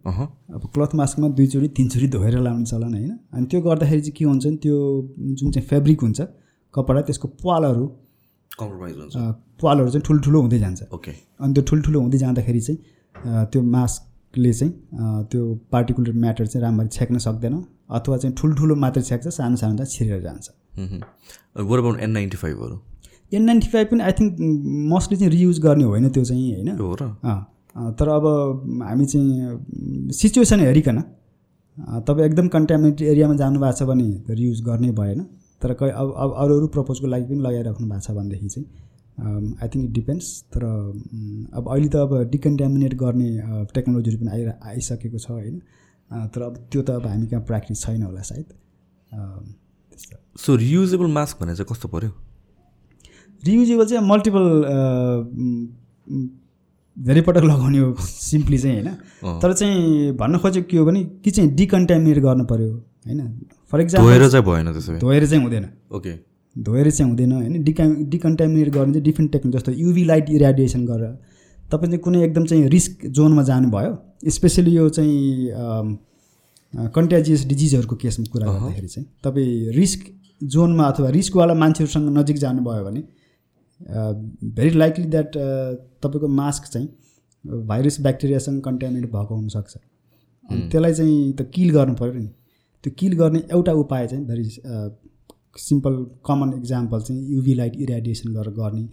अब 0.56 0.70
क्लथ 0.74 0.96
मास्कमा 0.96 1.28
दुईचोटि 1.40 1.68
तिनचोटि 1.78 2.08
धोएर 2.18 2.40
लाउने 2.40 2.66
चलन 2.66 2.94
होइन। 2.94 3.18
अनि 3.34 3.46
त्यो 3.48 3.62
गर्दाखेरि 3.62 4.02
चाहिँ 4.02 4.16
के 4.18 4.26
हुन्छ 4.26 4.46
नि 4.46 4.58
त्यो 4.58 4.78
जुन 5.40 5.52
चाहिँ 5.52 5.68
फेब्रिक 5.68 6.02
हुन्छ 6.02 6.22
कपडा 6.74 7.02
त्यसको 7.08 7.28
पालहरू 7.40 7.88
कम्प्रोमाइज 8.60 8.96
हुन्छ। 8.98 9.16
पालहरू 9.64 9.90
चाहिँ 9.90 10.04
ठुल्ठुलो 10.08 10.42
हुँदै 10.42 10.60
जान्छ। 10.60 10.82
ओके 10.94 11.12
अनि 11.40 11.54
त्यो 11.54 11.64
ठुल्ठुलो 11.64 12.00
हुँदै 12.02 12.18
जाँदाखेरि 12.18 12.62
चाहिँ 12.62 13.46
त्यो 13.52 13.62
मास्क 13.76 14.11
ले 14.38 14.54
चाहिँ 14.54 14.74
त्यो 15.32 15.42
पार्टिकुलर 15.72 16.14
म्याटर 16.16 16.46
चाहिँ 16.48 16.64
राम्ररी 16.64 16.90
छेक्न 16.90 17.18
सक्दैन 17.18 17.56
अथवा 17.92 18.18
चाहिँ 18.18 18.36
ठुल्ठुलो 18.36 18.76
मात्रै 18.76 19.04
छेक्छ 19.04 19.28
सानो 19.30 19.56
सानो 19.56 19.78
चाहिँ 19.78 19.92
छिरेर 19.92 20.22
जान्छ। 20.22 20.50
अबाउट 21.60 22.00
एन 22.00 22.12
नाइन्टी 22.12 22.38
फाइभहरू 22.38 22.80
एन 23.32 23.44
नाइन्टी 23.44 23.68
फाइभ 23.68 23.88
पनि 23.88 24.04
आई 24.04 24.12
थिङ्क 24.12 24.38
मोस्टली 24.90 25.18
चाहिँ 25.18 25.32
रियुज 25.32 25.60
गर्ने 25.60 25.84
होइन 25.84 26.10
त्यो 26.10 26.24
चाहिँ 26.26 26.54
होइन? 26.54 26.70
तर 28.00 28.08
अब 28.10 28.26
हामी 28.84 29.06
चाहिँ 29.06 30.12
सिचुएसन 30.14 30.60
हेरिकन 30.60 31.02
तपाईँ 32.08 32.26
एकदम 32.26 32.48
कन्ट्यामिनेटेड 32.48 33.08
एरियामा 33.08 33.36
जानुभएको 33.36 33.78
छ 33.78 33.84
भने 33.90 34.36
रियुज 34.36 34.62
गर्नै 34.66 34.92
भएन। 34.94 35.24
तर 35.62 35.74
कै 35.74 35.90
अब 35.92 36.14
अब 36.18 36.34
अरू 36.38 36.58
अरू 36.58 36.68
प्रपोजको 36.68 37.08
लागि 37.08 37.26
पनि 37.26 37.42
लगाइराख्नु 37.42 37.88
भएको 37.88 38.02
छ 38.02 38.12
भनेदेखि 38.12 38.48
चाहिँ 38.50 38.68
आई 39.20 39.68
थिङ्क 39.68 39.86
इट 39.86 39.91
डिपेन्ड्स 39.93 40.28
तर 40.53 40.64
उम्, 40.64 41.45
अब 41.53 41.68
अहिले 41.70 41.88
त 41.88 41.95
अब 41.95 42.12
डिकन्ट्यामिनेट 42.32 42.93
गर्ने 42.95 43.30
टेक्नोलोजीहरू 43.74 44.20
पनि 44.20 44.32
आइरह 44.32 44.53
आइसकेको 44.70 45.18
छ 45.18 45.30
होइन। 45.32 45.62
अँ, 46.12 46.28
तर 46.28 46.41
अब 46.41 46.53
त्यो 46.72 46.82
त 46.82 46.89
अब 46.91 47.05
हामी 47.07 47.28
कहाँ 47.28 47.43
प्र्याक्टिस 47.43 47.82
छैन 47.82 48.03
होला 48.03 48.22
सायद। 48.22 48.47
सो 50.39 50.55
रियुजेबल 50.55 51.07
मास्क 51.12 51.41
भने 51.41 51.55
चाहिँ 51.55 51.68
कस्तो 51.72 51.88
पऱ्यो 51.88 52.09
रियुजेबल 53.43 53.86
चाहिँ 53.86 54.07
मल्टिपल 54.07 54.45
धेरै 56.97 57.22
पटक 57.28 57.43
लगाउने 57.43 57.78
हो 57.80 57.93
सिम्पली 57.99 58.57
चाहिँ 58.57 58.82
होइन। 58.82 59.39
तर 59.41 59.53
चाहिँ 59.53 60.12
भन्न 60.18 60.38
खोजेको 60.38 60.68
के 60.70 60.78
हो 60.78 60.86
भने 60.86 61.03
कि 61.24 61.32
चाहिँ 61.32 61.49
डिकन्ट्यामिनेट 61.55 62.18
गर्नु 62.24 62.43
पऱ्यो 62.45 62.72
होइन? 63.05 63.20
फर 63.72 63.82
इक्जाम्पल 63.82 64.07
धोएर 64.07 64.30
चाहिँ 64.30 64.45
भएन 64.45 64.72
त्यसो 64.74 64.91
भए। 64.91 64.99
धोएर 64.99 65.26
चाहिँ 65.28 65.43
हुँदैन। 65.43 65.66
ओके 65.91 66.14
धोएर 66.56 66.89
चाहिँ 66.91 67.10
हुँदैन 67.10 67.32
होइन? 67.32 67.64
डिका 67.64 67.86
डिकन्ट्यामिनेट 68.10 68.70
गर्ने 68.70 68.93
चाहिँ 68.93 69.04
डिफ्रेन्ट 69.04 69.32
टेक्निक 69.32 69.56
जस्तो 69.56 69.72
युभी 69.72 70.04
लाइट 70.06 70.30
इराडिएसन 70.30 70.86
गरेर। 70.86 71.18
तपाईँ 71.72 71.89
चाहिँ 71.91 71.99
कुनै 71.99 72.24
एकदम 72.24 72.45
चाहिँ 72.45 72.68
रिस्क 72.70 73.06
जोनमा 73.08 73.43
जानुभयो 73.43 74.30
स्पेसली 74.30 74.72
यो 74.72 74.88
चाहिँ 74.89 75.97
कन्ट्याजियस 76.95 77.45
डिजिजहरूको 77.47 77.95
केसमा 77.95 78.26
कुरा 78.32 78.47
गर्दाखेरि 78.47 78.88
चाहिँ 78.88 79.08
तपाईँ 79.24 79.72
रिस्क 79.76 80.06
जोनमा 80.41 80.84
अथवा 80.84 81.10
रिस्कवाला 81.10 81.54
मान्छेहरूसँग 81.54 82.18
नजिक 82.18 82.38
जानुभयो 82.38 82.84
भने 82.86 83.04
भेरी 84.49 84.78
लाइकली 84.78 85.06
द्याट 85.06 85.38
तपाईँको 86.04 86.28
मास्क 86.28 86.72
चाहिँ 86.74 86.88
भाइरस 87.68 88.02
ब्याक्टेरियासँग 88.02 88.62
कन्ट्यामिनेट 88.62 89.12
भएको 89.12 89.36
हुनसक्छ। 89.36 89.78
त्यसलाई 90.72 90.93
चाहिँ 90.93 91.34
त 91.34 91.49
किल 91.54 91.72
गर्नु 91.72 91.93
पऱ्यो 91.95 92.14
नि। 92.14 92.28
त्यो 92.84 92.91
किल 92.99 93.14
गर्ने 93.18 93.39
एउटा 93.52 93.72
उपाय 93.74 94.08
चाहिँ 94.08 94.26
भेरी 94.26 94.43
सिम्पल 95.56 95.93
कमन 96.26 96.54
इक्जाम्पल 96.58 97.02
चाहिँ 97.02 97.22
युभी 97.36 97.54
लाइट 97.56 97.76
इराडिएसन 97.78 98.34
गरेर 98.34 98.54
गर्ने 98.54 98.84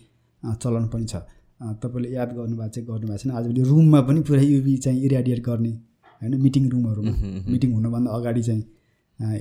चलन 0.42 0.86
पनि 0.92 1.06
छ। 1.06 1.16
तपाईँले 1.82 2.08
याद 2.14 2.32
गर्नुभएको 2.34 2.70
चाहिँ 2.74 2.86
गर्नुभएको 2.88 3.18
छैन। 3.18 3.32
आजभोलि 3.32 3.62
रुममा 3.68 4.00
पनि 4.08 4.20
पुरै 4.22 4.44
युभी 4.44 4.76
चाहिँ 4.78 5.02
इराडिएट 5.04 5.40
गर्ने 5.44 5.70
होइन? 6.22 6.40
मिटिङ 6.42 6.68
रुमहरूमा 6.70 7.12
मिटिङ 7.50 7.72
हुनुभन्दा 7.74 8.10
अगाडि 8.12 8.42
चाहिँ 8.42 8.62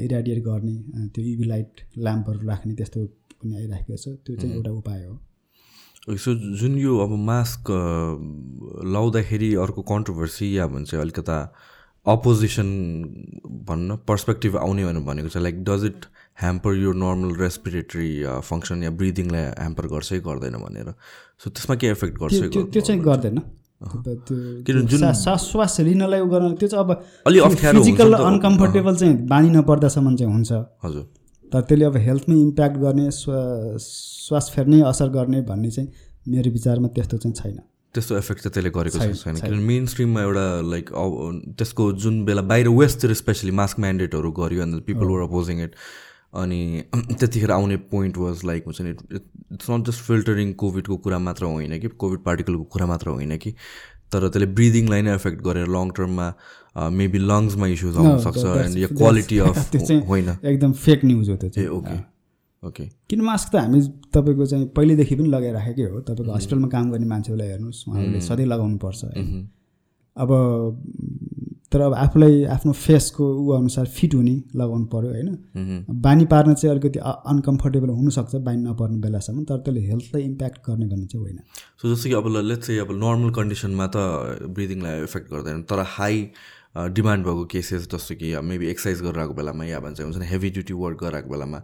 इराडिएट 0.05 0.43
गर्ने 0.43 0.75
त्यो 1.13 1.23
युभी 1.25 1.45
लाइट 1.45 1.81
ल्याम्पहरू 1.97 2.47
राख्ने 2.47 2.73
त्यस्तो 2.75 3.05
पनि 3.41 3.55
आइराखेको 3.55 3.97
छ। 3.97 4.07
त्यो 4.25 4.35
चाहिँ 4.35 4.53
एउटा 4.55 4.71
उपाय 4.71 5.05
हो। 5.05 6.17
सो 6.17 6.33
जुन 6.57 6.77
यो 6.77 6.97
अब 6.97 7.11
मास्क 7.29 7.71
लाउँदाखेरि 8.93 9.53
अर्को 9.63 9.81
कन्ट्रोभर्सी 9.91 10.57
या 10.57 10.67
भन्छ 10.67 10.95
अलिकता 10.95 11.37
अपोजिसन 12.07 12.63
भन्न 13.47 13.95
पर्सपेक्टिभ 13.95 14.57
आउने 14.57 14.85
भनेर 14.85 15.03
भनेको 15.03 15.29
छ। 15.29 15.37
लाइक 15.37 15.63
डज 15.63 15.85
इट 15.85 16.05
ह्याम्पर 16.41 16.73
यो 16.73 16.93
नर्मल 16.93 17.35
रेस्पिरेटरी 17.35 18.23
फङ्सन 18.41 18.83
या 18.83 18.89
ब्रिदिङलाई 18.89 19.41
ह्याम्पर 19.41 19.87
गर्छ 19.87 20.09
कि 20.09 20.19
गर्दैन 20.19 20.53
भनेर। 20.53 20.93
सो 21.43 21.49
त्यसमा 21.49 21.75
के 21.75 21.87
इफेक्ट 21.87 22.19
गर्छ 22.19 22.33
त्यो 22.33 22.81
चाहिँ 22.81 23.01
गर्दैन। 23.01 23.37
त्यो 23.37 24.63
किन 24.63 24.87
जुन- 24.87 25.37
श्वास 25.37 25.79
लिनलाई 25.79 26.19
उ 26.19 26.25
गर्न 26.25 26.55
त्यो 26.55 26.69
चाहिँ 26.69 26.85
अब 26.85 27.05
अलि 27.27 27.39
अप्ठ्यारो 27.39 27.77
हुन्छ 27.77 27.85
फिजिकल। 27.85 28.13
अनकम्फर्टेबल 28.13 28.95
चाहिँ 28.95 29.27
बानी 29.27 29.49
नपर्दासम्म 29.49 30.15
चाहिँ 30.15 30.33
हुन्छ। 30.33 30.51
हजुर। 30.83 31.13
तर 31.53 31.61
त्यसले 31.61 31.85
अब 31.85 31.97
हेल्थमै 31.97 32.35
इम्प्याक्ट 32.35 32.77
गर्ने 32.77 33.11
श्वास 33.11 34.51
फेर्नै 34.55 34.81
असर 34.81 35.09
गर्ने 35.09 35.41
भन्ने 35.41 35.71
चाहिँ 35.71 35.89
मेरो 36.27 36.51
विचारमा 36.51 36.87
त्यस्तो 36.87 37.17
चाहिँ 37.17 37.33
छैन। 37.33 37.59
त्यस्तो 37.97 38.17
इफेक्ट 38.17 38.41
चाहिँ 38.43 38.53
त्यसले 38.53 38.69
गरेको 38.77 38.97
छैन, 38.99 39.35
किनभने 39.35 39.63
मेन 39.67 39.85
स्ट्रिममा 39.93 40.21
एउटा 40.23 40.45
लाइक 40.71 40.89
त्यसको 41.59 41.91
जुन 42.03 42.23
बेला 42.25 42.41
बाहिर 42.51 42.67
वेस्टतिर 42.81 43.13
स्पेसली 43.21 43.51
मास्क 43.61 43.79
म्यान्डेटहरू 43.85 44.31
गर्यो 44.41 44.61
अन्त 44.63 44.83
पिपल 44.91 45.07
वर 45.13 45.21
अपोजिङ 45.27 45.63
इट 45.63 45.75
अनि 46.41 46.61
त्यतिखेर 47.19 47.51
आउने 47.51 47.75
पोइन्ट 47.91 48.17
वाज 48.17 48.43
लाइक 48.45 48.65
हुन्छ 48.65 48.81
नि 48.81 48.89
इट्स 49.17 49.69
नट 49.69 49.85
जस्ट 49.89 50.01
फिल्टरिङ 50.07 50.53
कोभिडको 50.63 50.97
कुरा 51.05 51.19
मात्र 51.27 51.45
होइन 51.51 51.79
कि 51.79 51.87
कोभिड 52.03 52.19
पार्टिकलको 52.25 52.63
कुरा 52.75 52.85
मात्र 52.87 53.09
होइन 53.09 53.37
कि 53.45 53.53
तर 54.13 54.27
त्यसले 54.27 54.45
ब्रिदिङलाई 54.57 55.01
नै 55.07 55.13
एफेक्ट 55.15 55.41
गरेर 55.45 55.67
लङ 55.77 55.89
टर्ममा 55.97 56.27
मेबी 56.99 57.19
लङ्समा 57.31 57.67
इस्युज 57.67 57.97
आउन 57.97 58.19
सक्छ 58.25 58.37
that's- 58.43 58.65
एन्ड 58.65 58.77
यो 58.77 58.87
क्वालिटी 58.97 59.37
अफ 59.47 59.57
होइन। 60.11 60.29
एकदम 60.51 60.71
फेक 60.85 61.05
न्युज 61.05 61.29
हो 61.29 61.35
त्यो 61.37 61.49
चाहिँ। 61.49 61.67
ओके 61.77 61.95
ओके 62.63 62.83
किन 63.09 63.21
मास्क 63.21 63.51
त 63.51 63.55
हामी 63.55 63.81
तपाईँको 64.13 64.45
चाहिँ 64.45 64.65
पहिल्यैदेखि 64.75 65.15
पनि 65.15 65.29
लगाइराखेकै 65.29 65.83
हो। 65.83 65.99
तपाईँको 66.01 66.33
हस्पिटलमा 66.33 66.67
काम 66.67 66.91
गर्ने 66.91 67.07
मान्छेहरूलाई 67.07 67.49
हेर्नुहोस् 67.49 67.83
उहाँहरूले 67.87 68.21
सधैँ 68.21 68.45
लगाउनु 68.45 68.77
पर्छ। 68.77 69.03
होइन 69.05 69.47
अब 70.17 70.29
तर 71.71 71.81
अब 71.81 71.93
आफूलाई 71.93 72.43
आफ्नो 72.47 72.71
फेसको 72.71 73.23
ऊ 73.37 73.51
अनुसार 73.51 73.85
फिट 73.85 74.13
हुने 74.15 74.35
लगाउनु 74.55 74.85
पऱ्यो 74.87 75.09
होइन? 75.11 75.85
बानी 76.01 76.25
पार्न 76.25 76.53
चाहिँ 76.53 76.71
अलिकति 76.71 76.99
अनकम्फर्टेबल 77.03 77.89
हुनसक्छ 77.89 78.35
बानी 78.47 78.61
नपर्ने 78.63 78.97
बेलासम्म 78.97 79.43
तर 79.43 79.57
त्यसले 79.59 79.81
हेल्थलाई 79.87 80.23
इम्प्याक्ट 80.23 80.57
गर्ने 80.67 80.85
भन्ने 80.85 81.05
चाहिँ 81.05 81.23
होइन। 81.23 81.39
सो 81.81 81.93
जस्तो 81.93 82.09
कि 82.09 82.15
अब 82.15 82.27
लेट्स 82.47 82.67
चाहिँ 82.67 82.79
अब 82.81 82.91
नर्मल 83.03 83.29
कन्डिसनमा 83.35 83.87
त 83.95 83.97
ब्रिदिङलाई 84.49 85.03
इफेक्ट 85.03 85.27
गर्दैन 85.31 85.61
तर 85.67 85.83
हाई 85.87 86.15
डिमान्ड 86.77 87.25
भएको 87.25 87.45
केसेस 87.51 87.87
जस्तो 87.91 88.15
कि 88.15 88.27
मेबी 88.43 88.67
एक्सर्साइज 88.69 89.01
गरिरहेको 89.01 89.33
बेलामा 89.33 89.65
या 89.65 89.79
भन्छ 89.79 90.01
हुन्छ 90.01 90.17
नि 90.17 90.25
हेभी 90.27 90.49
ड्युटी 90.57 90.73
वर्क 90.73 90.97
गरिरहेको 91.03 91.29
बेलामा 91.29 91.61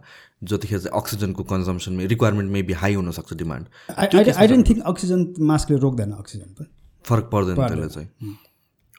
जतिखेर 0.50 0.78
चाहिँ 0.78 1.00
अक्सिजनको 1.00 1.42
कन्जम्सन 1.52 2.00
रिक्वायरमेन्ट 2.12 2.50
मेबी 2.52 2.72
हाई 2.82 2.94
हुनसक्छ 2.94 3.34
demand 3.42 3.64
I 3.96 4.30
I 4.30 4.46
don't 4.48 4.68
think 4.68 4.82
oxygen 4.92 5.20
मास्कले 5.52 5.78
रोक्दैन 5.86 6.12
अक्सिजन 6.18 6.48
त। 6.58 6.66
फरक 7.04 7.30
पर्दैन 7.32 7.56
त्यसलाई 7.56 7.88
चाहिँ। 7.96 8.08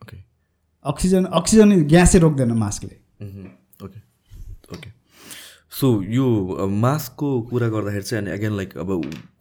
ओके 0.04 0.18
अक्सिजन 0.86 1.26
अक्सिजन 1.42 1.82
ग्यासै 1.94 2.20
रोक्दैन 2.20 2.52
मास्कले 2.64 2.96
ओके 3.86 4.00
ओके 4.76 4.95
सो 5.76 5.88
यो 6.08 6.26
मास्कको 6.72 7.30
कुरा 7.52 7.68
गर्दाखेरि 7.70 8.04
चाहिँ 8.04 8.24
अनि 8.24 8.32
अगेन 8.32 8.56
लाइक 8.58 8.78
अब 8.78 8.90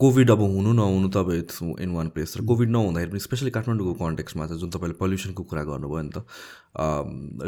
कोभिड 0.01 0.31
अब 0.31 0.41
हुनु 0.41 0.73
नहुनु 0.73 1.09
त 1.09 1.17
अब 1.17 1.31
इट्स 1.33 1.63
इन 1.63 1.91
वान 1.95 2.09
प्लेस 2.15 2.35
र 2.39 2.45
कोभिड 2.47 2.71
नहुँदाखेरि 2.71 3.11
पनि 3.11 3.21
स्पेसली 3.27 3.51
काठमाडौँको 3.57 3.93
कन्टेक्समा 4.01 4.47
चाहिँ 4.47 4.61
जुन 4.61 4.71
तपाईँले 4.71 4.97
पल्युसनको 5.01 5.43
कुरा 5.51 5.63
गर्नुभयो 5.71 6.03
नि 6.03 6.11
त 6.17 6.19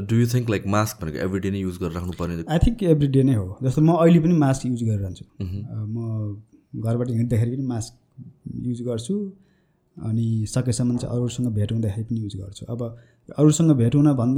do 0.07 0.17
you 0.17 0.27
think 0.35 0.51
like 0.51 0.67
mask 0.77 1.03
भनेको 1.03 1.19
एभ्री 1.25 1.41
डे 1.41 1.51
नै 1.51 1.59
युज 1.59 1.79
गरेर 1.83 1.93
राख्नुपर्ने? 1.99 2.45
आई 2.47 2.59
थिङ्क 2.67 2.83
एभ्री 2.95 3.09
डे 3.17 3.23
नै 3.23 3.35
हो। 3.35 3.59
जस्तो 3.63 3.83
म 3.83 3.91
अहिले 3.97 4.21
पनि 4.23 4.35
मास्क 4.45 4.67
युज 4.67 4.83
गरिरहन्छु 4.89 5.25
म 5.43 5.99
घरबाट 6.79 7.11
हिँड्दाखेरि 7.11 7.57
पनि 7.57 7.67
मास्क 7.67 7.93
युज 8.71 8.83
गर्छु 8.87 9.15
अनि 9.97 10.27
सकेसम्म 10.55 10.97
चाहिँ 11.03 11.17
अरूसँग 11.17 11.49
भेट 11.59 11.73
हुँदाखेरि 11.73 12.05
पनि 12.07 12.21
युज 12.23 12.35
गर्छु। 12.39 12.63
अब 12.71 12.81
अरूसँग 13.35 13.71
भेट 13.83 13.95
हुन 13.95 14.13
भन् 14.15 14.33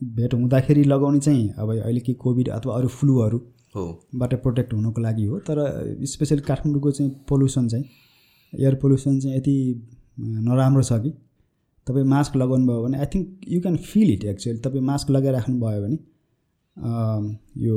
भेट 0.00 0.34
हुँदाखेरि 0.34 0.82
लगाउने 0.84 1.18
चाहिँ 1.20 1.48
अब 1.58 1.70
अहिले 1.74 2.00
के 2.00 2.12
कोभिड 2.16 2.48
अथवा 2.50 2.74
अरू 2.76 2.88
फ्लूहरू 2.88 3.38
हो। 3.74 3.84
बाट 4.14 4.34
प्रोटेक्ट 4.42 4.72
हुनको 4.74 5.00
लागि 5.00 5.24
हो। 5.24 5.38
तर 5.40 5.58
स्पेसली 6.06 6.40
काठमाडौँको 6.42 6.90
चाहिँ 6.90 7.10
पोल्युसन 7.28 7.68
चाहिँ 7.68 7.84
एयर 8.52 8.74
पोल्युसन 8.82 9.18
चाहिँ 9.20 9.36
यति 9.36 9.56
नराम्रो 10.18 10.82
छ 10.82 10.92
कि। 11.02 11.10
तपाईँ 11.86 12.04
मास्क 12.06 12.36
लगाउनु 12.36 12.66
भयो 12.66 12.82
भने 12.82 12.98
I 12.98 13.06
think 13.14 13.48
you 13.48 13.60
can 13.60 13.76
feel 13.76 14.10
it 14.12 14.24
actually 14.24 14.58
तपाईँ 14.60 14.82
मास्क 14.84 15.10
लगाइराख्नु 15.10 15.60
भयो 15.60 15.82
भने 15.82 15.98
यो 17.66 17.76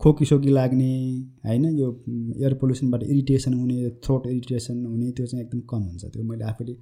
खोकीसोकी 0.00 0.50
लाग्ने 0.50 0.90
होइन 1.46 1.64
यो 1.78 1.88
एयर 2.38 2.54
पोल्युसनबाट 2.60 3.02
इरिटेसन 3.02 3.54
हुने 3.54 3.90
थ्रोट 4.04 4.26
इरिटेसन 4.26 4.84
हुने 4.86 5.10
त्यो 5.10 5.26
चाहिँ 5.26 5.44
एकदम 5.44 5.60
कम 5.70 5.82
हुन्छ। 5.82 6.04
त्यो 6.04 6.22
मैले 6.24 6.44
आफैले 6.44 6.76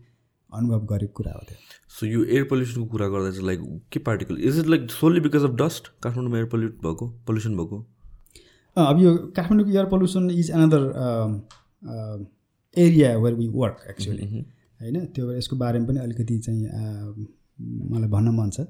अनुभव 0.55 0.85
गरेको 0.87 1.13
कुरा 1.17 1.33
हो 1.33 1.41
त्यो। 1.49 1.57
सो 1.91 2.07
यो 2.07 2.25
एयर 2.27 2.45
पोल्युसनको 2.51 2.87
कुरा 2.89 3.09
गर्दा 3.09 3.31
चाहिँ 3.31 3.47
लाइक 3.47 3.61
के 3.93 3.99
particle 4.01 4.39
is 4.49 4.59
it 4.59 4.67
like 4.67 4.91
solely 4.91 5.21
because 5.21 5.45
of 5.45 5.55
dust 5.61 5.89
काठमाडौँमा 6.03 6.39
एयर 6.39 6.47
पोल्युट 6.55 6.79
भएको? 6.85 7.09
पोल्युसन 7.27 7.57
भएको? 7.57 7.79
अब 8.77 9.03
यो 9.03 9.17
काठमाडौँको 9.37 9.71
air 9.73 9.87
pollution 9.87 10.31
is 10.31 10.51
another 10.51 10.83
area 12.77 13.17
where 13.19 13.35
we 13.37 13.49
work 13.55 13.85
actually 13.91 14.27
होइन? 14.27 15.05
त्यो 15.07 15.33
यसको 15.33 15.57
बारेमा 15.57 15.87
पनि 15.87 15.99
अलिकति 16.01 16.39
चाहिँ 16.39 16.63
मलाई 17.91 18.09
भन्न 18.11 18.29
मन 18.37 18.51
छ। 18.51 18.61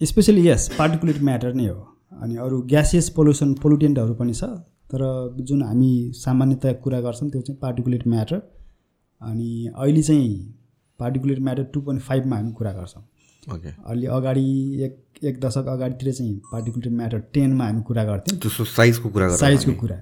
स्पेसली 0.00 0.48
यस 0.48 0.68
पार्टिकुलेट 0.78 1.22
म्याटर 1.22 1.52
नै 1.54 1.66
हो। 1.66 1.86
अनि 2.22 2.36
अरू 2.38 2.60
ग्यासियस 2.70 3.08
पोल्युसन 3.10 3.54
पोल्युटेन्टहरू 3.62 4.14
पनि 4.14 4.34
छ। 4.34 4.44
तर 4.90 5.02
जुन 5.40 5.62
हामी 5.62 5.90
सामान्यतया 6.14 6.72
कुरा 6.82 7.00
गर्छौँ 7.00 7.28
त्यो 7.30 7.40
चाहिँ 7.40 7.58
पार्टिकुलेट 7.60 8.06
म्याटर 8.08 8.38
अनि 9.20 9.70
अहिले 9.76 10.02
चाहिँ 10.02 10.54
पार्टिकुलेट 11.00 11.38
म्याटर 11.40 11.64
टु 11.74 11.80
पोइन्ट 11.80 12.02
फाइभमा 12.02 12.36
हामी 12.36 12.52
कुरा 12.52 12.72
गर्छौँ। 12.72 13.02
ओके 13.54 13.68
अलि 13.90 14.06
अगाडि 14.06 14.44
एक 14.84 15.24
एक 15.24 15.40
दशक 15.40 15.66
अगाडितिर 15.68 16.12
चाहिँ 16.12 16.34
पार्टिकुलेट 16.52 16.92
म्याटर 16.92 17.18
टेनमा 17.34 17.64
हामी 17.64 17.82
कुरा 17.82 18.04
गर्थ्यौँ। 18.04 18.66
साइजको 18.66 19.08
कुरा 19.08 19.28
साइजको 19.36 19.72
कुरा। 19.80 19.96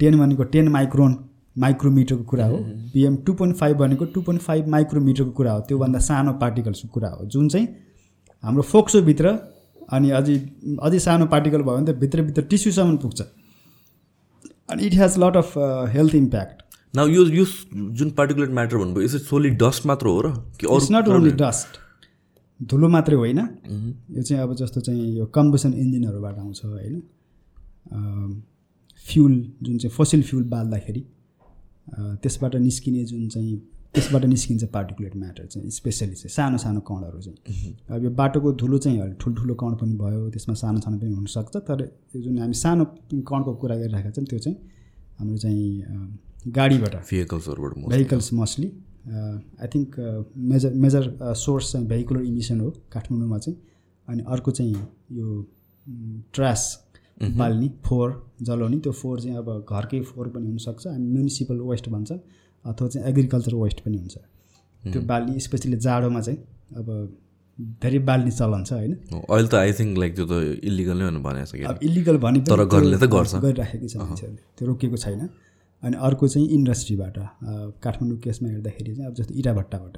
टेन 0.00 0.18
भनेको 0.18 0.44
टेन 0.54 0.68
माइक्रोन 0.68 1.18
माइक्रोमिटरको 1.56 2.24
कुरा 2.24 2.46
हो। 2.46 2.56
पिएम 2.92 3.16
टू 3.26 3.32
पोइन्ट 3.34 3.56
फाइभ 3.56 3.76
भनेको 3.76 4.04
टू 4.06 4.22
पोइन्ट 4.22 4.42
फाइभ 4.42 4.68
माइक्रोमिटरको 4.68 5.30
कुरा 5.30 5.52
हो। 5.52 5.60
त्योभन्दा 5.68 5.98
सानो 6.00 6.32
पार्टिकल्सको 6.40 6.88
कुरा 6.88 7.08
हो। 7.08 7.24
जुन 7.26 7.48
चाहिँ 7.48 7.68
हाम्रो 8.42 8.62
फोक्सोभित्र 8.64 9.38
अनि 9.92 10.10
अझै 10.10 10.36
अझै 10.82 10.98
सानो 11.00 11.26
पार्टिकल 11.26 11.62
भयो 11.62 11.76
भने 11.76 11.92
त 11.92 11.96
भित्रभित्र 11.98 12.42
टिस्युसम्म 12.50 12.96
पुग्छ। 12.96 13.20
अनि 14.70 14.86
it 14.86 14.94
has 14.94 15.18
lot 15.18 15.36
of 15.36 15.52
health 15.92 16.14
impact 16.14 16.62
न 16.94 17.06
यो 17.08 17.24
यो 17.30 17.44
जुन 17.92 18.10
पार्टिकुलर 18.10 18.48
म्याटर 18.50 18.76
भन्नुभयो 18.76 19.04
यसो 19.04 19.18
सोली 19.20 19.50
डस्ट 19.56 19.86
मात्र 19.86 20.06
हो 20.06 20.20
र 20.20 20.30
कि 20.60 20.66
इट्स 20.66 20.90
नट 20.90 21.08
ओन्ली 21.08 21.30
डस्ट 21.38 21.78
धुलो 22.60 22.88
मात्रै 22.88 23.16
होइन 23.16 23.38
यो 23.38 24.22
चाहिँ 24.22 24.42
अब 24.42 24.54
जस्तो 24.54 24.80
चाहिँ 24.80 25.06
यो 25.16 25.26
कम्बसन 25.34 25.72
इन्जिनहरूबाट 25.74 26.38
आउँछ 26.38 26.64
होइन 26.64 27.00
फ्युल 29.06 29.34
जुन 29.62 29.78
चाहिँ 29.78 29.94
फसिल 29.96 30.22
फ्युल 30.22 30.42
बाल्दाखेरि 30.46 31.04
त्यसबाट 32.22 32.56
निस्किने 32.58 33.04
जुन 33.04 33.28
चाहिँ 33.28 33.56
त्यसबाट 33.94 34.24
निस्किन्छ 34.24 34.64
पार्टिकुलेट 34.64 35.16
म्याटर 35.16 35.46
चाहिँ 35.46 35.70
स्पेसली 35.70 36.14
चाहिँ 36.14 36.30
सानो 36.30 36.58
सानो 36.58 36.80
कणहरू 36.80 37.20
चाहिँ 37.20 37.74
अब 37.90 38.04
यो 38.04 38.10
बाटोको 38.14 38.52
धुलो 38.54 38.78
चाहिँ 38.78 39.12
ठुल्ठुलो 39.20 39.54
कण 39.54 39.74
पनि 39.74 39.94
भयो 39.94 40.28
त्यसमा 40.30 40.54
सानो 40.54 40.80
सानो 40.80 40.98
पनि 40.98 41.12
हुनसक्छ 41.12 41.56
तर 41.68 41.82
यो 42.14 42.22
जुन 42.22 42.38
हामी 42.38 42.54
सानो 42.56 42.84
कणको 43.24 43.54
कुरा 43.54 43.76
गरिरहेको 43.76 44.10
छौँ 44.10 44.24
त्यो 44.24 44.38
चाहिँ 44.38 44.56
हाम्रो 45.18 45.38
चाहिँ 45.38 46.18
गाडीबाट। 46.48 46.94
भेहिकल्सहरूबाट 47.10 47.72
vehicles 47.90 48.32
mostly 48.32 48.68
I 49.60 49.68
think 49.74 49.90
major 50.52 50.72
major 50.84 51.34
source 51.36 51.72
चाहिँ 51.72 51.86
भेहिकुलर 51.88 52.22
इमिसन 52.24 52.60
हो 52.60 52.70
काठमाडौँमा 52.92 53.38
चाहिँ। 53.38 53.56
अनि 54.08 54.22
अर्को 54.34 54.50
चाहिँ 54.50 54.74
यो 55.12 55.28
ट्रास 56.34 56.62
बाल्ने 57.36 57.68
फोहोर 57.86 58.10
जलाउने। 58.42 58.78
त्यो 58.80 58.92
फोहोर 58.92 59.20
चाहिँ 59.20 59.36
अब 59.36 59.48
घरकै 59.68 60.00
फोहोर 60.10 60.28
पनि 60.34 60.46
हुनसक्छ। 60.46 60.86
हामी 60.86 61.08
म्युनिसिपल 61.12 61.60
वेस्ट 61.70 61.88
भन्छ 61.88 62.12
अथवा 62.64 62.88
चाहिँ 62.88 63.08
एग्रिकल्चर 63.08 63.54
वेस्ट 63.54 63.80
पनि 63.84 63.96
हुन्छ। 63.98 64.16
त्यो 64.82 65.00
बाल्ने 65.10 65.38
स्पेसली 65.40 65.76
जाडोमा 65.76 66.20
चाहिँ 66.20 66.38
अब 66.76 66.86
धेरै 67.82 67.98
बाल्ने 68.08 68.30
चलन 68.30 68.64
छ 68.64 68.72
होइन? 68.72 68.92
अहिले 69.12 69.48
त 69.48 69.54
आई 69.54 69.72
थिङ्क 69.78 69.98
लाइक 69.98 70.12
त्यो 70.16 70.26
त 70.26 70.32
इलिगल 70.64 70.96
नै 71.02 71.20
भनेको 71.20 71.68
अब 71.68 71.78
इलिगल 71.82 72.16
भने 72.24 72.40
तर 72.48 72.64
घरले 72.64 72.96
त 72.96 73.04
गर्छ। 73.12 73.32
गरिराखेको 73.44 73.86
छ 73.88 73.96
मान्छेहरूले। 73.96 74.42
त्यो 74.56 74.64
रोकिएको 74.68 74.96
छैन। 74.96 75.28
अनि 75.82 75.96
अर्को 75.98 76.28
चाहिँ 76.28 76.48
इन्डस्ट्रीबाट 76.50 77.18
काठमाडौँ 77.82 78.18
केसमा 78.20 78.48
हेर्दाखेरि 78.48 78.94
चाहिँ 78.94 79.08
अब 79.08 79.14
जस्तो 79.14 79.34
इटा 79.34 79.52
भट्टाबाट 79.54 79.96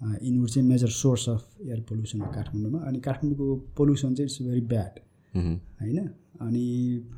यिनीहरू 0.00 0.46
चाहिँ 0.46 0.68
major 0.68 0.88
source 0.90 1.28
of 1.28 1.42
air 1.62 1.80
pollution 1.88 2.20
हो 2.20 2.28
काठमाडौँमा। 2.32 2.78
अनि 2.88 2.98
काठमाडौँको 3.00 3.56
पोल्युसन 3.76 4.14
चाहिँ 4.14 4.28
इट्स 4.28 4.42
भेरी 4.42 4.60
ब्याड 4.72 4.98
होइन? 5.34 5.98
अनि 6.40 6.64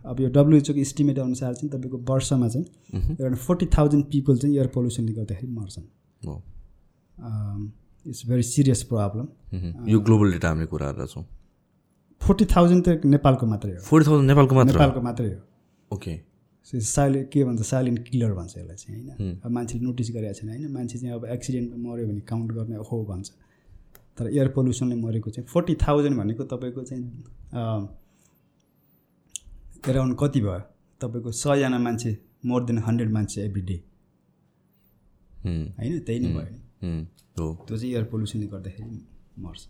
अब 0.07 0.20
यो 0.20 0.28
डब्लुएचओको 0.30 0.80
इस्टिमेट 0.80 1.18
अनुसार 1.18 1.55
चाहिँ 1.55 1.70
तपाईँको 1.72 1.99
वर्षमा 2.11 2.49
चाहिँ 2.49 2.66
एउटा 3.12 3.37
फोर्टी 3.37 3.66
थाउजन्ड 3.76 4.05
पिपल 4.12 4.39
चाहिँ 4.39 4.57
एयर 4.57 4.66
पोल्युसनले 4.74 5.12
गर्दाखेरि 5.12 5.53
मर्छन्। 5.53 5.87
इट्स 8.07 8.22
भेरी 8.28 8.43
सिरियस 8.45 8.82
प्रब्लम 8.93 9.26
यो 9.89 10.01
ग्लोबल 10.01 10.32
डेटा 10.32 10.49
हामीले 10.49 10.66
कुरा 10.68 10.91
गरेर 10.93 11.07
छौँ 11.07 11.24
फोर्टी 12.20 12.45
थाउजन्ड 12.47 12.89
त 12.89 12.89
नेपालको 13.07 13.47
मात्रै 13.47 13.72
हो। 13.72 13.80
फोर्टी 13.82 14.07
थाउजन्ड 14.09 14.28
नेपालको 14.28 14.55
मात्र 14.55 14.72
नेपालको 14.72 15.01
मात्रै 15.01 15.28
हो। 15.28 15.41
ओके 15.91 16.14
साइलेन्ट 16.66 17.30
के 17.32 17.44
भन्छ 17.44 17.62
साइलेन्ट 17.62 17.98
किलर 18.08 18.32
भन्छ 18.34 18.56
यसलाई 18.58 18.76
चाहिँ 18.76 19.00
होइन? 19.00 19.40
अब 19.44 19.50
मान्छेले 19.50 19.84
नोटिस 19.84 20.10
गरेको 20.10 20.34
छैन 20.34 20.48
होइन? 20.50 20.72
मान्छे 20.72 20.98
चाहिँ 20.98 21.14
अब 21.14 21.24
एक्सिडेन्टमा 21.26 21.76
मऱ्यो 21.84 22.06
भने 22.06 22.20
काउन्ट 22.20 22.52
गर्ने 22.52 22.76
हो 22.90 23.04
भन्छ। 23.04 23.30
तर 24.18 24.24
एयर 24.28 24.48
पोल्युसनले 24.48 24.94
मरेको 24.96 25.30
चाहिँ 25.30 25.46
फोर्टी 25.46 25.74
थाउजन्ड 25.76 26.16
भनेको 26.18 26.44
तपाईँको 26.44 26.82
चाहिँ 26.82 27.02
एराउन्ड 29.88 30.16
कति 30.20 30.40
भयो? 30.40 30.60
तपाईँको 31.00 31.30
सयजना 31.32 31.78
मान्छे 31.78 32.16
मोर 32.46 32.64
देन 32.64 32.78
हन्ड्रेड 32.78 33.10
मान्छे 33.12 33.44
एभ्री 33.44 33.62
डे। 33.62 33.76
होइन? 35.44 35.98
त्यही 36.00 36.18
नै 36.20 36.28
भयो 36.34 36.46
नि। 36.50 37.06
त्यो 37.36 37.76
चाहिँ 37.76 37.92
एयर 37.92 38.04
पोल्युसनले 38.10 38.46
गर्दाखेरि 38.46 39.04
मर्छ। 39.38 39.62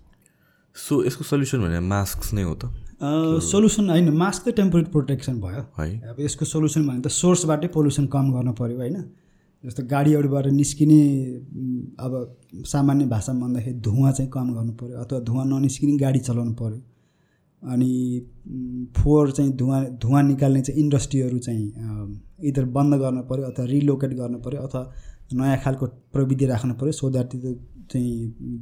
सो 0.76 1.04
यसको 1.04 1.24
सल्युसन 1.24 1.58
भने 1.60 1.80
मास्क 1.80 2.32
नै 2.34 2.42
हो 2.42 2.54
त? 2.54 2.64
सोल्युसन 3.42 3.90
होइन 3.90 4.10
मास्क 4.16 4.48
त 4.48 4.56
टेम्पोरेरी 4.56 4.90
प्रोटेक्सन 4.90 5.40
भयो। 5.40 5.62
है। 5.78 5.86
अब 6.10 6.20
यसको 6.20 6.44
सोल्युसन 6.44 6.86
भने 6.88 7.00
त 7.00 7.08
सोर्सबाटै 7.12 7.68
पोल्युसन 7.76 8.06
कम 8.14 8.32
गर्नु 8.32 8.52
पऱ्यो 8.52 8.76
होइन। 8.76 8.98
जस्तो 9.64 9.82
गाडीहरूबाट 9.90 10.46
निस्किने 10.52 11.00
अब 11.98 12.12
सामान्य 12.66 13.06
भाषामा 13.06 13.46
भन्दाखेरि 13.46 13.78
धुवा 13.80 14.10
चाहिँ 14.12 14.30
कम 14.30 14.52
गर्नु 14.54 14.72
पऱ्यो 14.80 14.96
अथवा 15.00 15.18
धुवा 15.28 15.44
ननिस्किने 15.44 15.96
गाडी 15.96 16.18
चलाउनु 16.28 16.54
पऱ्यो 16.60 16.80
अनि 17.62 17.90
फोहोर 18.96 19.30
चाहिँ 19.32 19.52
धुवा 19.56 19.82
धुवा 20.02 20.22
निकाल्ने 20.22 20.60
चाहिँ 20.62 20.80
इन्डस्ट्रीहरू 20.82 21.38
चाहिँ 21.38 21.66
इधर 22.48 22.64
बन्द 22.76 22.94
गर्नु 23.02 23.22
पऱ्यो 23.30 23.44
अथवा 23.50 23.64
रिलोकेट 23.66 24.12
गर्नु 24.14 24.38
पऱ्यो 24.38 24.60
अथवा 24.60 24.82
नयाँ 25.34 25.58
खालको 25.64 25.86
प्रविधि 26.12 26.46
राख्नु 26.46 26.74
पऱ्यो 26.80 26.92
सो 26.92 27.10
द्याट 27.10 27.26
त्यो 27.32 27.54
चाहिँ 27.90 28.12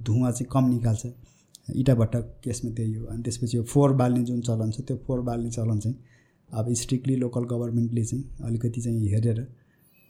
धुवा 0.07 0.31
चाहिँ 0.31 0.49
कम 0.53 0.65
निकाल्छ। 0.71 1.07
इँटा 1.69 1.95
भट्टा 1.95 2.21
केसमा 2.45 2.71
त्यही 2.77 2.95
हो। 2.95 3.07
अनि 3.07 3.23
त्यसपछि 3.23 3.57
यो 3.57 3.62
फोहोर 3.65 3.93
बाल्ने 3.97 4.23
जुन 4.25 4.41
चलन 4.49 4.71
छ 4.71 4.81
त्यो 4.89 4.97
फोहोर 5.07 5.21
बाल्ने 5.25 5.51
चलन 5.51 5.79
चाहिँ 5.79 5.97
अब 6.49 6.73
स्ट्रिक्टली 6.81 7.17
लोकल 7.17 7.45
गभर्मेन्टले 7.53 8.05
चाहिँ 8.05 8.25
अलिकति 8.47 8.81
चाहिँ 8.81 9.09
हेरेर 9.11 9.41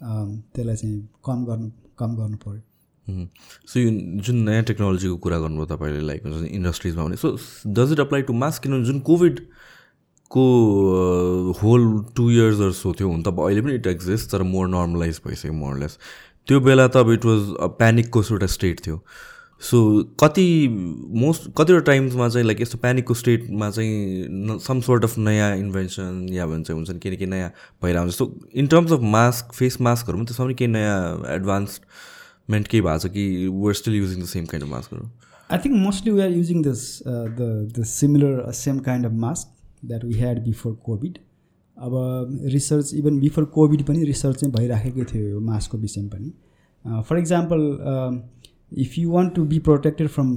त्यसलाई 0.00 0.76
चाहिँ 0.76 1.08
कम 1.26 1.44
गर्नु 1.46 1.70
कम 1.98 2.16
गर्नु 2.16 2.36
पऱ्यो 2.46 3.26
सो 3.68 3.80
यो 3.80 3.90
जुन 4.26 4.36
नयाँ 4.48 4.62
टेक्नोलोजीको 4.70 5.16
कुरा 5.24 5.38
गर्नुभयो 5.38 5.66
तपाईँले 5.76 6.00
लाइक 6.06 6.26
इन्डस्ट्रिजमा 6.50 7.04
भने 7.04 7.16
so 7.16 7.36
does 7.78 7.92
it 7.92 8.00
apply 8.00 8.22
to 8.22 8.32
mask 8.42 8.62
किनभने 8.62 8.84
जुन 8.84 9.00
कोभिडको 9.10 10.44
whole 11.62 11.82
two 12.16 12.30
years 12.30 12.60
or 12.60 12.72
so 12.80 12.92
थियो 13.00 13.08
हुन 13.10 13.22
त 13.22 13.34
अहिले 13.38 13.62
पनि 13.62 13.74
इट 13.74 13.86
एक्जिस्ट 13.86 14.30
तर 14.32 14.42
मोर 14.54 14.68
नर्मलाइज 14.68 15.20
भइसक्यो 15.26 15.52
मोरलेस 15.52 15.98
त्यो 16.48 16.60
बेला 16.60 16.88
त 16.88 16.96
अब 16.96 17.10
इट 17.12 17.24
वाज 17.24 17.40
प्यानिकको 17.78 18.22
एउटा 18.22 18.46
स्टेट 18.56 18.86
थियो। 18.86 18.96
सो 19.62 19.78
कति 20.20 20.46
मोस्ट 21.16 21.50
कतिवटा 21.58 21.80
टाइम्समा 21.80 22.28
चाहिँ 22.28 22.46
लाइक 22.46 22.60
यस्तो 22.60 22.78
प्यानिकको 22.78 23.14
स्टेटमा 23.14 23.70
चाहिँ 23.70 24.58
सम 24.60 24.80
सोर्ट 24.80 25.04
अफ 25.04 25.18
नयाँ 25.18 25.56
इन्भेन्सन 25.56 26.26
या 26.32 26.46
भन्छ 26.46 26.70
हुन्छ 26.70 26.90
नि 26.90 26.98
के 26.98 27.16
के 27.16 27.26
नयाँ 27.26 27.50
भइरहेको 27.82 28.00
हुन्छ 28.00 28.14
so 28.14 28.26
in 28.54 28.66
terms 28.66 28.92
of 28.92 29.00
mask 29.12 29.52
face 29.52 29.80
मास्कहरू 29.80 30.18
पनि 30.18 30.26
त्यसमा 30.26 30.46
पनि 30.46 30.54
केही 30.54 30.70
नयाँ 30.70 31.34
एडभान्समेन्ट 31.34 32.68
केही 32.68 32.82
भएको 32.82 33.08
छ 33.08 33.12
कि 33.12 33.46
we're 33.54 33.74
still 33.74 33.94
using 33.94 34.22
the 34.22 34.26
same 34.26 34.44
kind 34.44 34.66
of 34.66 34.70
मास्कहरू 34.70 35.08
I 35.50 35.58
think 35.58 35.76
mostly 35.76 36.12
we 36.12 36.20
are 36.20 36.30
using 36.30 36.62
this 36.62 36.86
the 37.06 37.50
the 37.78 37.84
similar 37.84 38.50
same 38.54 38.78
kind 38.80 39.06
of 39.06 39.12
mask 39.20 39.86
that 39.86 40.04
we 40.04 40.18
had 40.18 40.44
before 40.44 40.74
covid 40.84 41.18
अब 41.76 42.40
रिसर्च 42.52 42.94
इभन 42.94 43.18
बिफोर 43.20 43.44
कोभिड 43.54 43.82
पनि 43.82 44.04
research 44.04 44.40
चाहिँ 44.40 44.54
भइराखेकै 44.54 45.04
थियो 45.04 45.28
यो 45.28 45.40
मास्कको 45.40 45.78
विषयमा 45.78 46.08
पनि। 46.08 47.02
For 47.02 47.18
example 47.18 47.60
if 48.78 48.98
you 48.98 49.10
want 49.10 49.34
to 49.34 49.44
be 49.44 49.58
protected 49.58 50.08
from 50.08 50.32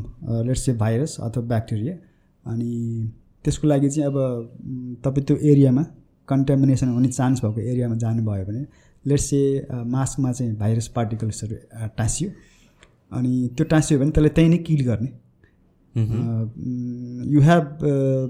let's 0.47 0.65
say 0.65 0.73
virus 0.73 1.17
अथवा 1.19 1.43
ब्याक्टेरिया 1.43 1.95
अनि 2.45 3.11
त्यसको 3.45 3.67
लागि 3.67 3.89
चाहिँ 3.89 4.09
अब 4.09 4.17
तपाईँ 5.03 5.25
त्यो 5.25 5.37
एरियामा 5.51 5.83
कन्टामिनेसन 6.27 6.87
हुने 6.87 7.07
चान्स 7.07 7.43
भएको 7.45 7.61
एरियामा 7.61 7.95
जानुभयो 7.95 8.45
भने 8.45 8.65
लेट्स 9.05 9.23
से 9.23 9.67
मास्कमा 9.71 10.31
चाहिँ 10.31 10.55
भाइरस 10.57 10.87
पार्टिकल्सहरू 10.95 11.55
टाँसियो। 11.97 12.29
अनि 13.11 13.49
त्यो 13.57 13.65
टाँसियो 13.65 13.99
भने 13.99 14.11
त्यसलाई 14.11 14.29
त्यहीँ 14.35 14.49
नै 14.49 14.57
किल 14.67 14.85
गर्ने। 14.85 15.11
You 17.33 17.41
have 17.41 17.79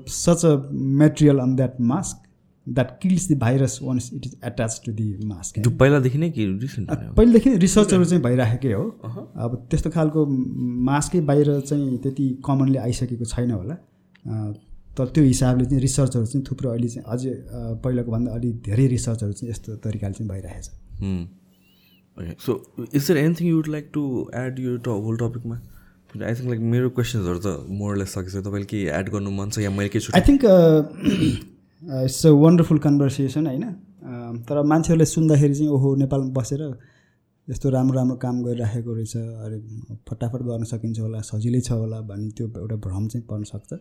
such 0.08 0.46
a 0.46 0.56
material 0.74 1.40
on 1.40 1.56
that 1.56 1.82
mask 1.82 2.27
that 2.68 2.90
kills 3.02 3.32
the 3.32 3.38
virus 3.40 3.80
once 3.82 4.10
it 4.14 4.26
is 4.26 4.36
attach 4.46 4.82
to 4.86 4.92
the 4.92 5.08
mask 5.26 5.68
पहिलादेखि 5.80 6.18
नै 6.18 6.30
कि 6.30 6.46
पहिलेदेखि 6.70 7.56
रिसर्चहरू 7.58 8.06
चाहिँ 8.06 8.24
भइराखेकै 8.24 8.72
हो। 8.74 8.84
अब 9.36 9.68
त्यस्तो 9.72 9.90
खालको 9.90 10.26
मास्कै 10.86 11.22
बाहिर 11.32 11.60
चाहिँ 11.60 11.98
त्यति 11.98 12.30
कमनली 12.46 12.78
आइसकेको 12.78 13.26
छैन 13.26 13.52
होला। 13.52 13.76
तर 14.98 15.06
त्यो 15.06 15.24
हिसाबले 15.24 15.66
चाहिँ 15.66 15.82
रिसर्चहरू 15.82 16.26
चाहिँ 16.26 16.44
थुप्रो 16.50 16.70
अहिले 16.70 16.88
चाहिँ 16.90 17.06
अझै 17.08 17.34
पहिलाको 17.84 18.12
भन्दा 18.12 18.32
अलिक 18.34 18.62
धेरै 18.66 18.88
रिसर्चहरू 18.88 19.34
चाहिँ 19.34 19.52
यस्तो 19.52 19.76
तरिकाले 19.84 20.14
चाहिँ 20.14 20.30
भइरहेछ 20.30 20.66
so 22.46 22.52
is 22.94 23.08
there 23.08 23.18
anything 23.18 23.48
you'd 23.48 23.68
like 23.68 23.90
to 23.94 24.04
add 24.36 24.60
यो 24.60 24.78
होल 25.02 25.18
टपिकमा 25.18 25.56
आई 25.56 26.34
थिङ्क 26.34 26.50
लाइक 26.50 26.62
मेरो 26.72 26.90
क्वेसन्सहरू 26.90 27.40
त 27.40 27.66
मोरलेस 27.82 28.10
सकेछ 28.14 28.36
तपाईँले 28.38 28.66
के 28.66 28.80
एड 29.00 29.10
गर्नु 29.10 29.32
मन 29.32 29.50
छ 29.50 29.60
या 29.60 29.70
मैले 29.72 29.90
के 29.90 30.00
छु 30.00 30.14
I 30.16 30.22
think 30.28 30.42
it's 31.82 32.26
a 32.26 32.30
wonderful 32.44 32.80
conversation 32.80 33.48
होइन? 33.48 33.64
तर 34.48 34.62
मान्छेहरूले 34.64 35.06
सुन्दाखेरि 35.06 35.56
चाहिँ 35.56 35.72
ओहो 35.72 35.96
नेपालमा 35.96 36.32
बसेर 36.40 36.62
यस्तो 37.48 37.70
राम्रो 37.70 37.96
राम्रो 37.96 38.16
काम 38.18 38.42
गरिराखेको 38.44 38.94
रहेछ 38.94 39.16
अरे 39.18 39.58
फटाफट 40.10 40.42
गर्न 40.48 40.64
सकिन्छ 40.72 41.00
होला 41.00 41.20
सजिलै 41.28 41.62
छ 41.62 41.72
होला 41.72 42.00
भन्ने 42.10 42.30
त्यो 42.38 42.48
एउटा 42.48 42.76
भ्रम 42.86 43.08
चाहिँ 43.08 43.26
पर्न 43.28 43.44
सक्छ। 43.44 43.72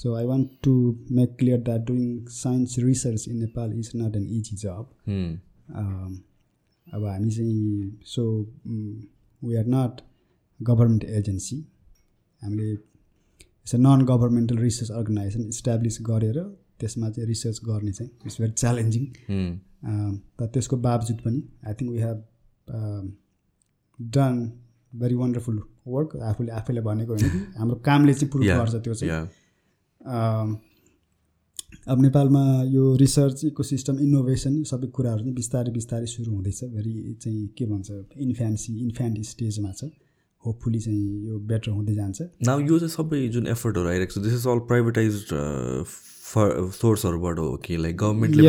So 0.00 0.14
I 0.14 0.24
want 0.26 0.48
to 0.64 0.72
make 1.18 1.36
clear 1.38 1.60
that 1.68 1.86
doing 1.86 2.02
science 2.32 2.78
research 2.78 3.28
in 3.28 3.36
Nepal 3.38 3.78
is 3.78 3.92
not 3.96 4.16
an 4.16 4.26
easy 4.38 4.56
job 4.56 4.84
अब 6.86 7.04
हामी 7.04 7.30
चाहिँ 7.30 8.00
so 8.06 8.22
we 9.42 9.56
are 9.56 9.66
not 9.68 10.00
government 10.60 11.04
agency 11.20 11.56
हामीले 12.40 12.74
it's 13.66 13.74
a 13.74 13.78
non 13.78 14.04
governmental 14.04 14.58
research 14.58 14.90
organization 14.92 15.48
establish 15.48 15.98
गरेर 16.02 16.38
त्यसमा 16.80 17.10
चाहिँ 17.10 17.28
रिसर्च 17.28 17.60
गर्ने 17.64 17.92
चाहिँ 17.92 18.10
it's 18.26 18.40
very 18.40 18.52
challenging 18.52 19.06
तर 20.38 20.46
त्यसको 20.46 20.76
बावजुद 20.76 21.18
पनि 21.24 21.42
I 21.66 21.74
think 21.74 21.90
we 21.92 21.98
have 21.98 22.18
done 23.98 24.38
very 24.92 25.14
wonderful 25.14 25.60
work 25.88 26.16
आफूले 26.22 26.52
आफैले 26.52 26.80
भनेको 26.80 27.12
होइन 27.12 27.30
कि 27.30 27.42
हाम्रो 27.58 27.76
कामले 27.80 28.14
चाहिँ 28.14 28.30
प्रुभ 28.30 28.46
गर्छ 28.46 28.74
त्यो 28.84 28.94
चाहिँ। 28.94 29.26
अब 31.88 32.00
नेपालमा 32.02 32.42
यो 32.68 32.84
रिसर्च 32.96 33.44
इको 33.44 33.62
सिस्टम 33.62 33.98
इनोभेसन 33.98 34.62
सबै 34.70 34.86
कुराहरू 34.96 35.20
चाहिँ 35.20 35.34
बिस्तारै 35.34 35.72
बिस्तारै 35.72 36.06
सुरु 36.06 36.32
हुँदैछ। 36.32 36.64
भेरी 36.64 36.94
चाहिँ 37.22 37.46
के 37.58 37.66
भन्छ 37.66 37.90
इन्फ्यान्सी 38.18 38.78
इन्फ्यान्ट 38.80 39.22
स्टेजमा 39.26 39.72
छ। 39.72 39.90
होपफुली 40.46 40.80
चाहिँ 40.80 41.26
यो 41.26 41.38
बेटर 41.50 41.70
हुँदै 41.70 41.94
जान्छ। 41.94 42.22
नाउ 42.46 42.60
यो 42.60 42.78
चाहिँ 42.78 42.94
सबै 42.94 43.20
जुन 43.36 43.46
एफर्टहरू 43.48 43.88
आइरहेको 43.88 44.12
छ 44.14 44.24
दिस 44.24 44.34
इज 44.34 44.46
अल 44.48 44.58
प्राइभेटाइज 44.70 45.12
सोर्सहरूबाट 46.26 47.38
हो 47.38 47.56
कि 47.64 47.76
लाइक 47.76 47.96
गभर्मेन्टले 47.96 48.42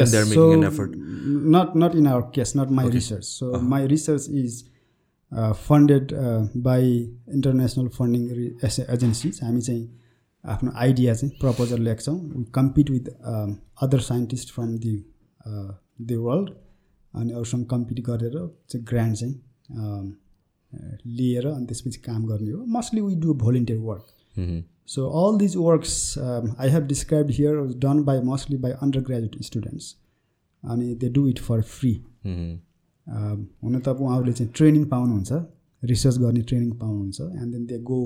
not 1.55 1.77
not 1.77 1.95
in 1.95 2.07
our 2.07 2.21
case 2.35 2.53
not 2.57 2.71
my 2.79 2.89
research 2.89 3.23
so 3.25 3.59
my 3.69 3.87
research 3.87 4.27
is 4.41 4.63
funded 5.67 6.13
by 6.63 6.93
international 7.33 7.87
funding 7.97 8.29
agencies 8.89 9.39
हामी 9.43 9.61
चाहिँ 9.61 9.83
आफ्नो 10.43 10.71
आइडिया 10.75 11.13
चाहिँ 11.13 11.33
प्रपोजल 11.39 11.81
लेख्छौँ 11.81 12.15
we 12.19 12.43
compete 12.55 12.89
with 12.89 13.09
other 13.81 13.99
scientist 14.03 14.53
from 14.53 14.77
the 14.77 14.95
the 16.09 16.15
world 16.21 16.49
अनि 17.13 17.33
अरूसँग 17.33 17.65
कम्पिट 17.65 17.99
गरेर 18.05 18.39
चाहिँ 18.69 18.85
ग्रान्ड 18.85 19.15
चाहिँ 19.15 19.35
um, 19.69 20.05
लिएर 20.74 21.47
अनि 21.47 21.65
त्यसपछि 21.65 21.99
काम 22.05 22.26
गर्ने 22.28 22.51
हो। 22.51 22.65
Mostly 22.76 23.01
we 23.01 23.15
do 23.26 23.34
volunteer 23.43 23.80
work 23.80 24.63
so 24.95 25.07
all 25.22 25.38
these 25.39 25.55
works 25.57 25.97
I 26.20 26.70
have 26.70 26.88
describe 26.88 27.32
here 27.39 27.61
done 27.86 28.03
by 28.03 28.22
mostly 28.32 28.57
by 28.65 28.72
undergraduate 29.09 29.41
students 29.43 29.95
अनि 30.63 30.93
they 30.95 31.09
do 31.09 31.28
it 31.30 31.39
for 31.49 31.61
free 31.74 31.93
हुन 32.26 33.80
त 33.80 33.88
अब 33.88 34.01
उहाँहरूले 34.01 34.34
चाहिँ 34.34 34.51
ट्रेनिङ 34.55 34.86
पाउनुहुन्छ 34.95 35.43
रिसर्च 35.84 36.18
गर्ने 36.18 36.41
ट्रेनिङ 36.41 36.72
पाउनुहुन्छ 36.84 37.22
and 37.22 37.51
then 37.53 37.65
they 37.65 37.80
go 37.91 38.01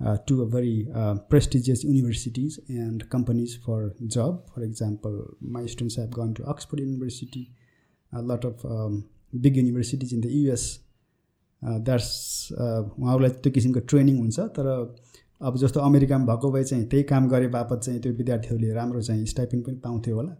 uh, 0.00 0.16
to 0.26 0.42
a 0.42 0.46
very 0.46 0.88
uh, 0.94 1.14
prestigious 1.30 1.84
universities 1.84 2.58
and 2.68 3.08
companies 3.08 3.56
for 3.56 3.94
job. 4.06 4.42
For 4.54 4.62
example, 4.62 5.36
my 5.40 5.66
students 5.66 5.96
have 5.96 6.10
gone 6.10 6.34
to 6.34 6.44
Oxford 6.44 6.80
University, 6.80 7.50
a 8.12 8.22
lot 8.22 8.44
of 8.44 8.64
um, 8.64 9.06
big 9.40 9.56
that's 11.64 12.48
उहाँहरूलाई 12.52 13.30
त्यो 13.30 13.52
किसिमको 13.52 13.80
training 13.80 14.18
हुन्छ 14.18 14.40
तर 14.40 14.94
अब 15.40 15.56
जस्तो 15.56 15.80
अमेरिकामा 15.80 16.24
भएको 16.24 16.52
भए 16.52 16.64
चाहिँ 16.64 16.86
त्यही 16.88 17.02
काम 17.02 17.28
गरे 17.28 17.48
बापत 17.48 17.78
चाहिँ 17.78 18.00
त्यो 18.00 18.12
विद्यार्थीहरूले 18.12 18.72
राम्रो 18.72 19.02
चाहिँ 19.02 19.26
स्टाइपिङ 19.26 19.62
पनि 19.62 19.76
पाउँथ्यो 19.76 20.16
होला। 20.16 20.36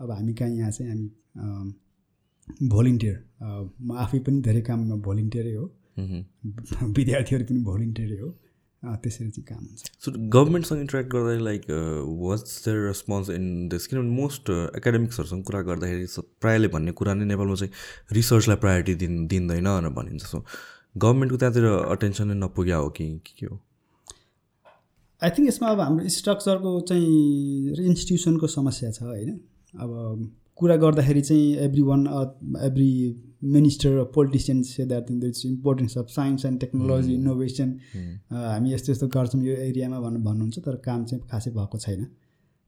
अब 0.00 0.10
हामी 0.10 0.34
कहाँ 0.34 0.50
यहाँ 0.50 0.70
चाहिँ 0.70 0.92
हामी 0.92 2.68
भोलिन्टियर 2.68 3.24
म 3.80 3.96
आफै 3.96 4.18
पनि 4.18 4.40
धेरै 4.40 4.60
काममा 4.60 4.96
भोलिन्टियरै 4.96 5.54
हो। 5.54 5.66
विद्यार्थीहरू 6.98 7.44
पनि 7.44 7.60
भोलिन्टियरै 7.62 8.18
हो। 8.18 8.28
त्यसरी 8.82 9.30
चाहिँ 9.30 9.44
काम 9.44 9.64
हुन्छ। 9.64 9.90
सो 10.04 10.10
गभर्मेन्टसँग 10.34 10.80
इन्टरेक्ट 10.80 11.10
गर्दा 11.12 11.38
like 11.44 11.62
what's 12.20 12.64
their 12.64 12.86
response 12.86 13.30
in 13.30 13.68
this 13.68 13.86
किनभने 13.86 14.10
मोस्ट 14.10 14.50
एकाडेमिक्सहरूसँग 14.76 15.42
कुरा 15.44 15.60
गर्दाखेरि 15.62 16.06
प्रायःले 16.40 16.68
भन्ने 16.74 16.92
कुरा 16.96 17.14
नै 17.14 17.24
नेपालमा 17.24 17.54
चाहिँ 17.54 17.72
रिसर्चलाई 18.12 18.56
प्रायोरिटी 18.56 18.94
दिन 19.04 19.26
दिँदैन 19.26 19.64
भनेर 19.64 19.92
भनिन्छ। 19.92 20.24
सो 20.24 20.44
गभर्मेन्टको 20.96 21.36
त्यहाँतिर 21.36 21.64
अटेन्सन 21.92 22.28
नै 22.28 22.34
नपुग्या 22.40 22.76
हो 22.76 22.88
कि 22.90 23.06
के 23.26 23.46
हो? 23.46 23.60
आई 25.22 25.30
थिङ्क 25.30 25.48
यसमा 25.48 25.68
अब 25.68 25.80
हाम्रो 25.80 26.08
स्ट्रक्चरको 26.08 26.80
चाहिँ 26.88 27.86
इन्स्टिट्युसनको 27.86 28.46
समस्या 28.48 28.90
छ 28.90 29.02
होइन? 29.02 29.40
अब 29.76 29.90
कुरा 30.56 30.76
गर्दाखेरि 30.76 31.20
चाहिँ 31.20 31.56
every 31.68 31.82
one 31.82 32.06
every 32.64 32.90
minister 33.42 34.02
politicians 34.14 34.76
say 34.76 34.84
that 34.86 35.10
it's 35.10 35.46
importance 35.46 35.98
of 35.98 36.06
science 36.10 36.44
and 36.44 36.60
technology 36.60 37.12
innovation 37.14 37.68
हामी 38.32 38.72
यस्तो 38.72 38.92
यस्तो 38.92 39.08
गर्छौँ 39.08 39.42
यो 39.44 39.54
एरियामा 39.68 40.00
भन्नु 40.00 40.20
भन्नुहुन्छ 40.24 40.58
तर 40.66 40.76
काम 40.86 41.04
चाहिँ 41.04 41.24
खासै 41.30 41.50
भएको 41.50 41.78
छैन। 41.78 42.06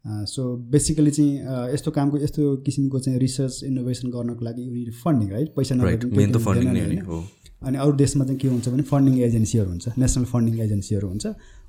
सो 0.04 0.42
uh, 0.42 0.70
बेसिकली 0.70 1.10
चाहिँ 1.10 1.32
uh, 1.40 1.74
यस्तो 1.74 1.90
कामको 1.90 2.18
यस्तो 2.18 2.56
किसिमको 2.66 2.98
चाहिँ 2.98 3.18
रिसर्च 3.20 3.62
इनोभेसन 3.64 4.08
गर्नको 4.10 4.44
लागि 4.44 4.62
युनिट 4.62 4.94
फन्डिङ 5.02 5.28
राइट 5.30 5.54
पैसा 5.56 5.74
अनि 7.62 7.78
अरू 7.78 7.92
देशमा 7.96 8.24
चाहिँ 8.24 8.38
के 8.38 8.48
हुन्छ 8.48 8.68
भने 8.68 8.82
फन्डिङ 8.82 9.18
एजेन्सीहरू 9.22 9.68
हुन्छ 9.68 9.98
नेसनल 9.98 10.24
फन्डिङ 10.32 10.60
एजेन्सीहरू 10.60 11.08
हुन्छ। 11.08 11.26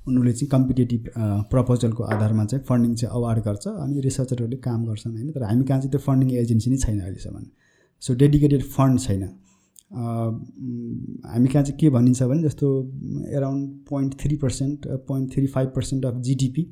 उनीहरूले 0.08 0.32
चाहिँ 0.32 0.48
कम्पिटेटिभ 0.50 1.04
प्रपोजलको 1.50 2.02
आधारमा 2.14 2.44
चाहिँ 2.44 2.64
फन्डिङ 2.68 2.94
चाहिँ 2.94 3.14
अवार्ड 3.14 3.44
गर्छ। 3.44 3.66
अनि 3.68 4.00
रिसर्चरहरूले 4.08 4.56
काम 4.66 4.84
गर्छन् 4.86 5.12
होइन। 5.16 5.30
तर 5.32 5.42
हामी 5.50 5.64
कहाँ 5.64 5.80
चाहिँ 5.80 5.90
त्यो 5.90 6.00
फन्डिङ 6.08 6.28
एजेन्सी 6.42 6.70
नै 6.70 6.76
छैन 6.76 7.00
अहिलेसम्म। 7.00 7.44
सो 8.04 8.14
डेडिकेटेड 8.14 8.62
फन्ड 8.76 9.00
छैन 9.00 9.22
हामी 9.92 11.48
कहाँ 11.48 11.62
चाहिँ 11.64 11.78
के 11.80 11.90
भनिन्छ 11.90 12.22
भने 12.22 12.42
जस्तो 12.42 12.68
around 13.36 13.68
point 13.90 14.14
three 14.20 14.36
percent 14.36 14.86
point 15.08 15.32
three 15.34 15.46
five 15.46 15.68
percent 15.76 16.04
of 16.06 16.14
GDP 16.28 16.66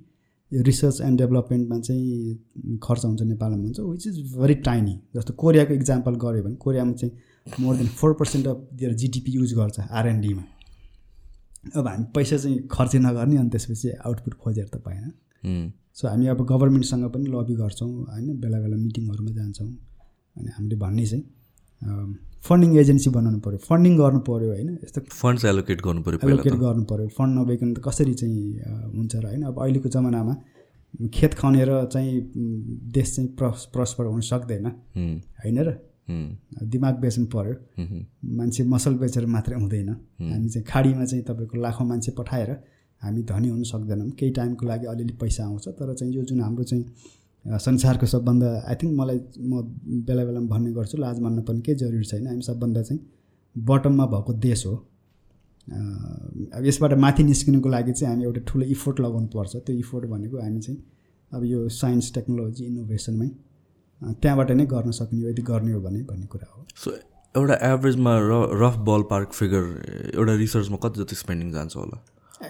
यो 0.53 0.63
रिसर्च 0.63 1.01
एन्ड 1.01 1.19
डेभलपमेन्टमा 1.19 1.79
चाहिँ 1.81 2.79
खर्च 2.83 3.05
हुन्छ 3.05 3.23
नेपालमा 3.23 3.63
हुन्छ 3.63 3.81
विच 3.81 4.07
इज 4.07 4.17
भेरी 4.37 4.55
टाइनी 4.67 4.95
जस्तो 5.17 5.35
कोरियाको 5.35 5.75
इक्जाम्पल 5.75 6.15
गऱ्यो 6.25 6.43
भने 6.43 6.57
कोरियामा 6.65 6.93
चाहिँ 6.93 7.13
more 7.61 7.77
than 7.77 7.87
four 8.01 8.13
percent 8.15 8.47
of 8.47 8.57
दिएर 8.73 8.93
जिडिपी 9.03 9.33
युज 9.33 9.55
गर्छ 9.55 9.81
आरएनडीमा 9.81 10.45
अब 11.77 11.87
हामी 11.89 12.05
पैसा 12.15 12.37
चाहिँ 12.37 12.59
खर्च 12.73 12.97
नगर्ने 12.97 13.37
अनि 13.37 13.51
त्यसपछि 13.51 13.91
आउटपुट 14.07 14.35
खोजेर 14.35 14.69
त 14.75 14.77
पाएन। 14.85 15.73
सो 15.95 16.09
हामी 16.09 16.27
अब 16.27 16.45
गभर्मेन्टसँग 16.47 17.05
पनि 17.15 17.27
लबी 17.31 17.55
गर्छौँ 17.55 17.91
होइन 18.11 18.41
बेला 18.41 18.61
बेला 18.61 18.77
मिटिङहरूमा 18.77 19.33
जान्छौँ। 19.33 19.71
अनि 20.37 20.49
हामीले 20.57 20.77
भन्ने 20.77 21.07
चाहिँ 21.07 21.25
फन्डिङ 22.45 22.71
एजेन्सी 22.79 23.11
बनाउनु 23.11 23.39
पऱ्यो 23.41 23.59
फन्डिङ 23.69 23.93
गर्नु 23.99 24.21
पऱ्यो 24.29 24.49
होइन 24.53 24.71
यस्तो 24.85 25.01
फन्ड्स 25.13 25.45
एलोकेट 25.45 25.81
गर्नु 25.83 26.03
पऱ्यो 26.03 26.19
एलोकेट 26.29 26.55
गर्नु 26.65 26.85
पऱ्यो 26.91 27.09
फन्ड 27.19 27.39
नभइकन 27.39 27.75
त 27.75 27.79
कसरी 27.87 28.15
चाहिँ 28.15 28.41
हुन्छ 28.97 29.13
र 29.17 29.27
होइन? 29.27 29.43
अब 29.43 29.57
अहिलेको 29.63 29.89
जमानामा 29.89 30.35
खेत 31.15 31.35
खनेर 31.35 31.71
चाहिँ 31.93 32.11
देश 32.93 33.15
चाहिँ 33.15 33.29
प्रस 33.37 33.69
प्रस्पर 33.73 34.05
हुन 34.07 34.21
सक्दैन। 34.21 34.67
होइन 35.43 35.59
र? 35.59 35.71
दिमाग 36.73 36.95
बेच्नु 37.01 37.27
पऱ्यो 37.35 37.55
मान्छे 38.37 38.65
मसल 38.65 38.95
बेचेर 38.99 39.27
मात्रै 39.27 39.57
हुँदैन। 39.57 39.89
हामी 39.89 40.49
चाहिँ 40.49 40.67
खाडीमा 40.67 41.05
चाहिँ 41.05 41.25
तपाईँको 41.25 41.57
लाखौँ 41.63 41.87
मान्छे 41.89 42.13
पठाएर 42.19 42.51
हामी 43.03 43.23
धनी 43.23 43.49
हुन 43.49 43.63
सक्दैनौँ। 43.65 44.11
केही 44.19 44.33
टाइमको 44.33 44.67
लागि 44.67 44.87
अलिअलि 44.87 45.15
पैसा 45.21 45.45
आउँछ 45.45 45.69
तर 45.79 45.95
चाहिँ 45.95 46.15
यो 46.15 46.23
जुन 46.25 46.41
हाम्रो 46.41 46.65
चाहिँ 46.65 46.85
संसारको 47.45 48.07
सबभन्दा 48.07 48.49
आई 48.69 48.75
थिङ्क 48.83 48.93
मलाई 49.01 49.19
म 49.41 49.63
बेला 50.07 50.25
बेलामा 50.25 50.47
भन्ने 50.47 50.71
गर्छु 50.73 50.99
लाज 50.99 51.21
मान्न 51.21 51.43
पनि 51.43 51.61
केही 51.61 51.79
जरुरी 51.79 52.05
छैन। 52.05 52.27
हामी 52.27 52.43
सबभन्दा 52.43 52.83
चाहिँ 52.83 53.01
बटममा 53.57 54.07
भएको 54.07 54.33
देश 54.47 54.67
हो। 54.67 54.75
अब 56.55 56.63
यसबाट 56.67 56.93
माथि 57.05 57.23
निस्किनुको 57.25 57.69
लागि 57.69 57.93
चाहिँ 57.93 58.15
हामी 58.15 58.25
एउटा 58.25 58.41
ठुलो 58.49 58.65
इफोर्ट 58.75 59.01
लगाउनु 59.01 59.27
पर्छ। 59.35 59.57
त्यो 59.67 59.77
इफोर्ट 59.77 60.05
भनेको 60.11 60.37
हामी 60.41 60.61
चाहिँ 60.61 60.79
अब 61.33 61.45
यो 61.45 61.69
साइन्स 61.69 62.13
टेक्नोलोजी 62.15 62.65
इनोभेसनमै 62.65 63.29
त्यहाँबाट 64.23 64.51
नै 64.51 64.67
गर्न 64.67 64.91
सक्ने 64.93 65.21
यदि 65.31 65.43
गर्ने 65.43 65.73
हो 65.73 65.81
भने 65.81 66.03
भन्ने 66.03 66.27
कुरा 66.27 66.49
हो। 66.55 66.65
सो 66.77 66.91
एउटा 67.35 67.55
एभरेजमा 67.73 68.13
र 68.21 68.33
रफ 68.63 68.77
बल 68.87 69.03
पार्क 69.11 69.33
फिगर 69.33 69.65
एउटा 70.15 70.35
रिसर्चमा 70.37 70.79
कति 70.83 71.01
जति 71.03 71.17
स्पेन्डिङ 71.17 71.53
जान्छ 71.53 71.77
होला? 71.77 71.99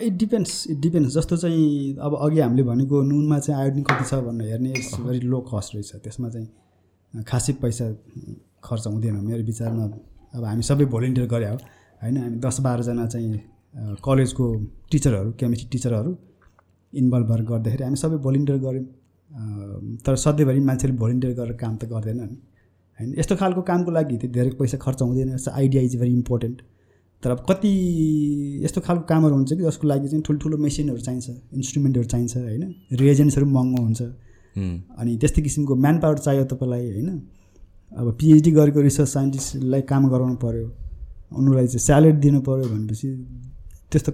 इट 0.00 0.12
डिपेन्ड्स 0.18 0.66
इट 0.70 0.78
डिपेन्ड्स 0.80 1.14
जस्तो 1.14 1.36
चाहिँ 1.36 1.96
अब 2.00 2.16
अघि 2.16 2.40
हामीले 2.40 2.62
भनेको 2.62 3.02
नुनमा 3.02 3.38
चाहिँ 3.38 3.60
आयोडिन 3.60 3.82
कति 3.82 4.04
छ 4.04 4.14
भनेर 4.24 4.48
हेर्ने 4.50 4.70
इट्स 4.70 4.94
भेरी 5.00 5.20
लो 5.26 5.40
कस्ट 5.52 5.74
रहेछ। 5.74 5.94
त्यसमा 6.04 6.28
चाहिँ 6.28 7.24
खासै 7.24 7.52
पैसा 7.62 7.90
खर्च 8.64 8.86
हुँदैन 8.86 9.16
मेरो 9.24 9.42
विचारमा। 9.44 9.84
अब 10.34 10.44
हामी 10.44 10.62
सबै 10.62 10.84
भोलिन्टियर 10.94 11.26
गरे 11.28 11.48
हो 11.48 11.56
होइन? 12.02 12.16
हामी 12.16 12.36
दस 12.40 12.60
बाह्रजना 12.60 13.06
चाहिँ 13.06 13.40
कलेजको 14.04 14.46
टिचरहरू 14.92 15.32
केमिस्ट्री 15.40 15.68
टिचरहरू 15.72 16.16
इन्भल्भ 16.92 17.26
भएर 17.28 17.42
गर्दाखेरि 17.50 17.84
हामी 17.84 17.96
सबै 17.96 18.16
भोलिन्टियर 18.26 18.58
गऱ्यौँ। 18.58 18.86
तर 20.06 20.16
सधैँभरि 20.16 20.60
मान्छेले 20.60 20.94
भोलिन्टियर 20.96 21.34
गरेर 21.34 21.56
काम 21.56 21.76
त 21.76 21.84
गर्दैनन् 21.92 22.34
होइन? 22.98 23.14
यस्तो 23.18 23.36
खालको 23.36 23.62
कामको 23.62 23.90
लागि 23.90 24.16
त्यो 24.16 24.30
धेरै 24.32 24.50
पैसा 24.58 24.78
खर्च 24.78 25.02
हुँदैन। 25.02 25.36
आइडिया 25.52 25.82
इज 25.82 25.96
भेरी 26.00 26.12
इम्पोर्टेन्ट 26.12 26.62
तर 27.22 27.30
अब 27.30 27.44
कति 27.48 27.70
यस्तो 28.64 28.80
खालको 28.80 29.04
कामहरू 29.06 29.34
हुन्छ 29.34 29.52
कि 29.52 29.62
जसको 29.62 29.88
लागि 29.88 30.08
चाहिँ 30.08 30.22
ठुल्ठुलो 30.26 30.56
मेसिनहरू 30.58 31.00
चाहिन्छ 31.00 31.28
इन्स्ट्रुमेन्टहरू 31.54 32.06
चाहिन्छ 32.08 32.36
होइन? 32.36 32.64
रिएजेन्ट्सहरू 32.92 33.46
महँगो 33.46 33.82
हुन्छ। 33.82 34.02
अनि 35.00 35.16
त्यस्तै 35.20 35.42
किसिमको 35.42 35.74
म्यान 35.76 35.98
पावर 36.00 36.18
चाहियो 36.18 36.44
तपाईँलाई 36.50 36.84
होइन? 36.92 37.08
अब 37.92 38.06
पिएचडी 38.18 38.50
गरेको 38.52 38.80
रिसर्च 38.80 39.08
साइन्टिस्टलाई 39.08 39.82
काम 39.88 40.08
गराउनु 40.10 40.36
पऱ्यो 40.42 40.66
उनीहरूलाई 41.36 41.66
चाहिँ 41.66 41.84
स्यालेरी 41.86 42.18
दिनु 42.18 42.40
पऱ्यो 42.48 42.68
भनेपछि 42.68 43.08
त्यस्तो 43.92 44.12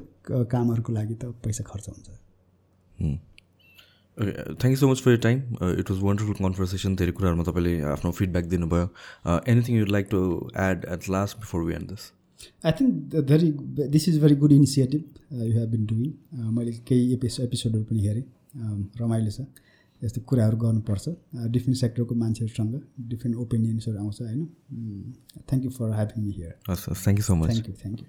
कामहरूको 0.52 0.92
लागि 0.92 1.14
त 1.14 1.24
पैसा 1.44 1.64
खर्च 1.64 1.88
हुन्छ। 1.88 2.08
Thank 4.60 4.72
you 4.74 4.76
so 4.76 4.88
much 4.90 5.00
for 5.02 5.10
your 5.10 5.18
time 5.22 5.38
it 5.78 5.90
was 5.90 6.00
wonderful 6.02 6.34
conversation 6.34 6.96
धेरै 6.96 7.12
कुराहरूमा 7.16 7.44
तपाईँले 7.48 7.74
आफ्नो 7.94 8.10
फिडब्याक 8.20 8.44
दिनुभयो। 8.52 8.86
Anything 9.48 9.76
you 9.78 9.84
like 9.96 10.06
to 10.10 10.20
add 10.60 10.84
at 10.94 11.08
last 11.08 11.38
before 11.38 11.62
we 11.64 11.74
end 11.74 11.88
this 11.90 12.02
I 12.64 12.72
think 12.72 13.16
very 13.26 13.50
this 13.88 14.08
is 14.08 14.20
very 14.20 14.34
good 14.36 14.52
initiative 14.52 15.42
you 15.42 15.52
have 15.52 15.68
been 15.68 15.86
doing 15.86 16.52
मैले 16.52 16.72
केही 16.84 17.12
एपिसो 17.14 17.42
एपिसोडहरू 17.42 17.84
पनि 17.84 18.06
हेरेँ 18.06 18.24
रमाइलो 19.00 19.30
छ 19.30 19.46
यस्तो 20.02 20.20
कुराहरू 20.22 20.56
गर्नुपर्छ 20.58 21.08
डिफ्रेन्ट 21.48 21.78
सेक्टरको 21.78 22.14
मान्छेहरूसँग 22.16 22.74
डिफ्रेन्ट 23.08 23.36
ओपिनियन्सहरू 23.38 23.98
आउँछ 23.98 24.20
होइन 24.22 24.44
thank 25.42 25.64
you 25.64 25.70
for 25.72 25.90
having 25.92 26.24
me 26.24 26.32
here 26.32 26.54
हस् 26.70 26.86
thank 26.96 27.18
you 27.18 27.24
so 27.24 27.34
much 27.36 27.50
thank 27.50 27.68
you 27.68 27.74
thank 27.76 28.00
you 28.00 28.06